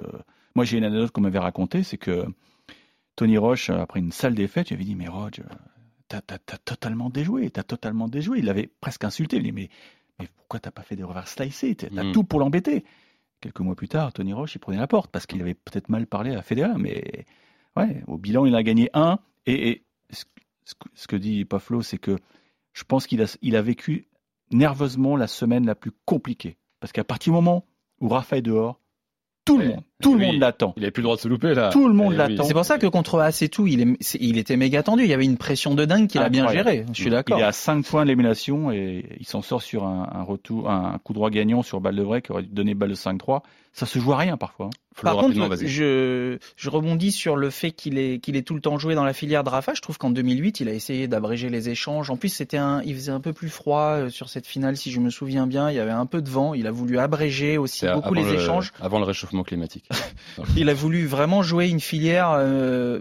Moi, 0.54 0.64
j'ai 0.64 0.78
une 0.78 0.84
anecdote 0.84 1.10
qu'on 1.10 1.22
m'avait 1.22 1.38
racontée, 1.38 1.82
c'est 1.82 1.96
que 1.98 2.26
Tony 3.16 3.38
Roche, 3.38 3.70
après 3.70 4.00
une 4.00 4.12
sale 4.12 4.34
défaite, 4.34 4.70
il 4.70 4.74
avait 4.74 4.84
dit 4.84 4.94
Mais 4.94 5.08
Roger, 5.08 5.42
t'as, 6.08 6.20
t'as- 6.20 6.38
totalement 6.58 7.10
déjoué, 7.10 7.50
t'as 7.50 7.62
totalement 7.62 8.08
déjoué. 8.08 8.38
Il 8.40 8.44
l'avait 8.44 8.70
presque 8.80 9.04
insulté. 9.04 9.36
Il 9.38 9.42
dit 9.42 9.52
Mais, 9.52 9.68
mais 10.20 10.28
pourquoi 10.36 10.60
t'as 10.60 10.70
pas 10.70 10.82
fait 10.82 10.96
des 10.96 11.02
revers 11.04 11.26
slicés? 11.28 11.74
T'as 11.74 11.88
t'as 11.88 12.04
Mm. 12.04 12.12
tout 12.12 12.24
pour 12.24 12.38
l'embêter. 12.40 12.84
Quelques 13.40 13.60
mois 13.60 13.74
plus 13.74 13.88
tard, 13.88 14.12
Tony 14.12 14.32
Roche, 14.34 14.54
il 14.54 14.58
prenait 14.60 14.78
la 14.78 14.86
porte 14.86 15.10
parce 15.10 15.26
qu'il 15.26 15.40
avait 15.40 15.54
peut-être 15.54 15.88
mal 15.88 16.06
parlé 16.06 16.34
à 16.34 16.42
Federer. 16.42 16.74
Mais 16.78 17.26
ouais, 17.76 18.04
au 18.06 18.16
bilan, 18.18 18.46
il 18.46 18.54
a 18.54 18.62
gagné 18.62 18.88
un. 18.94 19.18
Et, 19.46 19.68
et 19.70 19.82
ce, 20.10 20.24
ce 20.64 20.74
que- 20.74 20.88
ce 20.94 21.06
que 21.08 21.16
dit 21.16 21.44
Paflo, 21.44 21.82
c'est 21.82 21.98
que 21.98 22.16
je 22.72 22.84
pense 22.84 23.06
qu'il 23.06 23.22
a, 23.22 23.36
il 23.42 23.56
a 23.56 23.62
vécu 23.62 24.08
nerveusement 24.50 25.16
la 25.16 25.26
semaine 25.26 25.66
la 25.66 25.74
plus 25.74 25.92
compliquée. 26.04 26.56
Parce 26.80 26.92
qu'à 26.92 27.04
partir 27.04 27.32
du 27.32 27.36
moment 27.36 27.64
où 28.00 28.08
Rafa 28.08 28.36
est 28.38 28.42
dehors, 28.42 28.80
tout 29.44 29.58
le 29.58 29.64
Ouais. 29.64 29.70
monde, 29.74 29.82
tout 30.00 30.14
le 30.14 30.24
monde 30.24 30.36
l'attend. 30.38 30.72
Il 30.76 30.84
avait 30.84 30.92
plus 30.92 31.00
le 31.00 31.04
droit 31.06 31.16
de 31.16 31.20
se 31.20 31.26
louper 31.26 31.52
là. 31.54 31.70
Tout 31.70 31.88
le 31.88 31.94
monde 31.94 32.14
l'attend. 32.14 32.44
C'est 32.44 32.54
pour 32.54 32.64
ça 32.64 32.78
que 32.78 32.86
contre 32.86 33.18
As 33.18 33.42
et 33.42 33.48
tout, 33.48 33.66
il, 33.66 33.80
est, 33.80 33.96
c'est- 34.00 34.18
il 34.20 34.38
était 34.38 34.56
méga 34.56 34.84
tendu. 34.84 35.02
Il 35.02 35.08
y 35.10 35.12
avait 35.14 35.24
une 35.24 35.36
pression 35.36 35.74
de 35.74 35.84
dingue 35.84 36.06
qu'il 36.06 36.20
a 36.20 36.28
bien 36.28 36.42
Incroyable. 36.44 36.70
géré. 36.70 36.86
Je 36.92 37.00
suis 37.00 37.10
d'accord. 37.10 37.38
Il 37.38 37.42
est 37.42 37.44
à 37.44 37.50
5 37.50 37.84
points 37.84 38.02
de 38.02 38.08
l'élimination 38.08 38.70
et 38.70 39.16
il 39.18 39.26
s'en 39.26 39.42
sort 39.42 39.60
sur 39.62 39.84
un, 39.84 40.08
un 40.12 40.22
retour, 40.22 40.70
un 40.70 40.98
coup 40.98 41.12
droit 41.12 41.30
gagnant 41.30 41.62
sur 41.62 41.80
balle 41.80 41.96
de 41.96 42.02
vrai 42.02 42.22
qui 42.22 42.30
aurait 42.30 42.44
donné 42.44 42.74
balle 42.74 42.90
de 42.90 42.94
5-3. 42.94 43.42
Ça 43.74 43.86
se 43.86 43.98
joue 43.98 44.12
à 44.12 44.18
rien 44.18 44.36
parfois. 44.36 44.66
hein. 44.66 44.70
Par 45.02 45.14
contre, 45.22 45.34
je, 45.66 46.36
je 46.56 46.68
rebondis 46.68 47.10
sur 47.12 47.36
le 47.36 47.48
fait 47.48 47.70
qu'il 47.70 47.96
ait, 47.96 48.18
qu'il 48.18 48.36
ait 48.36 48.42
tout 48.42 48.54
le 48.54 48.60
temps 48.60 48.78
joué 48.78 48.94
dans 48.94 49.04
la 49.04 49.14
filière 49.14 49.42
de 49.44 49.48
Rafa. 49.48 49.72
Je 49.74 49.80
trouve 49.80 49.96
qu'en 49.96 50.10
2008, 50.10 50.60
il 50.60 50.68
a 50.68 50.74
essayé 50.74 51.08
d'abréger 51.08 51.48
les 51.48 51.70
échanges. 51.70 52.10
En 52.10 52.18
plus, 52.18 52.28
c'était 52.28 52.58
un, 52.58 52.82
il 52.84 52.94
faisait 52.94 53.10
un 53.12 53.20
peu 53.20 53.32
plus 53.32 53.48
froid 53.48 53.92
euh, 53.96 54.10
sur 54.10 54.28
cette 54.28 54.46
finale, 54.46 54.76
si 54.76 54.90
je 54.90 55.00
me 55.00 55.08
souviens 55.08 55.46
bien. 55.46 55.70
Il 55.70 55.76
y 55.76 55.80
avait 55.80 55.90
un 55.90 56.04
peu 56.04 56.20
de 56.20 56.28
vent. 56.28 56.52
Il 56.52 56.66
a 56.66 56.70
voulu 56.70 56.98
abréger 56.98 57.56
aussi 57.56 57.86
beaucoup 57.94 58.12
les 58.12 58.22
le- 58.24 58.34
échanges. 58.34 58.72
Avant 58.82 58.98
le 58.98 59.06
réchauffement 59.06 59.42
climatique. 59.44 59.88
Il 60.58 60.68
a 60.68 60.74
voulu 60.74 61.06
vraiment 61.06 61.42
jouer 61.42 61.68
une 61.70 61.80
filière 61.80 62.32
euh, 62.36 63.00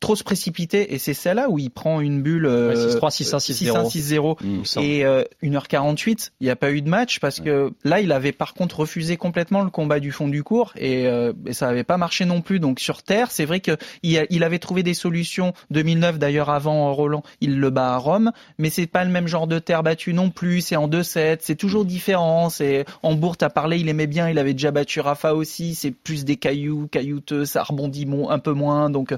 trop 0.00 0.16
se 0.16 0.24
précipiter 0.24 0.92
et 0.94 0.98
c'est 0.98 1.14
celle-là 1.14 1.48
où 1.50 1.58
il 1.58 1.70
prend 1.70 2.00
une 2.00 2.20
bulle 2.22 2.46
euh, 2.46 2.70
Ouais, 2.74 2.94
6-3, 3.10 3.10
6-1, 3.10 3.38
6-0. 3.38 3.88
6-1, 3.88 4.14
6-0 4.16 4.36
Mm. 4.42 4.62
et 4.82 5.04
euh, 5.04 5.22
1h48 5.42 6.30
il 6.40 6.44
n'y 6.44 6.50
a 6.50 6.56
pas 6.56 6.72
eu 6.72 6.82
de 6.82 6.88
match 6.88 7.20
parce 7.20 7.40
que 7.40 7.72
là 7.84 8.00
il 8.00 8.12
avait 8.12 8.32
par 8.32 8.54
contre 8.54 8.80
refusé 8.80 9.16
complètement 9.16 9.62
le 9.62 9.70
combat 9.70 10.00
du 10.00 10.10
fond 10.12 10.28
du 10.28 10.42
cours 10.42 10.72
et, 10.76 11.06
euh, 11.06 11.32
et 11.46 11.52
ça 11.52 11.66
n'avait 11.66 11.84
pas 11.84 11.96
marché 11.96 12.24
non 12.24 12.40
plus. 12.40 12.60
Donc 12.60 12.80
sur 12.80 13.02
terre 13.02 13.30
c'est 13.30 13.44
vrai 13.44 13.60
que 13.60 13.76
il, 14.02 14.18
a- 14.18 14.26
il 14.30 14.42
avait 14.44 14.58
trouvé 14.58 14.82
des 14.82 14.94
solutions 14.94 15.52
2009 15.70 16.18
d'ailleurs 16.18 16.50
avant 16.50 16.92
Roland 16.94 17.22
il 17.40 17.58
le 17.60 17.70
bat 17.70 17.94
à 17.94 17.96
Rome. 17.98 18.32
Mais 18.58 18.70
c'est 18.70 18.86
pas 18.86 19.04
le 19.04 19.10
même 19.10 19.28
genre 19.28 19.46
de 19.46 19.58
terre 19.58 19.82
battue 19.82 20.12
non 20.12 20.30
plus. 20.30 20.60
C'est 20.60 20.76
en 20.76 20.88
2-7 20.88 21.38
c'est 21.40 21.56
toujours 21.56 21.84
différent. 21.84 22.50
C'est 22.50 22.84
en 23.02 23.14
bourg 23.14 23.36
t'as 23.36 23.50
parlé 23.50 23.78
il 23.78 23.88
aimait 23.88 24.06
bien 24.06 24.28
il 24.28 24.38
avait 24.38 24.54
déjà 24.54 24.70
battu 24.70 25.00
Rafa 25.00 25.34
aussi. 25.34 25.74
C'est 25.74 25.90
plus 25.92 26.24
des 26.24 26.36
cailloux 26.36 26.88
caillouteux 26.88 27.44
ça 27.44 27.62
rebondit 27.62 28.06
un 28.28 28.38
peu 28.38 28.52
moins. 28.52 28.90
Donc 28.90 29.12
euh, 29.12 29.16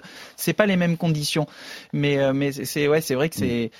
c'est 0.50 0.54
pas 0.56 0.66
les 0.66 0.76
mêmes 0.76 0.96
conditions 0.96 1.46
mais 1.92 2.18
euh, 2.18 2.32
mais 2.32 2.50
c'est- 2.52 2.88
ouais 2.88 3.00
c'est 3.00 3.14
vrai 3.14 3.28
que 3.28 3.36
c'est 3.36 3.70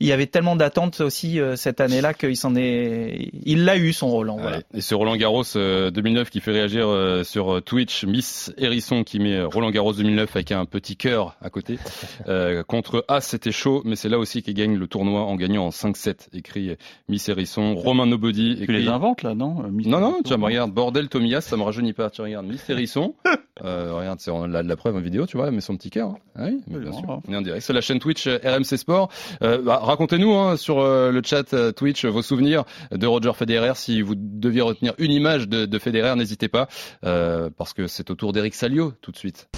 il 0.00 0.06
y 0.06 0.12
avait 0.12 0.26
tellement 0.26 0.56
d'attentes 0.56 1.00
aussi 1.00 1.38
euh, 1.40 1.54
cette 1.56 1.80
année-là 1.80 2.14
qu'il 2.14 2.36
s'en 2.36 2.54
est 2.56 3.30
il 3.44 3.64
l'a 3.64 3.76
eu 3.76 3.92
son 3.92 4.08
Roland 4.08 4.36
voilà. 4.40 4.60
Et 4.74 4.80
ce 4.80 4.94
Roland 4.94 5.16
Garros 5.16 5.44
euh, 5.56 5.90
2009 5.90 6.30
qui 6.30 6.40
fait 6.40 6.50
réagir 6.52 6.86
euh, 6.88 7.24
sur 7.24 7.54
euh, 7.56 7.60
Twitch, 7.60 8.04
Miss 8.04 8.52
Hérisson 8.56 9.04
qui 9.04 9.18
met 9.20 9.34
euh, 9.36 9.46
Roland 9.48 9.70
Garros 9.70 9.92
2009 9.92 10.34
avec 10.36 10.52
un 10.52 10.64
petit 10.64 10.96
cœur 10.96 11.36
à 11.42 11.50
côté. 11.50 11.78
Euh, 12.28 12.62
contre 12.62 13.04
As, 13.08 13.20
c'était 13.22 13.50
chaud, 13.52 13.82
mais 13.84 13.96
c'est 13.96 14.08
là 14.08 14.18
aussi 14.18 14.42
qu'il 14.42 14.54
gagne 14.54 14.76
le 14.76 14.86
tournoi 14.86 15.22
en 15.22 15.34
gagnant 15.34 15.66
en 15.66 15.70
5-7, 15.70 16.28
écrit 16.34 16.70
euh, 16.70 16.76
Miss 17.08 17.28
Hérisson. 17.28 17.74
Romain 17.74 18.06
Nobody 18.06 18.56
Tu 18.56 18.62
écrit... 18.62 18.82
les 18.82 18.88
inventes 18.88 19.22
là, 19.22 19.34
non 19.34 19.64
euh, 19.64 19.68
Miss 19.68 19.86
Non, 19.88 19.98
non, 20.00 20.20
tu 20.24 20.36
me 20.36 20.44
regardes, 20.44 20.72
bordel 20.72 21.08
Tomias, 21.08 21.40
ça 21.40 21.56
me 21.56 21.62
rajeunit 21.62 21.94
pas. 21.94 22.10
Tu 22.10 22.22
regardes 22.22 22.46
Miss 22.46 22.68
Hérisson. 22.68 23.14
Euh, 23.62 23.92
regarde, 23.94 24.18
c'est 24.18 24.30
on 24.30 24.42
a 24.54 24.62
de 24.62 24.68
la 24.68 24.76
preuve 24.76 24.96
en 24.96 25.00
vidéo, 25.00 25.26
tu 25.26 25.36
vois, 25.36 25.50
met 25.50 25.60
son 25.60 25.76
petit 25.76 25.90
cœur. 25.90 26.11
Hein. 26.14 26.18
Ah 26.36 26.44
oui, 26.46 26.62
mais 26.68 26.78
bien 26.78 26.92
sûr. 26.92 27.02
bon. 27.02 27.22
On 27.28 27.32
est 27.32 27.36
en 27.36 27.42
direct. 27.42 27.62
C'est 27.64 27.72
la 27.72 27.80
chaîne 27.80 27.98
Twitch 27.98 28.26
euh, 28.26 28.38
RMC 28.44 28.76
Sport. 28.76 29.08
Euh, 29.42 29.60
bah, 29.62 29.80
Racontez-nous 29.82 30.32
hein, 30.34 30.56
sur 30.56 30.80
euh, 30.80 31.10
le 31.10 31.22
chat 31.24 31.52
euh, 31.54 31.72
Twitch 31.72 32.04
vos 32.04 32.22
souvenirs 32.22 32.64
de 32.90 33.06
Roger 33.06 33.32
Federer. 33.34 33.72
Si 33.74 34.02
vous 34.02 34.14
deviez 34.16 34.62
retenir 34.62 34.94
une 34.98 35.10
image 35.12 35.48
de, 35.48 35.66
de 35.66 35.78
Federer, 35.78 36.14
n'hésitez 36.16 36.48
pas, 36.48 36.68
euh, 37.04 37.50
parce 37.56 37.72
que 37.72 37.86
c'est 37.86 38.10
au 38.10 38.14
tour 38.14 38.32
d'Eric 38.32 38.54
Salio 38.54 38.92
tout 39.00 39.12
de 39.12 39.16
suite. 39.16 39.48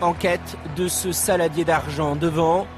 En 0.00 0.12
quête 0.12 0.56
de 0.76 0.86
ce 0.86 1.10
saladier 1.10 1.64
d'argent 1.64 2.14
devant 2.14 2.68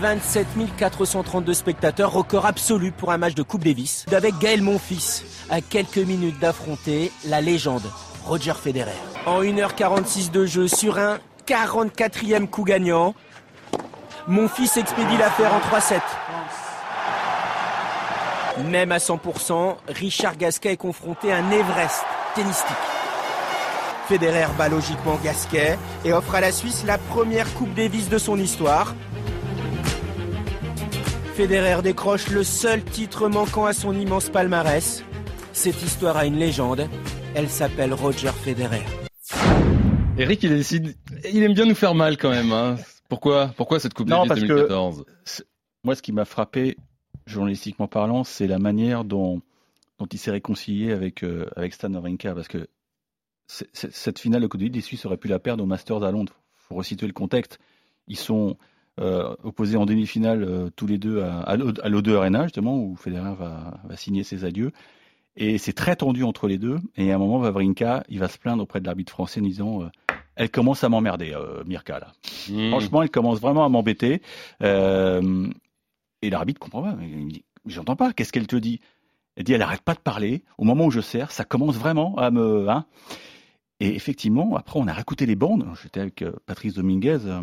27 0.00 0.46
432 0.76 1.54
spectateurs, 1.54 2.12
record 2.12 2.44
absolu 2.44 2.92
pour 2.92 3.12
un 3.12 3.18
match 3.18 3.34
de 3.34 3.42
Coupe 3.42 3.64
Davis, 3.64 4.04
avec 4.12 4.36
Gaël 4.38 4.60
Monfils, 4.60 5.24
à 5.48 5.62
quelques 5.62 5.96
minutes 5.96 6.38
d'affronter 6.38 7.10
la 7.28 7.40
légende 7.40 7.84
Roger 8.26 8.52
Federer. 8.52 8.90
En 9.24 9.42
1h46 9.42 10.30
de 10.30 10.44
jeu 10.44 10.68
sur 10.68 10.98
un 10.98 11.18
44e 11.46 12.48
coup 12.48 12.64
gagnant, 12.64 13.14
Monfils 14.26 14.76
expédie 14.76 15.16
l'affaire 15.18 15.52
en 15.54 15.60
3-7. 15.60 16.00
Même 18.68 18.90
à 18.90 18.98
100%, 18.98 19.76
Richard 19.88 20.36
Gasquet 20.36 20.72
est 20.72 20.76
confronté 20.76 21.32
à 21.32 21.36
un 21.36 21.50
Everest 21.50 22.04
tennistique. 22.34 22.76
Federer 24.08 24.46
bat 24.58 24.68
logiquement 24.68 25.18
Gasquet 25.22 25.78
et 26.04 26.12
offre 26.12 26.34
à 26.34 26.40
la 26.40 26.50
Suisse 26.50 26.84
la 26.86 26.98
première 26.98 27.52
Coupe 27.54 27.74
Davis 27.74 28.08
de 28.08 28.18
son 28.18 28.38
histoire. 28.38 28.94
Federer 31.36 31.82
décroche 31.82 32.28
le 32.28 32.42
seul 32.42 32.82
titre 32.82 33.28
manquant 33.28 33.66
à 33.66 33.72
son 33.72 33.94
immense 33.94 34.30
palmarès. 34.30 35.04
Cette 35.52 35.82
histoire 35.82 36.16
a 36.16 36.24
une 36.24 36.36
légende. 36.36 36.88
Elle 37.34 37.50
s'appelle 37.50 37.94
Roger 37.94 38.32
Federer. 38.32 39.05
Eric, 40.18 40.42
il 40.42 40.50
décide, 40.50 40.94
il 41.32 41.42
aime 41.42 41.52
bien 41.54 41.66
nous 41.66 41.74
faire 41.74 41.94
mal 41.94 42.16
quand 42.16 42.30
même. 42.30 42.52
Hein. 42.52 42.76
Pourquoi, 43.08 43.52
pourquoi 43.56 43.78
cette 43.80 43.94
Coupe 43.94 44.08
Davis 44.08 44.28
parce 44.28 44.40
que 44.40 44.46
2014 44.46 45.04
c'est- 45.24 45.44
moi, 45.84 45.94
ce 45.94 46.02
qui 46.02 46.12
m'a 46.12 46.24
frappé, 46.24 46.76
journalistiquement 47.26 47.86
parlant, 47.86 48.24
c'est 48.24 48.46
la 48.46 48.58
manière 48.58 49.04
dont 49.04 49.42
dont 49.98 50.06
il 50.12 50.18
s'est 50.18 50.30
réconcilié 50.30 50.92
avec, 50.92 51.22
euh, 51.24 51.46
avec 51.56 51.72
Stan 51.72 51.90
Wawrinka, 51.90 52.34
parce 52.34 52.48
que 52.48 52.66
c'est- 53.46 53.68
c'est- 53.72 53.90
cette 53.94 54.18
finale 54.18 54.42
de 54.42 54.46
Coupe 54.46 54.60
Davis, 54.60 54.74
les 54.74 54.80
Suisses 54.82 55.06
auraient 55.06 55.16
pu 55.16 55.28
la 55.28 55.38
perdre 55.38 55.64
au 55.64 55.66
Masters 55.66 56.02
à 56.02 56.10
Londres. 56.10 56.34
faut 56.68 56.74
resituer 56.74 57.06
le 57.06 57.12
contexte. 57.12 57.58
Ils 58.08 58.16
sont 58.18 58.56
euh, 58.98 59.36
opposés 59.44 59.76
en 59.76 59.84
demi-finale 59.86 60.42
euh, 60.42 60.68
tous 60.74 60.86
les 60.88 60.96
deux 60.98 61.20
à, 61.22 61.40
à 61.40 61.56
l'O- 61.56 61.70
à 61.82 61.88
l'O2 61.90 62.16
Arena, 62.16 62.44
justement, 62.44 62.76
où 62.78 62.96
Federer 62.96 63.34
va, 63.38 63.78
va 63.84 63.96
signer 63.96 64.24
ses 64.24 64.44
adieux. 64.44 64.72
Et 65.36 65.58
c'est 65.58 65.74
très 65.74 65.94
tendu 65.96 66.24
entre 66.24 66.48
les 66.48 66.56
deux. 66.58 66.78
Et 66.96 67.12
à 67.12 67.14
un 67.14 67.18
moment, 67.18 67.38
Wawrinka, 67.38 68.02
il 68.08 68.18
va 68.18 68.26
se 68.28 68.38
plaindre 68.38 68.62
auprès 68.64 68.80
de 68.80 68.86
l'arbitre 68.86 69.12
français 69.12 69.40
en 69.40 69.44
disant 69.44 69.82
Elle 70.36 70.50
commence 70.50 70.84
à 70.84 70.90
m'emmerder, 70.90 71.32
euh, 71.32 71.64
Mirka, 71.64 71.98
là. 71.98 72.12
Mmh. 72.50 72.68
Franchement, 72.68 73.02
elle 73.02 73.10
commence 73.10 73.40
vraiment 73.40 73.64
à 73.64 73.68
m'embêter. 73.70 74.20
Euh, 74.62 75.48
et 76.22 76.30
l'arbitre 76.30 76.60
comprend 76.60 76.82
pas. 76.82 76.96
Il 77.00 77.24
me 77.24 77.30
dit 77.30 77.44
J'entends 77.64 77.96
pas, 77.96 78.12
qu'est-ce 78.12 78.32
qu'elle 78.32 78.46
te 78.46 78.56
dit? 78.56 78.80
Elle 79.36 79.44
dit 79.44 79.54
Elle 79.54 79.62
arrête 79.62 79.80
pas 79.80 79.94
de 79.94 80.00
parler. 80.00 80.44
Au 80.58 80.64
moment 80.64 80.86
où 80.86 80.90
je 80.90 81.00
sers, 81.00 81.32
ça 81.32 81.44
commence 81.44 81.76
vraiment 81.76 82.16
à 82.16 82.30
me. 82.30 82.68
Hein 82.68 82.84
et 83.80 83.94
effectivement, 83.94 84.56
après, 84.56 84.78
on 84.78 84.86
a 84.86 84.92
réécouté 84.92 85.24
les 85.26 85.36
bandes. 85.36 85.66
J'étais 85.82 86.00
avec 86.00 86.22
euh, 86.22 86.32
Patrice 86.44 86.74
Dominguez, 86.74 87.20
euh, 87.24 87.42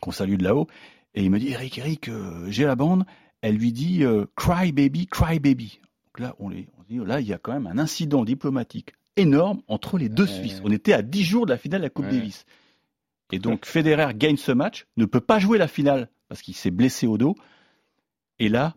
qu'on 0.00 0.10
salue 0.10 0.36
de 0.36 0.44
là-haut. 0.44 0.66
Et 1.14 1.22
il 1.22 1.30
me 1.30 1.38
dit 1.38 1.50
Eric, 1.50 1.78
Eric, 1.78 2.10
j'ai 2.48 2.64
la 2.64 2.74
bande. 2.74 3.04
Elle 3.42 3.56
lui 3.56 3.72
dit 3.72 4.04
Cry 4.36 4.72
baby, 4.72 5.06
cry 5.06 5.38
baby. 5.38 5.80
Donc 6.06 6.20
là, 6.20 6.34
on, 6.38 6.48
les, 6.48 6.68
on 6.78 6.82
dit 6.82 6.98
Là, 7.04 7.20
il 7.20 7.26
y 7.26 7.32
a 7.32 7.38
quand 7.38 7.52
même 7.52 7.66
un 7.66 7.78
incident 7.78 8.24
diplomatique 8.24 8.92
énorme 9.18 9.62
entre 9.68 9.98
les 9.98 10.08
deux 10.08 10.26
Suisses. 10.26 10.60
On 10.64 10.70
était 10.70 10.92
à 10.92 11.02
10 11.02 11.24
jours 11.24 11.46
de 11.46 11.50
la 11.50 11.58
finale 11.58 11.80
de 11.80 11.86
la 11.86 11.90
Coupe. 11.90 12.08
Davis. 12.08 12.46
Et 13.32 13.38
donc, 13.38 13.66
Federer 13.66 14.14
gagne 14.14 14.36
ce 14.36 14.52
match, 14.52 14.86
ne 14.96 15.04
peut 15.04 15.20
pas 15.20 15.38
jouer 15.38 15.58
la 15.58 15.68
finale 15.68 16.08
parce 16.28 16.40
qu'il 16.40 16.54
s'est 16.54 16.70
blessé 16.70 17.06
au 17.06 17.18
dos. 17.18 17.36
Et 18.38 18.48
là, 18.48 18.74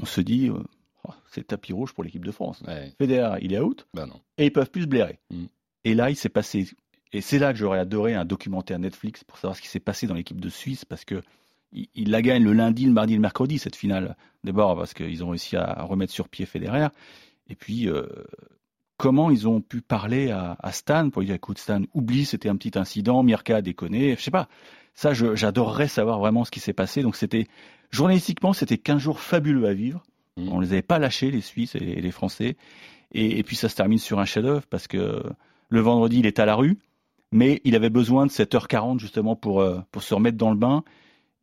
on 0.00 0.04
se 0.04 0.20
dit, 0.20 0.48
euh, 0.48 0.58
oh, 1.04 1.12
c'est 1.30 1.46
tapis 1.46 1.72
rouge 1.72 1.94
pour 1.94 2.04
l'équipe 2.04 2.24
de 2.24 2.32
France. 2.32 2.62
Federer, 2.98 3.38
il 3.40 3.54
est 3.54 3.60
out. 3.60 3.86
Non. 3.94 4.20
Et 4.36 4.46
ils 4.46 4.52
peuvent 4.52 4.70
plus 4.70 4.82
se 4.82 4.86
blairer. 4.86 5.20
Mm. 5.30 5.44
Et 5.84 5.94
là, 5.94 6.10
il 6.10 6.16
s'est 6.16 6.28
passé. 6.28 6.68
Et 7.12 7.20
c'est 7.20 7.38
là 7.38 7.52
que 7.52 7.58
j'aurais 7.58 7.78
adoré 7.78 8.14
un 8.14 8.24
documentaire 8.24 8.78
Netflix 8.78 9.24
pour 9.24 9.38
savoir 9.38 9.56
ce 9.56 9.62
qui 9.62 9.68
s'est 9.68 9.80
passé 9.80 10.06
dans 10.06 10.14
l'équipe 10.14 10.40
de 10.40 10.48
Suisse 10.48 10.84
parce 10.84 11.04
que 11.04 11.22
il, 11.72 11.88
il 11.94 12.10
la 12.10 12.22
gagne 12.22 12.42
le 12.42 12.52
lundi, 12.52 12.86
le 12.86 12.92
mardi, 12.92 13.14
le 13.14 13.20
mercredi 13.20 13.58
cette 13.58 13.76
finale. 13.76 14.16
D'abord 14.42 14.76
parce 14.76 14.94
qu'ils 14.94 15.22
ont 15.22 15.30
réussi 15.30 15.56
à 15.56 15.82
remettre 15.82 16.12
sur 16.12 16.28
pied 16.28 16.44
Federer. 16.44 16.88
Et 17.48 17.54
puis 17.54 17.88
euh, 17.88 18.06
comment 18.96 19.30
ils 19.30 19.48
ont 19.48 19.60
pu 19.60 19.80
parler 19.80 20.30
à, 20.30 20.56
à 20.60 20.72
Stan 20.72 21.10
pour 21.10 21.20
lui 21.20 21.26
dire 21.26 21.36
écoute 21.36 21.58
Stan, 21.58 21.82
oublie, 21.94 22.24
c'était 22.24 22.48
un 22.48 22.56
petit 22.56 22.78
incident, 22.78 23.22
Mirka 23.22 23.56
a 23.56 23.62
déconné, 23.62 24.16
je 24.16 24.22
sais 24.22 24.30
pas. 24.30 24.48
Ça, 24.94 25.12
j'adorerais 25.12 25.88
savoir 25.88 26.20
vraiment 26.20 26.44
ce 26.44 26.50
qui 26.50 26.60
s'est 26.60 26.72
passé. 26.72 27.02
Donc 27.02 27.16
c'était 27.16 27.48
journalistiquement, 27.90 28.52
c'était 28.52 28.78
15 28.78 28.98
jours 28.98 29.20
fabuleux 29.20 29.66
à 29.66 29.74
vivre. 29.74 30.02
On 30.36 30.60
les 30.60 30.72
avait 30.72 30.82
pas 30.82 30.98
lâchés, 30.98 31.30
les 31.30 31.40
Suisses 31.40 31.74
et 31.74 31.80
les, 31.80 32.00
les 32.00 32.10
Français. 32.10 32.56
Et, 33.12 33.38
et 33.38 33.42
puis 33.42 33.56
ça 33.56 33.68
se 33.68 33.74
termine 33.74 33.98
sur 33.98 34.20
un 34.20 34.24
chef-d'œuvre 34.24 34.66
parce 34.68 34.86
que 34.86 35.22
le 35.68 35.80
vendredi, 35.80 36.20
il 36.20 36.26
est 36.26 36.38
à 36.38 36.46
la 36.46 36.54
rue, 36.54 36.78
mais 37.32 37.60
il 37.64 37.74
avait 37.74 37.90
besoin 37.90 38.26
de 38.26 38.30
7h40 38.30 39.00
justement 39.00 39.34
pour, 39.34 39.60
euh, 39.60 39.80
pour 39.90 40.02
se 40.02 40.14
remettre 40.14 40.38
dans 40.38 40.50
le 40.50 40.56
bain. 40.56 40.84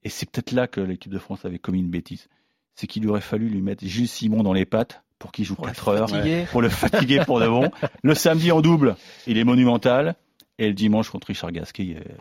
Et 0.03 0.09
c'est 0.09 0.29
peut-être 0.29 0.51
là 0.51 0.67
que 0.67 0.81
l'équipe 0.81 1.11
de 1.11 1.19
France 1.19 1.45
avait 1.45 1.59
commis 1.59 1.79
une 1.79 1.89
bêtise. 1.89 2.27
C'est 2.75 2.87
qu'il 2.87 3.07
aurait 3.09 3.21
fallu 3.21 3.49
lui 3.49 3.61
mettre 3.61 3.85
Gilles 3.85 4.07
Simon 4.07 4.43
dans 4.43 4.53
les 4.53 4.65
pattes 4.65 5.03
pour 5.21 5.31
qu'il 5.31 5.45
joue 5.45 5.55
4 5.55 5.87
heures, 5.89 6.09
fatiguer. 6.09 6.45
pour 6.51 6.61
le 6.63 6.69
fatiguer 6.69 7.21
pour 7.25 7.39
de 7.39 7.47
bon. 7.47 7.69
Le 8.01 8.15
samedi 8.15 8.51
en 8.51 8.61
double, 8.61 8.95
il 9.27 9.37
est 9.37 9.43
monumental. 9.43 10.15
Et 10.57 10.67
le 10.67 10.73
dimanche 10.73 11.09
contre 11.09 11.27
Richard 11.27 11.51
Gasquet, 11.51 11.95
euh, 11.95 12.13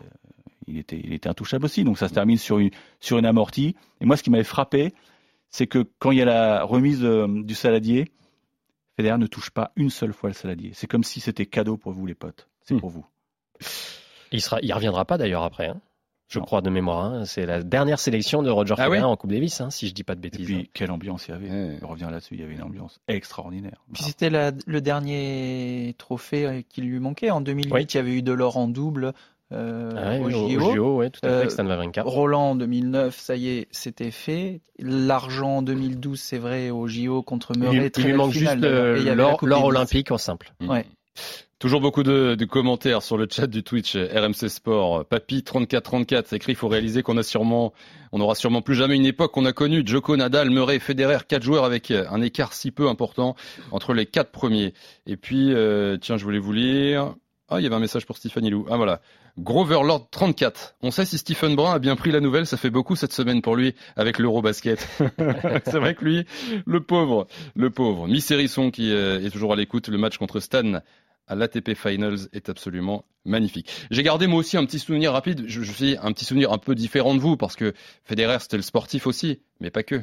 il 0.67 0.77
était, 0.77 0.99
il 1.03 1.11
était 1.11 1.27
intouchable 1.27 1.65
aussi. 1.65 1.83
Donc 1.83 1.97
ça 1.97 2.07
se 2.07 2.13
termine 2.13 2.37
sur 2.37 2.59
une, 2.59 2.69
sur 2.99 3.17
une 3.17 3.25
amortie. 3.25 3.75
Et 3.99 4.05
moi, 4.05 4.17
ce 4.17 4.23
qui 4.23 4.29
m'avait 4.29 4.43
frappé, 4.43 4.93
c'est 5.49 5.65
que 5.67 5.85
quand 5.99 6.11
il 6.11 6.19
y 6.19 6.21
a 6.21 6.25
la 6.25 6.63
remise 6.63 7.03
euh, 7.03 7.27
du 7.27 7.55
saladier, 7.55 8.11
Federer 8.95 9.17
ne 9.17 9.27
touche 9.27 9.49
pas 9.49 9.71
une 9.75 9.89
seule 9.89 10.13
fois 10.13 10.29
le 10.29 10.35
saladier. 10.35 10.71
C'est 10.75 10.87
comme 10.87 11.03
si 11.03 11.19
c'était 11.19 11.47
cadeau 11.47 11.77
pour 11.77 11.91
vous, 11.91 12.05
les 12.05 12.15
potes. 12.15 12.47
C'est 12.61 12.77
pour 12.77 12.89
vous. 12.89 13.05
Il 14.31 14.39
il 14.61 14.73
reviendra 14.73 15.05
pas 15.05 15.17
d'ailleurs 15.17 15.43
après. 15.43 15.67
hein. 15.67 15.81
Je 16.31 16.39
crois 16.39 16.61
de 16.61 16.69
mémoire. 16.69 17.03
hein. 17.05 17.25
C'est 17.25 17.45
la 17.45 17.61
dernière 17.61 17.99
sélection 17.99 18.41
de 18.41 18.49
Roger 18.49 18.73
Ah 18.77 18.83
Federer 18.85 18.99
oui 18.99 19.03
en 19.03 19.15
Coupe 19.17 19.31
Davis, 19.31 19.59
hein, 19.61 19.69
si 19.69 19.87
je 19.87 19.93
dis 19.93 20.03
pas 20.03 20.15
de 20.15 20.19
Et 20.25 20.29
bêtises. 20.29 20.45
puis, 20.45 20.69
quelle 20.73 20.89
ambiance 20.91 21.27
il 21.27 21.31
y 21.31 21.33
avait. 21.33 21.77
Je 21.79 21.85
reviens 21.85 22.09
là-dessus, 22.09 22.35
il 22.35 22.39
y 22.39 22.43
avait 22.43 22.53
une 22.55 22.63
ambiance 22.63 22.99
extraordinaire. 23.07 23.83
Puis 23.93 24.03
c'était 24.03 24.29
le 24.29 24.79
dernier 24.81 25.93
trophée 25.97 26.45
euh, 26.45 26.61
qui 26.67 26.81
lui 26.81 26.99
manquait. 26.99 27.29
En 27.31 27.41
2008, 27.41 27.71
Oui. 27.73 27.83
il 27.83 27.95
y 27.95 27.99
avait 27.99 28.13
eu 28.13 28.21
de 28.21 28.31
l'or 28.31 28.57
en 28.57 28.67
double 28.67 29.13
euh, 29.53 29.91
Ah 29.97 30.17
ouais, 30.21 30.33
au 30.33 30.59
JO. 30.73 30.95
Ouais, 30.97 31.09
tout 31.09 31.19
à 31.23 31.27
fait, 31.27 31.35
avec 31.35 31.51
Stan 31.51 31.65
Wawrinka. 31.65 32.03
Roland 32.03 32.51
en 32.51 32.55
2009, 32.55 33.19
ça 33.19 33.35
y 33.35 33.49
est, 33.49 33.67
c'était 33.71 34.11
fait. 34.11 34.61
L'argent 34.79 35.57
en 35.57 35.61
2012, 35.61 36.17
c'est 36.17 36.37
vrai, 36.37 36.69
au 36.69 36.87
JO 36.87 37.21
contre 37.23 37.51
Il, 37.55 37.59
Murray. 37.61 37.75
lui- 37.77 37.85
il 37.87 37.91
très 37.91 38.03
lui 38.03 38.09
belle 38.11 38.17
manque 38.17 38.31
finale, 38.31 38.59
juste 38.61 39.05
Et 39.07 39.09
il 39.11 39.15
l'or 39.17 39.65
olympique 39.65 40.11
en 40.11 40.17
simple. 40.17 40.53
Ouais. 40.61 40.85
Toujours 41.61 41.79
beaucoup 41.79 42.01
de, 42.01 42.33
de 42.33 42.45
commentaires 42.45 43.03
sur 43.03 43.17
le 43.17 43.27
chat 43.29 43.45
du 43.45 43.61
Twitch 43.61 43.95
euh, 43.95 44.07
RMC 44.15 44.49
Sport. 44.49 45.05
Papy 45.05 45.43
3434 45.43 46.33
écrit, 46.33 46.53
il 46.53 46.55
faut 46.55 46.67
réaliser 46.67 47.03
qu'on 47.03 47.17
a 47.17 47.21
sûrement, 47.21 47.71
on 48.11 48.17
n'aura 48.17 48.33
sûrement 48.33 48.63
plus 48.63 48.73
jamais 48.73 48.95
une 48.95 49.05
époque 49.05 49.31
qu'on 49.31 49.45
a 49.45 49.53
connue. 49.53 49.83
Joko, 49.85 50.17
Nadal, 50.17 50.49
Murray, 50.49 50.79
Federer, 50.79 51.19
quatre 51.27 51.43
joueurs 51.43 51.63
avec 51.63 51.91
euh, 51.91 52.07
un 52.09 52.23
écart 52.23 52.53
si 52.53 52.71
peu 52.71 52.87
important 52.87 53.35
entre 53.69 53.93
les 53.93 54.07
quatre 54.07 54.31
premiers. 54.31 54.73
Et 55.05 55.17
puis, 55.17 55.53
euh, 55.53 55.97
tiens, 56.01 56.17
je 56.17 56.23
voulais 56.23 56.39
vous 56.39 56.51
lire. 56.51 57.13
Ah, 57.47 57.59
il 57.59 57.63
y 57.63 57.67
avait 57.67 57.75
un 57.75 57.79
message 57.79 58.07
pour 58.07 58.17
Stéphanie 58.17 58.49
Lou. 58.49 58.65
Ah 58.67 58.77
voilà. 58.77 58.99
Groverlord 59.37 60.09
34. 60.09 60.77
On 60.81 60.89
sait 60.89 61.05
si 61.05 61.19
Stephen 61.19 61.55
Brun 61.55 61.73
a 61.75 61.79
bien 61.79 61.95
pris 61.95 62.11
la 62.11 62.21
nouvelle, 62.21 62.47
ça 62.47 62.57
fait 62.57 62.71
beaucoup 62.71 62.95
cette 62.95 63.13
semaine 63.13 63.43
pour 63.43 63.55
lui 63.55 63.75
avec 63.95 64.17
l'Eurobasket. 64.17 64.79
C'est 65.65 65.77
vrai 65.77 65.93
que 65.93 66.03
lui, 66.03 66.25
le 66.65 66.81
pauvre, 66.81 67.27
le 67.55 67.69
pauvre. 67.69 68.07
Miss 68.07 68.31
Hérisson 68.31 68.71
qui 68.71 68.91
euh, 68.91 69.23
est 69.23 69.29
toujours 69.29 69.53
à 69.53 69.55
l'écoute, 69.55 69.89
le 69.89 69.99
match 69.99 70.17
contre 70.17 70.39
Stan 70.39 70.81
à 71.27 71.35
l'ATP 71.35 71.73
Finals 71.75 72.27
est 72.33 72.49
absolument 72.49 73.05
magnifique. 73.25 73.69
J'ai 73.91 74.03
gardé 74.03 74.27
moi 74.27 74.39
aussi 74.39 74.57
un 74.57 74.65
petit 74.65 74.79
souvenir 74.79 75.13
rapide, 75.13 75.45
je, 75.47 75.61
je 75.61 75.71
suis 75.71 75.97
un 76.01 76.11
petit 76.11 76.25
souvenir 76.25 76.51
un 76.51 76.57
peu 76.57 76.75
différent 76.75 77.15
de 77.15 77.19
vous 77.19 77.37
parce 77.37 77.55
que 77.55 77.73
Federer 78.03 78.37
c'était 78.39 78.57
le 78.57 78.63
sportif 78.63 79.07
aussi, 79.07 79.41
mais 79.59 79.71
pas 79.71 79.83
que. 79.83 80.01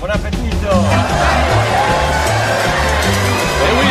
Bon 0.00 0.08
appetito 0.08 0.74
Eh 3.60 3.72
oui, 3.78 3.90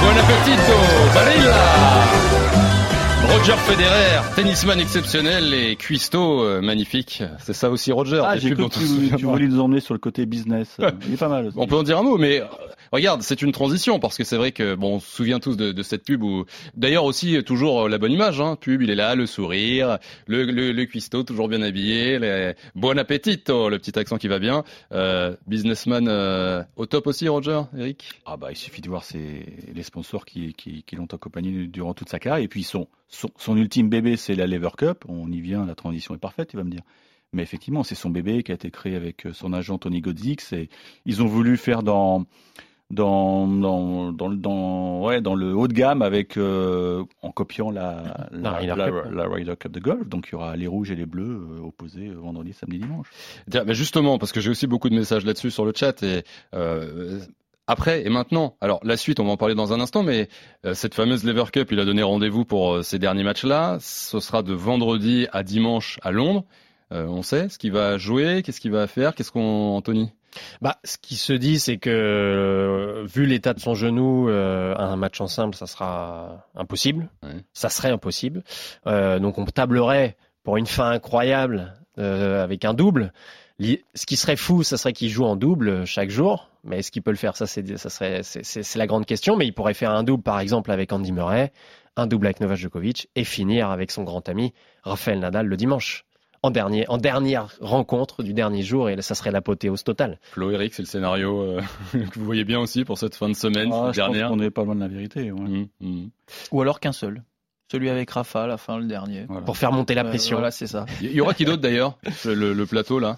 buon 0.00 0.16
appetito, 0.18 0.78
Barilla 1.14 2.31
Roger 3.32 3.56
Federer, 3.56 4.20
tennisman 4.36 4.78
exceptionnel 4.78 5.54
et 5.54 5.76
cuistot 5.76 6.42
euh, 6.42 6.60
magnifique. 6.60 7.22
C'est 7.38 7.54
ça 7.54 7.70
aussi 7.70 7.90
Roger. 7.90 8.20
Ah, 8.22 8.36
j'ai 8.36 8.50
cru 8.50 8.68
que 8.68 8.74
tu, 8.74 9.16
tu 9.16 9.24
voulais 9.24 9.48
nous 9.48 9.58
emmener 9.58 9.80
sur 9.80 9.94
le 9.94 10.00
côté 10.00 10.26
business. 10.26 10.76
Il 11.06 11.14
est 11.14 11.16
pas 11.16 11.28
mal. 11.28 11.50
On 11.56 11.66
peut 11.66 11.76
en 11.76 11.82
dire 11.82 11.98
un 11.98 12.02
mot, 12.02 12.18
mais 12.18 12.42
regarde, 12.92 13.22
c'est 13.22 13.42
une 13.42 13.52
transition 13.52 13.98
parce 13.98 14.16
que 14.16 14.24
c'est 14.24 14.36
vrai 14.36 14.52
que 14.52 14.74
bon, 14.74 14.96
on 14.96 15.00
se 15.00 15.10
souvient 15.10 15.40
tous 15.40 15.56
de, 15.56 15.72
de 15.72 15.82
cette 15.82 16.04
pub 16.04 16.22
où, 16.22 16.44
d'ailleurs 16.74 17.04
aussi 17.04 17.42
toujours 17.42 17.82
euh, 17.82 17.88
la 17.88 17.98
bonne 17.98 18.12
image, 18.12 18.40
hein, 18.40 18.56
pub, 18.56 18.82
il 18.82 18.90
est 18.90 18.94
là, 18.94 19.14
le 19.14 19.26
sourire, 19.26 19.98
le 20.26 20.44
le, 20.44 20.72
le 20.72 20.84
cuistot 20.84 21.22
toujours 21.22 21.48
bien 21.48 21.62
habillé, 21.62 22.18
les... 22.18 22.54
bon 22.74 22.98
appetito, 22.98 23.68
le 23.68 23.78
petit 23.78 23.98
accent 23.98 24.18
qui 24.18 24.28
va 24.28 24.38
bien, 24.38 24.64
euh, 24.92 25.34
businessman 25.46 26.06
euh, 26.08 26.62
au 26.76 26.86
top 26.86 27.06
aussi, 27.06 27.28
Roger, 27.28 27.62
Eric? 27.76 28.10
Ah 28.26 28.36
bah 28.36 28.48
il 28.50 28.56
suffit 28.56 28.82
de 28.82 28.88
voir 28.88 29.04
ses, 29.04 29.46
les 29.74 29.82
sponsors 29.82 30.24
qui, 30.24 30.52
qui, 30.54 30.82
qui 30.82 30.96
l'ont 30.96 31.06
accompagné 31.06 31.66
durant 31.66 31.94
toute 31.94 32.08
sa 32.08 32.18
carrière. 32.18 32.44
Et 32.44 32.48
puis 32.48 32.62
son, 32.62 32.88
son, 33.08 33.30
son 33.36 33.56
ultime 33.56 33.88
bébé, 33.88 34.16
c'est 34.16 34.34
la 34.34 34.46
Lever 34.46 34.70
Cup. 34.76 35.04
On 35.08 35.30
y 35.30 35.40
vient, 35.40 35.64
la 35.64 35.74
transition 35.74 36.14
est 36.14 36.18
parfaite, 36.18 36.48
tu 36.48 36.56
vas 36.56 36.64
me 36.64 36.70
dire. 36.70 36.82
Mais 37.32 37.42
effectivement, 37.42 37.82
c'est 37.82 37.94
son 37.94 38.10
bébé 38.10 38.42
qui 38.42 38.52
a 38.52 38.54
été 38.54 38.70
créé 38.70 38.94
avec 38.94 39.26
euh, 39.26 39.32
son 39.32 39.54
agent 39.54 39.78
Tony 39.78 40.02
Godzix. 40.02 40.52
Et 40.52 40.68
ils 41.06 41.22
ont 41.22 41.26
voulu 41.26 41.56
faire 41.56 41.82
dans 41.82 42.26
dans 42.92 43.46
dans 43.48 44.12
dans, 44.12 45.00
ouais, 45.02 45.20
dans 45.20 45.34
le 45.34 45.54
haut 45.56 45.66
de 45.66 45.72
gamme 45.72 46.02
avec 46.02 46.36
euh, 46.36 47.02
en 47.22 47.32
copiant 47.32 47.70
la 47.70 48.28
La 48.30 48.50
la, 48.50 48.52
Ryder 48.58 48.74
la- 48.76 48.90
Cup. 48.90 48.94
la 49.12 49.28
Ryder 49.28 49.56
Cup 49.58 49.72
de 49.72 49.80
golf. 49.80 50.08
Donc 50.08 50.28
il 50.28 50.32
y 50.32 50.34
aura 50.36 50.54
les 50.56 50.66
rouges 50.66 50.90
et 50.90 50.94
les 50.96 51.06
bleus 51.06 51.24
euh, 51.58 51.66
opposés 51.66 52.08
euh, 52.08 52.14
vendredi, 52.20 52.52
samedi, 52.52 52.78
dimanche. 52.78 53.08
Mais 53.66 53.74
justement, 53.74 54.18
parce 54.18 54.30
que 54.32 54.40
j'ai 54.40 54.50
aussi 54.50 54.66
beaucoup 54.66 54.88
de 54.90 54.94
messages 54.94 55.24
là-dessus 55.24 55.50
sur 55.50 55.64
le 55.64 55.72
chat 55.74 56.02
et 56.02 56.22
euh, 56.54 57.18
après 57.66 58.04
et 58.04 58.10
maintenant. 58.10 58.56
Alors 58.60 58.80
la 58.84 58.96
suite, 58.96 59.20
on 59.20 59.24
va 59.24 59.30
en 59.32 59.36
parler 59.36 59.54
dans 59.54 59.72
un 59.72 59.80
instant, 59.80 60.02
mais 60.02 60.28
euh, 60.66 60.74
cette 60.74 60.94
fameuse 60.94 61.24
Lever 61.24 61.44
Cup, 61.52 61.68
il 61.72 61.80
a 61.80 61.84
donné 61.84 62.02
rendez-vous 62.02 62.44
pour 62.44 62.74
euh, 62.74 62.82
ces 62.82 62.98
derniers 62.98 63.24
matchs-là. 63.24 63.78
Ce 63.80 64.20
sera 64.20 64.42
de 64.42 64.52
vendredi 64.52 65.26
à 65.32 65.42
dimanche 65.42 65.98
à 66.02 66.10
Londres. 66.10 66.44
Euh, 66.92 67.06
on 67.06 67.22
sait 67.22 67.48
ce 67.48 67.58
qu'il 67.58 67.72
va 67.72 67.96
jouer, 67.98 68.42
qu'est-ce 68.42 68.60
qu'il 68.60 68.70
va 68.72 68.86
faire, 68.86 69.14
qu'est-ce 69.14 69.32
qu'on, 69.32 69.76
Anthony? 69.76 70.12
Bah, 70.60 70.78
ce 70.84 70.96
qui 70.98 71.16
se 71.16 71.32
dit, 71.32 71.58
c'est 71.58 71.78
que 71.78 71.90
euh, 71.90 73.04
vu 73.06 73.26
l'état 73.26 73.54
de 73.54 73.60
son 73.60 73.74
genou, 73.74 74.28
euh, 74.28 74.74
un 74.76 74.96
match 74.96 75.20
en 75.20 75.26
simple, 75.26 75.56
ça 75.56 75.66
sera 75.66 76.46
impossible. 76.54 77.08
Ça 77.52 77.68
serait 77.68 77.90
impossible. 77.90 78.42
Donc 78.86 79.38
on 79.38 79.44
tablerait 79.44 80.16
pour 80.42 80.56
une 80.56 80.66
fin 80.66 80.90
incroyable 80.90 81.74
avec 81.96 82.64
un 82.64 82.74
double. 82.74 83.12
Ce 83.94 84.06
qui 84.06 84.16
serait 84.16 84.36
fou, 84.36 84.62
ça 84.62 84.76
serait 84.76 84.92
qu'il 84.92 85.08
joue 85.10 85.24
en 85.24 85.36
double 85.36 85.84
chaque 85.86 86.10
jour. 86.10 86.48
Mais 86.64 86.78
est-ce 86.78 86.90
qu'il 86.90 87.02
peut 87.02 87.10
le 87.10 87.16
faire 87.16 87.36
Ça, 87.36 87.46
c'est 87.46 87.76
ça 87.76 87.90
serait 87.90 88.22
c'est- 88.22 88.44
c'est 88.44 88.62
c'est 88.62 88.78
la 88.78 88.86
grande 88.86 89.04
question. 89.04 89.36
Mais 89.36 89.46
il 89.46 89.52
pourrait 89.52 89.74
faire 89.74 89.90
un 89.90 90.02
double, 90.02 90.22
par 90.22 90.40
exemple, 90.40 90.70
avec 90.70 90.92
Andy 90.92 91.12
Murray, 91.12 91.52
un 91.96 92.06
double 92.06 92.26
avec 92.26 92.40
Novak 92.40 92.56
Djokovic 92.58 93.08
et 93.16 93.24
finir 93.24 93.70
avec 93.70 93.90
son 93.90 94.04
grand 94.04 94.26
ami 94.28 94.52
Rafael 94.82 95.18
Nadal 95.18 95.46
le 95.46 95.56
dimanche. 95.56 96.04
En, 96.44 96.50
dernier, 96.50 96.84
en 96.88 96.98
dernière 96.98 97.46
rencontre 97.60 98.22
du 98.24 98.32
dernier 98.34 98.62
jour, 98.62 98.90
et 98.90 99.00
ça 99.00 99.14
serait 99.14 99.30
l'apothéose 99.30 99.84
totale. 99.84 100.18
Flo, 100.22 100.50
Eric, 100.50 100.74
c'est 100.74 100.82
le 100.82 100.88
scénario 100.88 101.40
euh, 101.40 101.60
que 101.92 102.18
vous 102.18 102.24
voyez 102.24 102.44
bien 102.44 102.58
aussi 102.58 102.84
pour 102.84 102.98
cette 102.98 103.14
fin 103.14 103.28
de 103.28 103.34
semaine 103.34 103.70
Ah, 103.72 103.90
je 103.92 103.96
dernière. 103.96 104.28
pense 104.28 104.36
qu'on 104.36 104.42
n'est 104.42 104.50
pas 104.50 104.64
loin 104.64 104.74
de 104.74 104.80
la 104.80 104.88
vérité. 104.88 105.30
ouais. 105.30 105.40
Mmh, 105.40 105.66
mmh. 105.80 106.06
Ou 106.50 106.60
alors 106.60 106.80
qu'un 106.80 106.90
seul. 106.92 107.22
Celui 107.70 107.88
avec 107.88 108.10
Rafa, 108.10 108.42
à 108.42 108.46
la 108.46 108.58
fin, 108.58 108.76
le 108.76 108.84
dernier. 108.86 109.26
Pour 109.46 109.56
faire 109.56 109.72
monter 109.72 109.94
la 109.94 110.02
Euh, 110.04 110.08
pression. 110.08 110.36
voilà, 110.36 110.50
c'est 110.50 110.66
ça. 110.66 110.84
Il 111.00 111.12
y 111.12 111.20
aura 111.22 111.32
qui 111.32 111.46
d'autre 111.46 111.62
d'ailleurs 111.62 111.96
le, 112.26 112.52
le 112.52 112.66
plateau 112.66 112.98
là? 112.98 113.16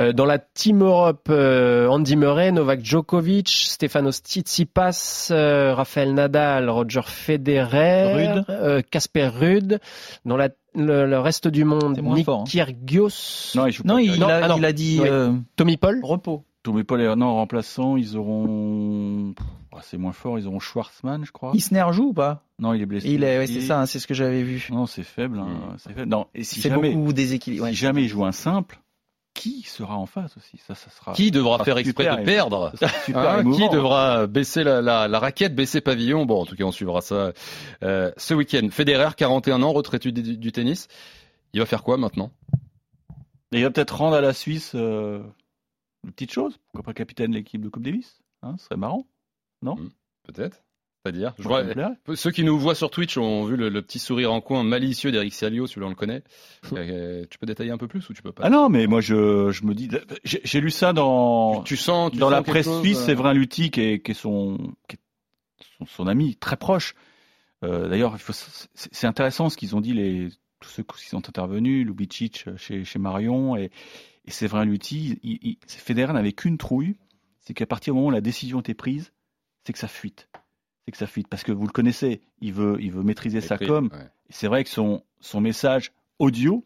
Euh, 0.00 0.12
dans 0.12 0.24
la 0.24 0.38
Team 0.38 0.82
Europe, 0.84 1.26
euh, 1.30 1.88
Andy 1.88 2.14
Murray, 2.14 2.52
Novak 2.52 2.84
Djokovic, 2.84 3.48
Stefanos 3.48 4.18
Tsitsipas, 4.18 5.28
Rafael 5.30 6.14
Nadal, 6.14 6.70
Roger 6.70 7.00
Federer, 7.06 8.12
Rude. 8.36 8.44
euh, 8.50 8.82
Casper 8.88 9.26
Rude. 9.28 9.80
Dans 10.24 10.36
la, 10.36 10.50
le, 10.78 11.06
le 11.06 11.18
reste 11.18 11.48
du 11.48 11.64
monde, 11.64 11.98
Nick 12.02 12.24
fort, 12.24 12.40
hein. 12.40 12.44
Kyrgios. 12.44 13.52
Non, 13.54 13.66
il 13.66 13.72
joue 13.72 13.82
Non, 13.84 13.94
pas 13.96 14.00
il, 14.02 14.22
a, 14.22 14.40
ah 14.44 14.48
non. 14.48 14.56
il 14.56 14.64
a 14.64 14.72
dit 14.72 15.00
euh, 15.02 15.32
Tommy 15.56 15.76
Paul? 15.76 16.00
repos. 16.02 16.44
Tommy 16.62 16.84
Paul 16.84 17.00
est 17.00 17.16
non 17.16 17.34
remplaçant, 17.34 17.96
ils 17.96 18.16
auront. 18.16 19.34
Ah, 19.72 19.78
c'est 19.82 19.96
moins 19.96 20.12
fort, 20.12 20.38
ils 20.38 20.46
auront 20.48 20.58
Schwarzman, 20.58 21.24
je 21.24 21.30
crois. 21.30 21.52
Isner 21.54 21.84
joue 21.92 22.08
ou 22.08 22.12
pas? 22.12 22.42
Non, 22.58 22.74
il 22.74 22.82
est 22.82 22.86
blessé. 22.86 23.08
Il 23.10 23.22
est, 23.22 23.38
ouais, 23.38 23.46
c'est 23.46 23.60
ça, 23.60 23.80
hein, 23.80 23.86
c'est 23.86 24.00
ce 24.00 24.06
que 24.08 24.14
j'avais 24.14 24.42
vu. 24.42 24.66
Non, 24.72 24.86
c'est 24.86 25.04
faible. 25.04 25.38
hein, 25.38 25.76
c'est 25.78 25.92
faible. 25.92 26.10
Non, 26.10 26.26
et 26.34 26.42
si 26.42 26.60
C'est 26.60 26.68
jamais, 26.68 26.92
beaucoup 26.92 27.12
déséquilibré. 27.12 27.70
si 27.70 27.76
jamais 27.76 28.02
il 28.02 28.08
joue 28.08 28.24
un 28.24 28.32
simple, 28.32 28.80
qui 29.38 29.62
sera 29.62 29.96
en 29.96 30.06
face 30.06 30.36
aussi? 30.36 30.58
Ça, 30.58 30.74
ça 30.74 30.90
sera. 30.90 31.12
Qui 31.12 31.30
devra 31.30 31.58
ça 31.58 31.64
faire 31.64 31.78
exprès 31.78 32.16
de 32.16 32.24
perdre 32.24 32.72
Hein. 33.14 33.44
Qui 33.44 33.68
devra 33.68 34.26
baisser 34.26 34.64
la, 34.64 34.82
la, 34.82 35.06
la 35.06 35.18
raquette, 35.20 35.54
baisser 35.54 35.80
pavillon? 35.80 36.26
Bon, 36.26 36.42
en 36.42 36.46
tout 36.46 36.56
cas, 36.56 36.64
on 36.64 36.72
suivra 36.72 37.00
ça 37.00 37.32
euh, 37.84 38.10
ce 38.16 38.34
week-end. 38.34 38.68
Federer, 38.70 39.10
41 39.16 39.62
ans, 39.62 39.72
retraité 39.72 40.10
du, 40.10 40.36
du 40.36 40.52
tennis. 40.52 40.88
Il 41.52 41.60
va 41.60 41.66
faire 41.66 41.84
quoi 41.84 41.96
maintenant? 41.96 42.32
Et 43.52 43.58
il 43.58 43.62
va 43.62 43.70
peut-être 43.70 43.96
rendre 43.96 44.16
à 44.16 44.20
la 44.20 44.32
Suisse 44.32 44.72
euh, 44.74 45.22
une 46.04 46.12
petite 46.12 46.32
chose. 46.32 46.58
Pourquoi 46.66 46.82
pas 46.82 46.94
capitaine 46.94 47.30
de 47.30 47.36
l'équipe 47.36 47.62
de 47.62 47.68
Coupe 47.68 47.84
Davis 47.84 48.18
hein, 48.42 48.56
Ce 48.58 48.64
serait 48.64 48.76
marrant. 48.76 49.06
Non? 49.62 49.76
Peut-être 50.24 50.62
C'est-à-dire 51.02 51.32
je 51.38 51.44
vois, 51.44 51.62
plairait. 51.62 51.92
Ceux 52.14 52.30
qui 52.30 52.42
nous 52.42 52.58
voient 52.58 52.74
sur 52.74 52.90
Twitch 52.90 53.16
ont 53.18 53.44
vu 53.44 53.56
le, 53.56 53.68
le 53.68 53.82
petit 53.82 53.98
sourire 53.98 54.32
en 54.32 54.40
coin 54.40 54.64
malicieux 54.64 55.12
d'Eric 55.12 55.32
Salio, 55.32 55.66
celui-là 55.66 55.86
on 55.86 55.90
le 55.90 55.94
connaît. 55.94 56.22
Euh, 56.72 57.24
tu 57.30 57.38
peux 57.38 57.46
détailler 57.46 57.70
un 57.70 57.78
peu 57.78 57.88
plus 57.88 58.08
ou 58.08 58.12
tu 58.12 58.22
peux 58.22 58.32
pas 58.32 58.42
Ah 58.44 58.50
non, 58.50 58.68
mais 58.68 58.86
moi 58.86 59.00
je, 59.00 59.50
je 59.50 59.64
me 59.64 59.74
dis, 59.74 59.88
j'ai 60.24 60.60
lu 60.60 60.70
ça 60.70 60.92
dans 60.92 61.62
Tu 61.62 61.76
sens 61.76 62.10
tu 62.12 62.18
dans 62.18 62.26
sens 62.26 62.32
la 62.32 62.42
presse 62.42 62.66
chose, 62.66 62.82
suisse, 62.82 62.98
euh, 62.98 63.06
Séverin 63.06 63.32
Lutti 63.32 63.70
qui 63.70 63.80
est, 63.80 64.00
qui 64.00 64.10
est 64.10 64.14
son, 64.14 64.74
qui 64.88 64.96
est 64.96 65.00
son 65.78 65.86
son 65.86 66.06
ami 66.06 66.36
très 66.36 66.56
proche. 66.56 66.94
Euh, 67.64 67.88
D'ailleurs, 67.88 68.16
c'est 68.20 68.68
c'est 68.74 69.06
intéressant 69.06 69.48
ce 69.48 69.56
qu'ils 69.56 69.76
ont 69.76 69.80
dit 69.80 69.94
les 69.94 70.28
tous 70.60 70.68
ceux 70.68 70.82
qui 70.82 71.08
sont 71.08 71.28
intervenus, 71.28 71.86
Lubicic 71.86 72.48
chez 72.56 72.84
chez 72.84 72.98
Marion 72.98 73.56
et, 73.56 73.70
et 74.24 74.30
Séverin 74.30 74.64
Lutti. 74.64 75.18
Il, 75.22 75.38
il, 75.42 75.58
Federer 75.66 76.12
n'avait 76.12 76.32
qu'une 76.32 76.58
trouille, 76.58 76.96
c'est 77.40 77.54
qu'à 77.54 77.66
partir 77.66 77.94
du 77.94 77.98
moment 77.98 78.08
où 78.08 78.12
la 78.12 78.20
décision 78.20 78.60
était 78.60 78.74
prise, 78.74 79.12
c'est 79.64 79.72
que 79.72 79.78
ça 79.78 79.88
fuite, 79.88 80.28
c'est 80.88 80.92
que 80.92 80.96
ça 80.98 81.06
fuite 81.06 81.28
parce 81.28 81.42
que 81.42 81.52
vous 81.52 81.66
le 81.66 81.72
connaissez, 81.72 82.22
il 82.40 82.54
veut 82.54 82.78
il 82.80 82.90
veut 82.92 83.02
maîtriser 83.02 83.42
sa 83.42 83.58
com. 83.58 83.90
ouais. 83.92 83.98
C'est 84.30 84.46
vrai 84.46 84.64
que 84.64 84.70
son 84.70 85.02
son 85.20 85.42
message 85.42 85.92
audio, 86.18 86.64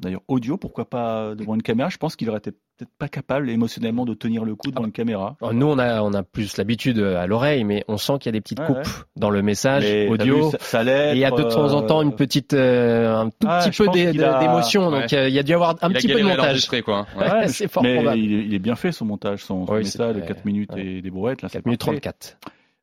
d'ailleurs 0.00 0.22
audio, 0.26 0.56
pourquoi 0.56 0.90
pas 0.90 1.36
devant 1.36 1.54
une 1.54 1.62
caméra, 1.62 1.88
je 1.88 1.98
pense 1.98 2.16
qu'il 2.16 2.28
aurait 2.30 2.38
été 2.38 2.50
peut-être 2.50 2.90
pas 2.98 3.08
capable 3.08 3.48
émotionnellement 3.50 4.04
de 4.04 4.14
tenir 4.14 4.44
le 4.44 4.54
coup 4.56 4.70
devant 4.70 4.84
une 4.86 4.92
caméra. 4.92 5.36
Alors, 5.40 5.52
Nous, 5.54 5.66
on 5.66 5.78
a, 5.78 6.00
on 6.02 6.12
a 6.14 6.22
plus 6.22 6.56
l'habitude 6.56 6.98
à 7.00 7.26
l'oreille, 7.26 7.64
mais 7.64 7.84
on 7.88 7.96
sent 7.96 8.14
qu'il 8.20 8.26
y 8.26 8.28
a 8.28 8.32
des 8.32 8.40
petites 8.40 8.60
Ouais, 8.60 8.66
coupes 8.66 8.76
ouais. 8.76 8.82
dans 9.16 9.30
le 9.30 9.42
message 9.42 9.82
Mais 9.84 10.08
audio. 10.08 10.46
vu, 10.46 10.50
ça- 10.52 10.58
ça 10.60 11.10
et 11.12 11.12
il 11.14 11.18
y 11.18 11.24
a 11.24 11.30
de 11.32 11.42
temps 11.42 11.72
en 11.74 11.82
temps 11.82 11.98
euh, 12.00 12.02
une 12.04 12.14
petite, 12.14 12.54
euh, 12.54 13.12
un 13.16 13.30
tout 13.30 13.46
Ah, 13.48 13.64
petit 13.68 13.76
peu 13.76 13.88
a- 13.88 14.38
d'émotion. 14.40 14.90
Donc, 14.92 15.00
Ouais. 15.10 15.14
euh, 15.14 15.28
il 15.28 15.34
y 15.34 15.38
a 15.38 15.42
dû 15.44 15.50
y 15.50 15.54
avoir 15.54 15.70
un 15.82 15.88
il 15.90 15.94
petit 15.94 16.06
peu 16.08 16.14
de 16.18 16.22
montage. 16.22 16.36
l'enregistrer, 16.38 16.82
quoi. 16.82 16.98
hein. 16.98 17.06
Ouais. 17.20 17.30
Ouais, 17.32 17.48
c'est 17.48 17.66
fort 17.68 17.82
mais 17.82 17.96
probable. 17.96 18.18
il 18.18 18.32
est, 18.32 18.44
il 18.44 18.54
est 18.54 18.58
bien 18.60 18.76
fait 18.76 18.92
son 18.92 19.04
montage, 19.04 19.44
son, 19.44 19.64
message 19.64 20.14
de 20.16 20.20
c'est- 20.20 20.26
4 20.28 20.44
minutes 20.44 20.72
ouais. 20.72 20.86
et 20.86 21.02
des 21.02 21.10
brouettes. 21.10 21.42
Là, 21.42 21.48
4 21.48 21.62
c'est 21.62 21.66
minutes 21.66 21.80
parfait. 21.84 22.00
34. 22.00 22.36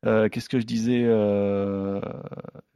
Euh, 0.05 0.29
Qu'est-ce 0.29 0.49
que 0.49 0.59
je 0.59 0.65
disais 0.65 1.03
euh, 1.03 1.99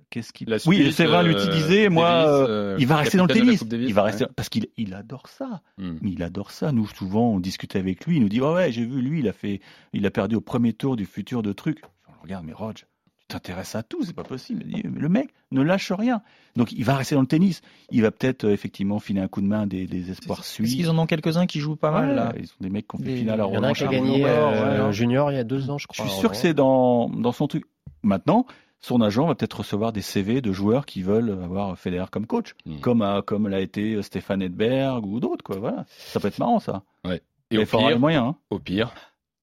Qu'est-ce 0.10 0.34
qu'il 0.34 0.50
La 0.50 0.58
Oui, 0.66 0.78
suite, 0.78 0.94
c'est 0.94 1.06
vrai, 1.06 1.24
euh, 1.24 1.52
disait, 1.52 1.90
moi, 1.90 2.10
Davis, 2.10 2.50
euh, 2.50 2.78
il 2.80 2.88
va 2.88 2.98
rester 2.98 3.18
dans 3.18 3.28
le 3.28 3.34
tennis. 3.34 3.64
Davis, 3.64 3.90
il 3.90 3.94
va 3.94 4.04
ouais. 4.04 4.10
rester 4.10 4.26
parce 4.36 4.50
qu'il 4.50 4.68
il 4.78 4.96
adore 4.96 5.28
ça. 5.28 5.62
Hmm. 5.78 5.98
Il 6.02 6.24
adore 6.24 6.50
ça. 6.50 6.72
Nous, 6.72 6.88
souvent, 6.88 7.34
on 7.34 7.40
discute 7.40 7.76
avec 7.76 8.06
lui. 8.06 8.18
Il 8.18 8.22
nous 8.24 8.30
dit, 8.30 8.42
ouais, 8.42 8.54
ouais, 8.54 8.72
j'ai 8.72 8.86
vu, 8.86 9.02
lui, 9.02 9.20
il 9.20 9.28
a 9.28 9.34
fait, 9.34 9.62
il 9.94 10.06
a 10.08 10.12
perdu 10.12 10.36
au 10.36 10.42
premier 10.42 10.74
tour 10.74 10.96
du 10.96 11.06
futur 11.06 11.44
de 11.44 11.54
trucs. 11.54 11.82
On 12.08 12.14
le 12.14 12.20
regarde, 12.24 12.46
mais 12.46 12.54
Roger, 12.54 12.86
t'intéresses 13.30 13.76
à 13.76 13.84
tout, 13.84 14.04
c'est 14.04 14.14
pas 14.16 14.24
possible. 14.24 14.64
Le 14.84 15.08
mec 15.10 15.30
ne 15.52 15.62
lâche 15.62 15.92
rien. 15.92 16.22
Donc, 16.56 16.72
il 16.74 16.84
va 16.84 16.96
rester 16.98 17.16
dans 17.16 17.22
le 17.22 17.28
tennis. 17.28 17.62
Il 17.92 18.02
va 18.02 18.12
peut-être 18.12 18.44
euh, 18.44 18.52
effectivement 18.52 19.00
filer 19.00 19.22
un 19.22 19.28
coup 19.28 19.40
de 19.42 19.48
main 19.48 19.66
des, 19.68 19.88
des 19.88 20.12
espoirs 20.12 20.44
suisses. 20.44 20.76
qu'ils 20.76 20.90
en 20.90 20.98
ont 20.98 21.06
quelques-uns 21.06 21.46
qui 21.46 21.60
jouent 21.60 21.76
pas 21.78 21.92
mal 21.92 22.10
Ouais, 22.10 22.16
là. 22.16 22.34
Ils 22.38 22.48
sont 22.48 22.56
des 22.60 22.70
mecs 22.70 22.88
qui 22.88 22.96
ont 22.96 23.00
fait 23.00 23.06
Des- 23.06 23.18
finale 23.18 23.40
à 23.42 23.48
Il 23.48 23.54
y 23.54 23.58
en 23.58 23.64
a 23.64 23.68
un 23.70 23.74
qui 23.74 23.84
a 23.84 23.88
gagné 23.88 24.26
euh, 24.26 24.88
ouais. 24.88 24.94
junior 24.94 25.32
il 25.32 25.36
y 25.36 25.40
a 25.40 25.44
deux 25.44 25.70
ans, 25.70 25.78
je 25.78 25.84
Je 25.84 25.88
crois. 25.88 26.06
suis 26.08 26.20
sûr 26.20 26.32
que 26.32 26.38
c'est 26.38 26.54
dans, 26.54 27.08
dans 27.10 27.32
son 27.32 27.48
truc. 27.48 27.66
Maintenant, 28.04 28.46
son 28.82 29.02
agent 29.02 29.26
va 29.28 29.36
peut-être 29.36 29.60
recevoir 29.60 29.92
des 29.94 30.02
CV 30.02 30.42
de 30.42 30.52
joueurs 30.52 30.86
qui 30.86 31.02
veulent 31.04 31.32
avoir 31.44 31.78
Federer 31.78 32.08
comme 32.12 32.26
coach, 32.26 32.56
Hmm. 32.66 32.80
comme, 32.80 33.02
a- 33.02 33.22
comme 33.22 33.48
l'a 33.48 33.60
été 33.62 34.02
Stéphane 34.02 34.42
Edberg 34.42 35.06
ou 35.06 35.20
d'autres. 35.20 35.44
quoi. 35.44 35.58
Voilà. 35.60 35.86
Ça 35.90 36.20
peut 36.20 36.28
être 36.30 36.40
marrant, 36.40 36.60
ça. 36.60 36.84
Ouais. 37.06 37.22
Et 37.52 37.56
Et 37.56 37.58
au 37.60 37.66
pire, 37.66 37.98
hein. 38.24 38.36
au 38.52 38.60
pire, 38.60 38.94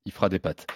il 0.06 0.12
fera 0.12 0.28
des 0.28 0.38
pattes. 0.38 0.66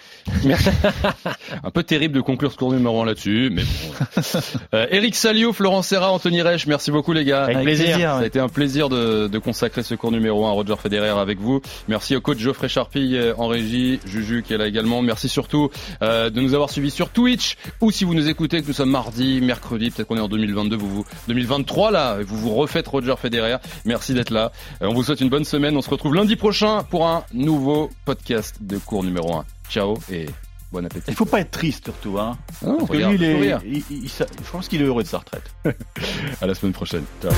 un 1.63 1.71
peu 1.71 1.83
terrible 1.83 2.15
de 2.15 2.21
conclure 2.21 2.51
ce 2.51 2.57
cours 2.57 2.71
numéro 2.71 3.01
1 3.01 3.05
là-dessus, 3.05 3.49
mais 3.51 3.63
bon. 3.63 4.39
Euh, 4.73 4.87
Eric 4.91 5.15
Salio, 5.15 5.53
Florent 5.53 5.81
Serra, 5.81 6.11
Anthony 6.11 6.41
Reich, 6.41 6.67
merci 6.67 6.91
beaucoup 6.91 7.13
les 7.13 7.25
gars. 7.25 7.45
Avec 7.45 7.61
plaisir. 7.61 7.97
Ça 7.97 8.17
a 8.17 8.25
été 8.25 8.39
un 8.39 8.49
plaisir 8.49 8.89
de, 8.89 9.27
de 9.27 9.39
consacrer 9.39 9.83
ce 9.83 9.95
cours 9.95 10.11
numéro 10.11 10.45
1 10.45 10.49
à 10.49 10.51
Roger 10.51 10.75
Federer 10.75 11.09
avec 11.09 11.39
vous. 11.39 11.61
Merci 11.87 12.15
au 12.15 12.21
coach 12.21 12.37
Geoffrey 12.37 12.67
Charpille 12.69 13.17
euh, 13.17 13.33
en 13.37 13.47
régie, 13.47 13.99
Juju 14.05 14.43
qui 14.43 14.53
est 14.53 14.57
là 14.57 14.67
également. 14.67 15.01
Merci 15.01 15.29
surtout 15.29 15.69
euh, 16.01 16.29
de 16.29 16.41
nous 16.41 16.53
avoir 16.53 16.69
suivis 16.69 16.91
sur 16.91 17.09
Twitch 17.09 17.57
ou 17.79 17.91
si 17.91 18.03
vous 18.03 18.13
nous 18.13 18.27
écoutez 18.27 18.61
que 18.61 18.67
nous 18.67 18.73
sommes 18.73 18.91
mardi, 18.91 19.39
mercredi, 19.41 19.91
peut-être 19.91 20.07
qu'on 20.07 20.17
est 20.17 20.21
en 20.21 20.27
2022, 20.27 20.75
vous, 20.75 20.89
vous 20.89 21.05
2023 21.27 21.91
là, 21.91 22.17
vous 22.21 22.37
vous 22.37 22.53
refaites 22.55 22.87
Roger 22.87 23.15
Federer. 23.17 23.57
Merci 23.85 24.13
d'être 24.13 24.31
là. 24.31 24.51
Euh, 24.81 24.87
on 24.87 24.93
vous 24.93 25.03
souhaite 25.03 25.21
une 25.21 25.29
bonne 25.29 25.45
semaine. 25.45 25.77
On 25.77 25.81
se 25.81 25.89
retrouve 25.89 26.15
lundi 26.15 26.35
prochain 26.35 26.83
pour 26.83 27.07
un 27.07 27.23
nouveau 27.33 27.89
podcast 28.05 28.57
de 28.61 28.77
cours 28.77 29.03
numéro 29.03 29.20
1. 29.29 29.45
Ciao 29.69 29.97
et 30.11 30.25
bon 30.71 30.85
appétit. 30.85 31.05
Il 31.09 31.15
faut 31.15 31.25
pas 31.25 31.39
être 31.41 31.51
triste, 31.51 31.85
surtout. 31.85 32.17
Hein. 32.19 32.37
Non, 32.65 32.77
Parce 32.77 32.91
que 32.91 32.97
lui, 32.97 33.15
il 33.15 33.23
est, 33.23 33.57
il- 33.65 33.83
il- 33.89 34.09
je 34.09 34.51
pense 34.51 34.67
qu'il 34.67 34.81
est 34.81 34.85
heureux 34.85 35.03
de 35.03 35.07
sa 35.07 35.19
retraite. 35.19 35.53
À 36.41 36.47
la 36.47 36.53
semaine 36.55 36.73
prochaine. 36.73 37.03
Ciao. 37.21 37.31